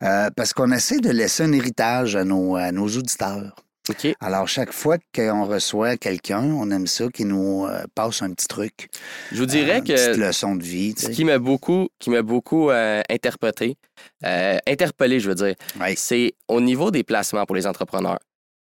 Euh, 0.03 0.30
parce 0.36 0.53
qu'on 0.53 0.72
essaie 0.72 0.99
de 0.99 1.09
laisser 1.09 1.43
un 1.43 1.51
héritage 1.51 2.16
à 2.16 2.24
nos, 2.24 2.55
à 2.55 2.72
nos 2.72 2.88
auditeurs. 2.88 3.53
OK. 3.89 4.07
Alors, 4.20 4.47
chaque 4.47 4.72
fois 4.72 4.97
qu'on 5.13 5.45
reçoit 5.45 5.95
quelqu'un, 5.97 6.41
on 6.43 6.72
aime 6.72 6.88
ça 6.88 7.05
qui 7.13 7.24
nous 7.24 7.66
euh, 7.68 7.84
passe 7.93 8.22
un 8.24 8.32
petit 8.32 8.47
truc. 8.47 8.89
Je 9.32 9.38
vous 9.38 9.45
dirais 9.45 9.74
Euh, 9.74 9.78
Une 9.78 9.84
petite 9.84 10.13
que 10.16 10.20
leçon 10.22 10.55
de 10.55 10.63
vie, 10.63 10.95
ce 10.97 11.09
qui 11.09 11.24
m'a 11.24 11.38
beaucoup, 11.38 11.89
qui 11.99 12.09
m'a 12.09 12.24
beaucoup 12.24 12.72
euh, 12.72 13.01
interprété, 13.09 13.78
euh, 14.26 14.57
interpellé, 14.68 15.20
je 15.20 15.30
veux 15.30 15.36
dire, 15.36 15.53
Ouais. 15.80 15.93
c'est 15.95 16.34
au 16.47 16.61
niveau 16.61 16.89
des 16.91 17.03
placements 17.03 17.45
pour 17.45 17.55
les 17.55 17.68
entrepreneurs. 17.68 18.20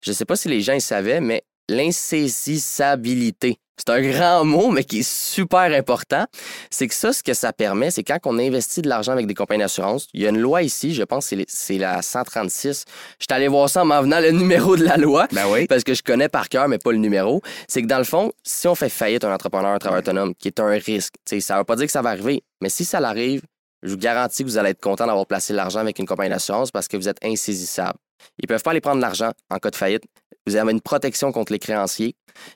Je 0.03 0.11
ne 0.11 0.15
sais 0.15 0.27
pas 0.27 0.37
si 0.37 0.49
les 0.49 0.61
gens 0.61 0.75
ils 0.75 0.83
savaient, 0.83 1.21
mais 1.23 1.43
l'insaisissabilité 1.69 3.59
c'est 3.79 3.91
un 3.91 4.01
grand 4.01 4.45
mot, 4.45 4.71
mais 4.71 4.85
qui 4.85 5.01
est 5.01 5.09
super 5.09 5.73
important. 5.73 6.25
C'est 6.71 6.89
que 6.89 6.95
ça, 6.95 7.13
ce 7.13 7.23
que 7.23 7.35
ça 7.35 7.53
permet, 7.53 7.91
c'est 7.91 8.03
quand 8.03 8.19
on 8.25 8.39
investit 8.39 8.81
de 8.81 8.89
l'argent 8.89 9.13
avec 9.13 9.27
des 9.27 9.35
compagnies 9.35 9.63
d'assurance, 9.63 10.09
il 10.15 10.23
y 10.23 10.27
a 10.27 10.31
une 10.31 10.39
loi 10.39 10.63
ici, 10.63 10.95
je 10.95 11.03
pense 11.03 11.29
que 11.29 11.37
c'est 11.47 11.79
la 11.79 12.01
136. 12.01 12.85
Je 13.19 13.25
suis 13.25 13.35
allé 13.35 13.49
voir 13.49 13.69
ça 13.69 13.83
en 13.83 13.85
m'en 13.85 14.01
venant 14.01 14.21
le 14.21 14.31
numéro 14.33 14.77
de 14.77 14.85
la 14.85 14.97
loi, 14.97 15.29
Ben 15.33 15.47
oui. 15.51 15.67
parce 15.67 15.85
que 15.85 15.95
je 15.95 16.03
connais 16.03 16.29
par 16.29 16.49
cœur, 16.49 16.69
mais 16.69 16.79
pas 16.79 16.93
le 16.93 16.99
numéro. 16.99 17.43
C'est 17.69 17.83
que 17.83 17.87
dans 17.87 17.99
le 17.99 18.05
fond, 18.05 18.33
si 18.43 18.67
on 18.67 18.75
fait 18.75 18.89
faillite 18.89 19.25
un 19.25 19.33
entrepreneur, 19.33 19.73
un 19.73 19.79
travailleur 19.79 20.03
autonome, 20.05 20.35
qui 20.35 20.49
est 20.49 20.59
un 20.59 20.69
risque, 20.71 21.15
tu 21.27 21.37
sais, 21.37 21.41
ça 21.41 21.55
ne 21.55 21.59
veut 21.59 21.65
pas 21.65 21.77
dire 21.77 21.87
que 21.87 21.93
ça 21.93 22.03
va 22.03 22.11
arriver, 22.11 22.43
mais 22.63 22.71
si 22.71 22.85
ça 22.85 22.99
l'arrive, 22.99 23.43
je 23.83 23.91
vous 23.91 23.99
garantis 23.99 24.43
que 24.43 24.49
vous 24.49 24.57
allez 24.57 24.71
être 24.71 24.81
content 24.81 25.07
d'avoir 25.07 25.27
placé 25.27 25.53
l'argent 25.53 25.81
avec 25.81 25.99
une 25.99 26.07
compagnie 26.07 26.31
d'assurance 26.31 26.71
parce 26.71 26.89
que 26.89 26.97
vous 26.97 27.09
êtes 27.09 27.23
insaisissable. 27.23 27.99
Ils 28.39 28.45
ne 28.45 28.49
peuvent 28.49 28.63
pas 28.63 28.71
aller 28.71 28.81
prendre 28.81 29.01
l'argent 29.01 29.31
en 29.51 29.59
cas 29.59 29.71
de 29.71 29.77
faillite. 29.77 30.05
Vous 30.47 30.55
avez 30.57 30.71
une 30.71 30.81
protection 30.81 31.33
contre 31.33 31.53
les 31.53 31.59
créanciers. 31.59 32.15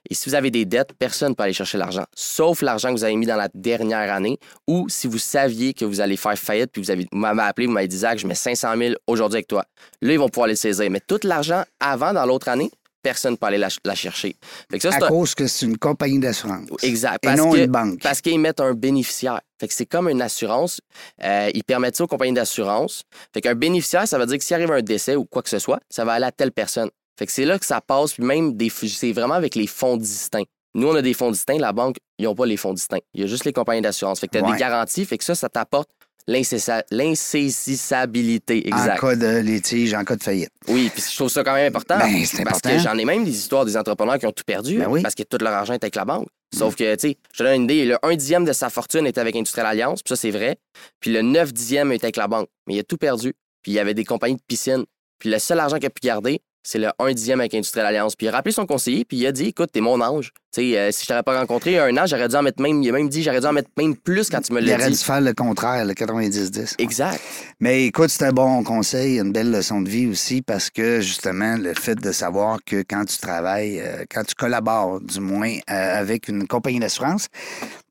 Et 0.09 0.15
si 0.15 0.29
vous 0.29 0.35
avez 0.35 0.51
des 0.51 0.65
dettes, 0.65 0.93
personne 0.99 1.31
ne 1.31 1.35
peut 1.35 1.43
aller 1.43 1.53
chercher 1.53 1.79
l'argent, 1.79 2.05
sauf 2.15 2.63
l'argent 2.63 2.91
que 2.91 2.99
vous 2.99 3.05
avez 3.05 3.17
mis 3.17 3.27
dans 3.27 3.37
la 3.37 3.49
dernière 3.55 4.13
année 4.13 4.39
ou 4.67 4.89
si 4.89 5.07
vous 5.07 5.19
saviez 5.19 5.73
que 5.75 5.85
vous 5.85 6.01
allez 6.01 6.17
faire 6.17 6.39
faillite 6.39 6.71
puis 6.71 6.83
vous, 6.83 6.91
avez, 6.91 7.07
vous 7.11 7.19
m'avez 7.19 7.43
appelé, 7.43 7.67
vous 7.67 7.73
m'avez 7.73 7.89
dit, 7.89 7.97
Zach, 7.97 8.19
je 8.19 8.27
mets 8.27 8.35
500 8.35 8.77
000 8.77 8.95
aujourd'hui 9.07 9.37
avec 9.37 9.49
toi. 9.49 9.65
Là, 10.03 10.13
ils 10.13 10.19
vont 10.19 10.29
pouvoir 10.29 10.49
les 10.49 10.57
saisir. 10.57 10.91
Mais 10.91 11.01
tout 11.01 11.21
l'argent 11.25 11.65
avant, 11.81 12.13
dans 12.13 12.27
l'autre 12.27 12.49
année, 12.49 12.71
personne 13.03 13.33
ne 13.33 13.37
peut 13.37 13.47
aller 13.47 13.59
la, 13.59 13.69
la 13.85 13.95
chercher. 13.95 14.37
Fait 14.71 14.79
que 14.79 14.89
ça, 14.91 14.95
À 14.97 15.05
un- 15.05 15.09
cause 15.09 15.35
que 15.35 15.47
c'est 15.47 15.67
une 15.67 15.79
compagnie 15.79 16.19
d'assurance. 16.19 16.67
Exact. 16.83 17.17
Et 17.23 17.27
Parce 17.29 17.39
non 17.39 17.51
que- 17.53 17.59
une 17.59 17.67
banque. 17.67 18.01
Parce 18.03 18.21
qu'ils 18.21 18.39
mettent 18.41 18.61
un 18.61 18.75
bénéficiaire. 18.75 19.41
Fait 19.61 19.69
que 19.69 19.75
c'est 19.75 19.87
comme 19.87 20.09
une 20.09 20.23
assurance. 20.23 20.81
Euh, 21.23 21.51
ils 21.55 21.65
permettent 21.65 21.97
ça 21.97 22.05
aux 22.05 22.09
compagnies 22.09 22.33
d'assurance. 22.33 23.03
Fait 23.35 23.41
qu'un 23.41 23.55
bénéficiaire, 23.55 24.07
ça 24.09 24.19
veut 24.19 24.27
dire 24.27 24.39
que 24.39 24.45
s'il 24.45 24.55
arrive 24.55 24.71
un 24.73 24.83
décès 24.83 25.17
ou 25.17 25.25
quoi 25.25 25.43
que 25.43 25.51
ce 25.51 25.59
soit, 25.59 25.81
ça 25.91 26.05
va 26.05 26.13
aller 26.15 26.27
à 26.27 26.33
telle 26.33 26.53
personne. 26.53 26.91
Fait 27.19 27.27
que 27.27 27.33
c'est 27.33 27.45
là 27.45 27.59
que 27.59 27.67
ça 27.67 27.81
passe, 27.83 28.15
puis 28.15 28.23
même 28.25 28.55
des, 28.57 28.71
c'est 28.71 29.13
vraiment 29.13 29.35
avec 29.35 29.55
les 29.55 29.67
fonds 29.67 29.97
distincts. 29.99 30.45
Nous, 30.75 30.87
on 30.89 30.95
a 30.95 31.03
des 31.03 31.15
fonds 31.15 31.31
distincts, 31.33 31.59
la 31.59 31.73
banque, 31.73 31.97
ils 32.19 32.25
n'ont 32.27 32.35
pas 32.35 32.47
les 32.47 32.57
fonds 32.57 32.73
distincts. 32.73 33.01
Il 33.13 33.21
y 33.21 33.25
a 33.25 33.27
juste 33.27 33.45
les 33.45 33.53
compagnies 33.53 33.83
d'assurance. 33.83 34.21
Fait 34.21 34.29
que 34.29 34.33
tu 34.33 34.39
as 34.39 34.47
Ouais. 34.47 34.53
des 34.53 34.59
garanties, 34.59 35.05
fait 35.05 35.19
que 35.19 35.25
ça, 35.25 35.35
ça 35.35 35.49
t'apporte 35.49 35.91
l'insaisissabilité. 36.27 38.69
En 38.73 38.77
Exact. 38.77 39.01
cas 39.01 39.17
de 39.17 39.39
litige, 39.39 39.95
en 39.95 40.05
cas 40.05 40.17
de 40.17 40.23
faillite. 40.23 40.51
Oui, 40.69 40.91
puis 40.93 41.03
je 41.09 41.17
trouve 41.17 41.31
ça 41.31 41.45
quand 41.45 41.55
même 41.55 41.69
important. 41.69 41.99
Ben, 41.99 42.25
c'est 42.25 42.45
Parce 42.45 42.59
important. 42.59 42.77
que 42.77 42.83
j'en 42.83 42.99
ai 42.99 43.05
même 43.05 43.25
des 43.25 43.37
histoires 43.37 43.65
des 43.65 43.77
entrepreneurs 43.77 44.19
qui 44.19 44.27
ont 44.27 44.33
tout 44.33 44.45
perdu 44.45 44.79
Ben 44.79 44.89
oui. 44.89 45.01
Mm. 45.01 45.03
parce 45.03 45.15
que 45.15 45.23
tout 45.23 45.39
leur 45.41 45.53
argent 45.53 45.75
est 45.75 45.85
avec 45.85 45.97
la 45.97 46.05
banque. 46.05 46.27
Sauf 46.53 46.75
que, 46.75 46.95
tu 46.97 47.11
sais, 47.11 47.17
je 47.33 47.39
te 47.39 47.43
donne 47.45 47.55
une 47.55 47.65
idée, 47.65 47.85
le 47.85 47.97
1 48.05 48.17
dixième 48.17 48.45
de 48.45 48.53
sa 48.53 48.71
fortune 48.71 49.07
était 49.07 49.21
avec 49.21 49.37
Industrial 49.37 49.67
Alliance, 49.67 50.03
puis 50.03 50.09
ça, 50.09 50.17
c'est 50.17 50.33
vrai. 50.33 50.57
Puis 50.99 51.13
le 51.13 51.23
9 51.23 51.53
dixième 51.53 51.93
était 51.93 52.07
avec 52.07 52.17
la 52.17 52.27
banque. 52.27 52.49
Mais 52.67 52.75
il 52.75 52.81
a 52.81 52.83
tout 52.83 52.97
perdu. 52.97 53.35
Puis 53.63 53.73
il 53.73 53.75
y 53.75 53.79
avait 53.79 53.95
des 53.95 54.05
compagnies 54.05 54.35
de 54.37 54.43
piscine. 54.49 54.85
Puis 55.21 55.31
le 55.31 55.39
seul 55.39 55.61
argent 55.61 55.77
qu'il 55.77 55.87
a 55.87 55.91
pu 55.91 56.01
garder, 56.03 56.41
c'est 56.65 56.79
le 56.79 56.89
1 56.99 57.13
dixième 57.13 57.41
avec 57.41 57.55
Industrial 57.55 57.87
Alliance. 57.87 58.17
Puis 58.17 58.27
il 58.27 58.31
a 58.31 58.33
rappelé 58.33 58.53
son 58.53 58.67
conseiller, 58.67 59.05
puis 59.05 59.19
il 59.19 59.27
a 59.27 59.33
dit 59.33 59.47
Écoute, 59.47 59.71
t'es 59.73 59.81
mon 59.81 60.01
ange. 60.01 60.33
Sais, 60.53 60.77
euh, 60.77 60.91
si 60.91 61.03
je 61.05 61.07
t'aurais 61.09 61.23
pas 61.23 61.39
rencontré 61.39 61.71
il 61.71 61.75
y 61.75 61.79
a 61.79 61.85
un 61.85 61.97
an, 61.97 62.07
j'aurais 62.07 62.27
dû 62.29 62.35
en 62.35 62.43
mettre 62.43 62.61
même. 62.61 62.83
Il 62.83 62.89
a 62.89 62.93
même 62.93 63.09
dit 63.09 63.23
J'aurais 63.23 63.41
dû 63.41 63.47
en 63.47 63.53
mettre 63.53 63.71
même 63.77 63.95
plus 63.95 64.29
quand 64.31 64.41
tu 64.41 64.53
me 64.53 64.61
Il 64.61 64.67
l'as 64.67 64.75
aurait 64.75 64.87
dû 64.91 64.97
dit. 64.97 65.05
faire 65.05 65.21
le 65.21 65.33
contraire, 65.33 65.85
le 65.85 65.95
90-10. 65.95 66.75
Exact. 66.79 67.21
Mais 67.61 67.85
écoute, 67.87 68.11
c'est 68.11 68.25
un 68.25 68.33
bon 68.33 68.65
conseil, 68.65 69.21
une 69.21 69.31
belle 69.31 69.53
leçon 69.53 69.81
de 69.81 69.89
vie 69.89 70.09
aussi, 70.09 70.43
parce 70.43 70.69
que 70.69 71.01
justement, 71.01 71.57
le 71.57 71.73
fait 71.75 71.95
de 71.95 72.11
savoir 72.11 72.59
que 72.67 72.83
quand 72.89 73.05
tu 73.05 73.19
travailles, 73.19 73.81
euh, 73.81 74.05
quand 74.13 74.25
tu 74.25 74.35
collabores, 74.35 75.01
du 75.01 75.21
moins, 75.21 75.53
euh, 75.71 76.01
avec 76.01 76.27
une 76.27 76.49
compagnie 76.49 76.81
d'assurance, 76.81 77.29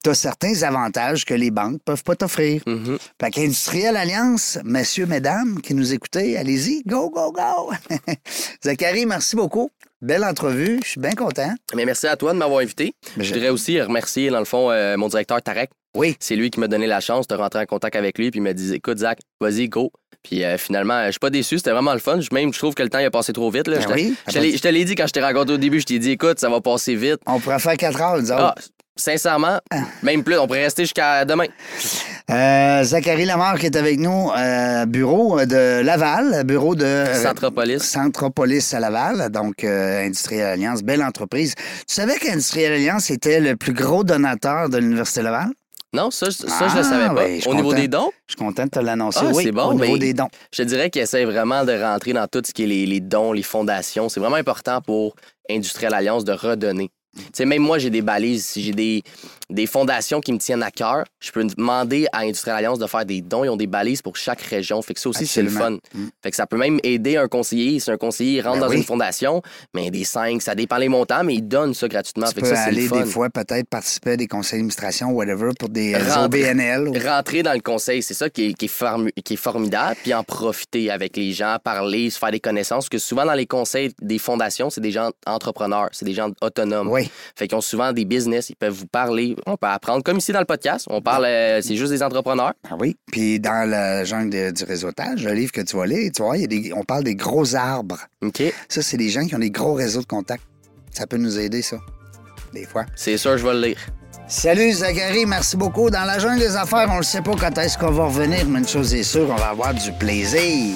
tu 0.03 0.09
as 0.09 0.13
certains 0.15 0.63
avantages 0.63 1.23
que 1.23 1.33
les 1.33 1.51
banques 1.51 1.79
peuvent 1.85 2.03
pas 2.03 2.15
t'offrir. 2.17 2.61
Mhm. 2.67 2.97
Fait 3.21 3.31
qu'Industriel 3.31 3.95
Alliance, 3.95 4.57
messieurs, 4.65 5.05
mesdames 5.05 5.61
qui 5.61 5.73
nous 5.73 5.93
écoutez, 5.93 6.35
allez-y, 6.37 6.83
go, 6.85 7.09
go, 7.09 7.31
go! 7.31 7.71
Zachary, 8.65 9.05
merci 9.05 9.37
beaucoup. 9.37 9.69
Belle 10.01 10.23
entrevue, 10.23 10.79
je 10.83 10.91
suis 10.91 10.99
bien 11.01 11.11
content. 11.11 11.53
Mais 11.75 11.83
merci 11.83 12.07
à 12.07 12.15
toi 12.15 12.31
de 12.33 12.37
m'avoir 12.37 12.59
invité. 12.61 12.93
Mais 13.17 13.23
Je 13.25 13.33
voudrais 13.33 13.49
aussi 13.49 13.81
remercier, 13.81 14.29
dans 14.29 14.39
le 14.39 14.45
fond, 14.45 14.71
euh, 14.71 14.95
mon 14.95 15.09
directeur 15.09 15.41
Tarek. 15.41 15.69
Oui. 15.97 16.15
C'est 16.21 16.35
lui 16.37 16.49
qui 16.51 16.59
m'a 16.61 16.67
donné 16.69 16.87
la 16.87 17.01
chance 17.01 17.27
de 17.27 17.35
rentrer 17.35 17.59
en 17.59 17.65
contact 17.65 17.95
avec 17.97 18.17
lui, 18.17 18.31
puis 18.31 18.39
il 18.39 18.43
m'a 18.43 18.53
dit 18.53 18.73
Écoute, 18.73 18.99
Zach, 18.99 19.19
vas-y, 19.41 19.67
go. 19.67 19.91
Puis 20.23 20.43
euh, 20.45 20.57
finalement, 20.57 21.05
je 21.07 21.11
suis 21.11 21.19
pas 21.19 21.29
déçu, 21.29 21.57
c'était 21.57 21.71
vraiment 21.71 21.93
le 21.93 21.99
fun. 21.99 22.19
Je- 22.21 22.29
Même, 22.33 22.53
je 22.53 22.59
trouve 22.59 22.75
que 22.75 22.83
le 22.83 22.89
temps 22.89 22.99
il 22.99 23.05
a 23.05 23.11
passé 23.11 23.33
trop 23.33 23.49
vite. 23.51 23.67
Là. 23.67 23.77
Ben 23.77 23.81
Je 23.83 23.87
te- 23.87 23.93
oui. 23.93 24.15
je 24.27 24.59
te 24.61 24.67
l'ai- 24.67 24.85
dit 24.85 24.95
quand 24.95 25.07
je 25.07 25.11
t'ai 25.13 25.21
rencontré 25.21 25.53
au 25.55 25.57
début, 25.57 25.79
je 25.81 25.85
t'ai 25.85 25.99
dit 25.99 26.11
Écoute, 26.11 26.39
ça 26.39 26.49
va 26.49 26.61
passer 26.61 26.95
vite. 26.95 27.17
On 27.25 27.39
pourrait 27.39 27.59
faire 27.59 27.75
quatre 27.77 27.99
heures, 28.01 28.21
nous 28.21 28.31
autres. 28.31 28.41
Ah, 28.41 28.55
sincèrement, 28.99 29.59
même 30.03 30.23
plus, 30.23 30.37
on 30.37 30.45
pourrait 30.47 30.63
rester 30.63 30.83
jusqu'à 30.83 31.25
demain. 31.25 31.45
Euh, 32.31 32.83
Zachary 32.83 33.25
Lamar 33.25 33.57
qui 33.57 33.65
est 33.65 33.75
avec 33.75 33.99
nous, 33.99 34.29
euh, 34.37 34.85
bureau 34.85 35.43
de 35.45 35.81
Laval, 35.81 36.43
bureau 36.45 36.75
de 36.75 37.05
Centropolis. 37.13 37.79
Centropolis 37.81 38.73
à 38.73 38.79
Laval, 38.79 39.29
donc 39.31 39.63
euh, 39.63 40.07
Alliance, 40.31 40.83
belle 40.83 41.01
entreprise. 41.03 41.55
Tu 41.55 41.95
savais 41.95 42.17
qu'Industriel 42.17 42.73
Alliance 42.73 43.09
était 43.09 43.39
le 43.39 43.55
plus 43.55 43.73
gros 43.73 44.03
donateur 44.03 44.69
de 44.69 44.77
l'Université 44.77 45.21
Laval? 45.23 45.47
Non, 45.91 46.11
ça, 46.11 46.27
je- 46.27 46.33
ça 46.47 46.67
je 46.67 46.73
Ah, 46.73 46.77
le 46.77 46.83
savais 46.83 47.07
pas. 47.07 47.13
ben, 47.15 47.41
je 47.41 47.49
au 47.49 47.55
niveau 47.55 47.73
des 47.73 47.87
dons, 47.87 48.11
Je 48.27 48.33
suis 48.33 48.45
content 48.45 48.65
de 48.65 48.69
te 48.69 48.79
l'annoncer. 48.79 49.21
Ah, 49.23 49.31
oui, 49.33 49.43
c'est 49.45 49.51
bon, 49.51 49.63
au 49.69 49.73
niveau 49.73 49.97
des 49.97 50.13
dons. 50.13 50.27
je 50.53 50.61
te 50.61 50.67
dirais 50.67 50.91
qu'il 50.91 51.01
essaie 51.01 51.25
vraiment 51.25 51.65
de 51.65 51.73
rentrer 51.81 52.13
dans 52.13 52.27
tout 52.27 52.43
ce 52.45 52.53
qui 52.53 52.63
est 52.65 52.67
les, 52.67 52.85
les 52.85 52.99
dons, 52.99 53.33
les 53.33 53.41
fondations. 53.41 54.07
C'est 54.07 54.19
vraiment 54.19 54.35
important 54.35 54.81
pour 54.81 55.15
Industriel 55.49 55.95
Alliance 55.95 56.23
de 56.25 56.33
redonner. 56.33 56.91
Tu 57.15 57.23
sais, 57.33 57.45
même 57.45 57.61
moi, 57.63 57.79
j'ai 57.79 57.89
des 57.89 58.01
balises. 58.03 58.45
Si 58.45 58.61
j'ai 58.61 58.71
des, 58.71 59.03
des 59.49 59.65
fondations 59.65 60.21
qui 60.21 60.31
me 60.31 60.37
tiennent 60.37 60.61
à 60.63 60.69
cœur, 60.71 61.05
je 61.19 61.31
peux 61.31 61.43
demander 61.43 62.05
à 62.13 62.19
Industriel 62.19 62.57
Alliance 62.57 62.77
de 62.79 62.85
faire 62.85 63.03
des 63.03 63.21
dons. 63.21 63.43
Ils 63.43 63.49
ont 63.49 63.57
des 63.57 63.67
balises 63.67 64.01
pour 64.01 64.15
chaque 64.15 64.41
région. 64.41 64.79
Fait 64.83 64.93
que 64.93 64.99
ça 64.99 65.09
aussi, 65.09 65.25
c'est 65.25 65.41
le 65.41 65.49
fun. 65.49 65.71
Mm. 65.93 66.05
Fait 66.21 66.29
que 66.29 66.35
ça 66.35 66.45
peut 66.45 66.57
même 66.57 66.79
aider 66.83 67.17
un 67.17 67.27
conseiller. 67.27 67.79
Si 67.79 67.89
un 67.89 67.97
conseiller 67.97 68.41
rentre 68.41 68.59
Ben 68.59 68.65
dans 68.67 68.69
oui. 68.71 68.77
une 68.77 68.83
fondation, 68.83 69.41
mais 69.73 69.89
des 69.89 70.03
5, 70.03 70.39
ça 70.41 70.53
dépend 70.53 70.77
les 70.77 70.87
montants, 70.87 71.23
mais 71.23 71.33
ils 71.35 71.47
donnent 71.47 71.73
ça 71.73 71.87
gratuitement. 71.87 72.27
Tu 72.27 72.35
Fait 72.35 72.41
peux 72.41 72.49
que 72.49 72.55
ça, 72.55 72.65
c'est 72.65 72.71
le 72.71 72.77
aller 72.77 72.87
fun. 72.87 72.99
des 73.01 73.05
fois 73.05 73.29
peut-être 73.29 73.67
participer 73.67 74.11
à 74.11 74.17
des 74.17 74.27
conseils 74.27 74.59
d'administration, 74.59 75.09
whatever, 75.11 75.49
pour 75.57 75.69
des 75.69 75.95
euh, 75.95 75.97
Rentrer- 75.97 76.25
OBNL. 76.51 76.87
ou- 76.89 76.93
Rentrer 76.93 77.41
dans 77.43 77.53
le 77.53 77.61
conseil, 77.61 78.03
c'est 78.03 78.13
ça 78.13 78.29
qui 78.29 78.49
est, 78.49 78.53
qui, 78.53 78.65
est 78.65 78.67
formu- 78.73 79.11
qui 79.25 79.33
est 79.33 79.37
formidable, 79.37 79.95
puis 80.03 80.13
en 80.13 80.23
profiter 80.23 80.91
avec 80.91 81.17
les 81.17 81.33
gens, 81.33 81.57
parler, 81.63 82.11
se 82.11 82.19
faire 82.19 82.31
des 82.31 82.39
connaissances. 82.39 82.85
Parce 82.85 82.89
que 82.89 82.97
souvent, 82.99 83.25
dans 83.25 83.33
les 83.33 83.47
conseils 83.47 83.91
des 83.99 84.19
fondations, 84.19 84.69
c'est 84.69 84.81
des 84.81 84.91
gens 84.91 85.09
entrepreneurs, 85.25 85.89
c'est 85.91 86.05
des 86.05 86.13
gens 86.13 86.29
autonomes. 86.41 86.87
Oui. 86.89 87.08
Fait 87.35 87.47
qu'ils 87.47 87.57
ont 87.57 87.61
souvent 87.61 87.91
des 87.93 88.05
business, 88.05 88.49
ils 88.49 88.55
peuvent 88.55 88.73
vous 88.73 88.87
parler, 88.87 89.35
on 89.45 89.57
peut 89.57 89.67
apprendre. 89.67 90.03
Comme 90.03 90.17
ici 90.17 90.31
dans 90.31 90.39
le 90.39 90.45
podcast, 90.45 90.85
on 90.89 91.01
parle, 91.01 91.25
euh, 91.25 91.61
c'est 91.61 91.75
juste 91.75 91.91
des 91.91 92.03
entrepreneurs. 92.03 92.53
Ah 92.69 92.75
oui. 92.79 92.95
Puis 93.11 93.39
dans 93.39 93.69
le 93.69 94.05
jungle 94.05 94.29
de- 94.29 94.51
du 94.51 94.63
réseautage, 94.63 95.23
le 95.23 95.33
livre 95.33 95.51
que 95.51 95.61
tu 95.61 95.75
vas 95.77 95.85
lire, 95.85 96.11
tu 96.15 96.21
vois, 96.21 96.37
il 96.37 96.41
y 96.41 96.43
a 96.43 96.47
des- 96.47 96.73
on 96.73 96.83
parle 96.83 97.03
des 97.03 97.15
gros 97.15 97.55
arbres. 97.55 97.99
OK? 98.21 98.41
Ça, 98.67 98.81
c'est 98.81 98.97
des 98.97 99.09
gens 99.09 99.25
qui 99.25 99.35
ont 99.35 99.39
des 99.39 99.51
gros 99.51 99.73
réseaux 99.73 100.01
de 100.01 100.05
contacts. 100.07 100.43
Ça 100.91 101.05
peut 101.07 101.17
nous 101.17 101.37
aider, 101.39 101.61
ça. 101.61 101.77
Des 102.53 102.65
fois. 102.65 102.85
C'est 102.95 103.17
sûr, 103.17 103.37
je 103.37 103.45
vais 103.45 103.53
le 103.53 103.61
lire. 103.61 103.77
Salut 104.27 104.71
Zachary, 104.73 105.25
merci 105.25 105.57
beaucoup. 105.57 105.89
Dans 105.89 106.03
la 106.05 106.19
jungle 106.19 106.39
des 106.39 106.55
affaires, 106.55 106.87
on 106.91 106.97
ne 106.99 107.03
sait 107.03 107.21
pas 107.21 107.35
quand 107.39 107.57
est-ce 107.57 107.77
qu'on 107.77 107.91
va 107.91 108.05
revenir, 108.05 108.45
mais 108.47 108.59
une 108.59 108.67
chose 108.67 108.93
est 108.93 109.03
sûre, 109.03 109.27
on 109.29 109.35
va 109.35 109.49
avoir 109.49 109.73
du 109.73 109.91
plaisir. 109.93 110.75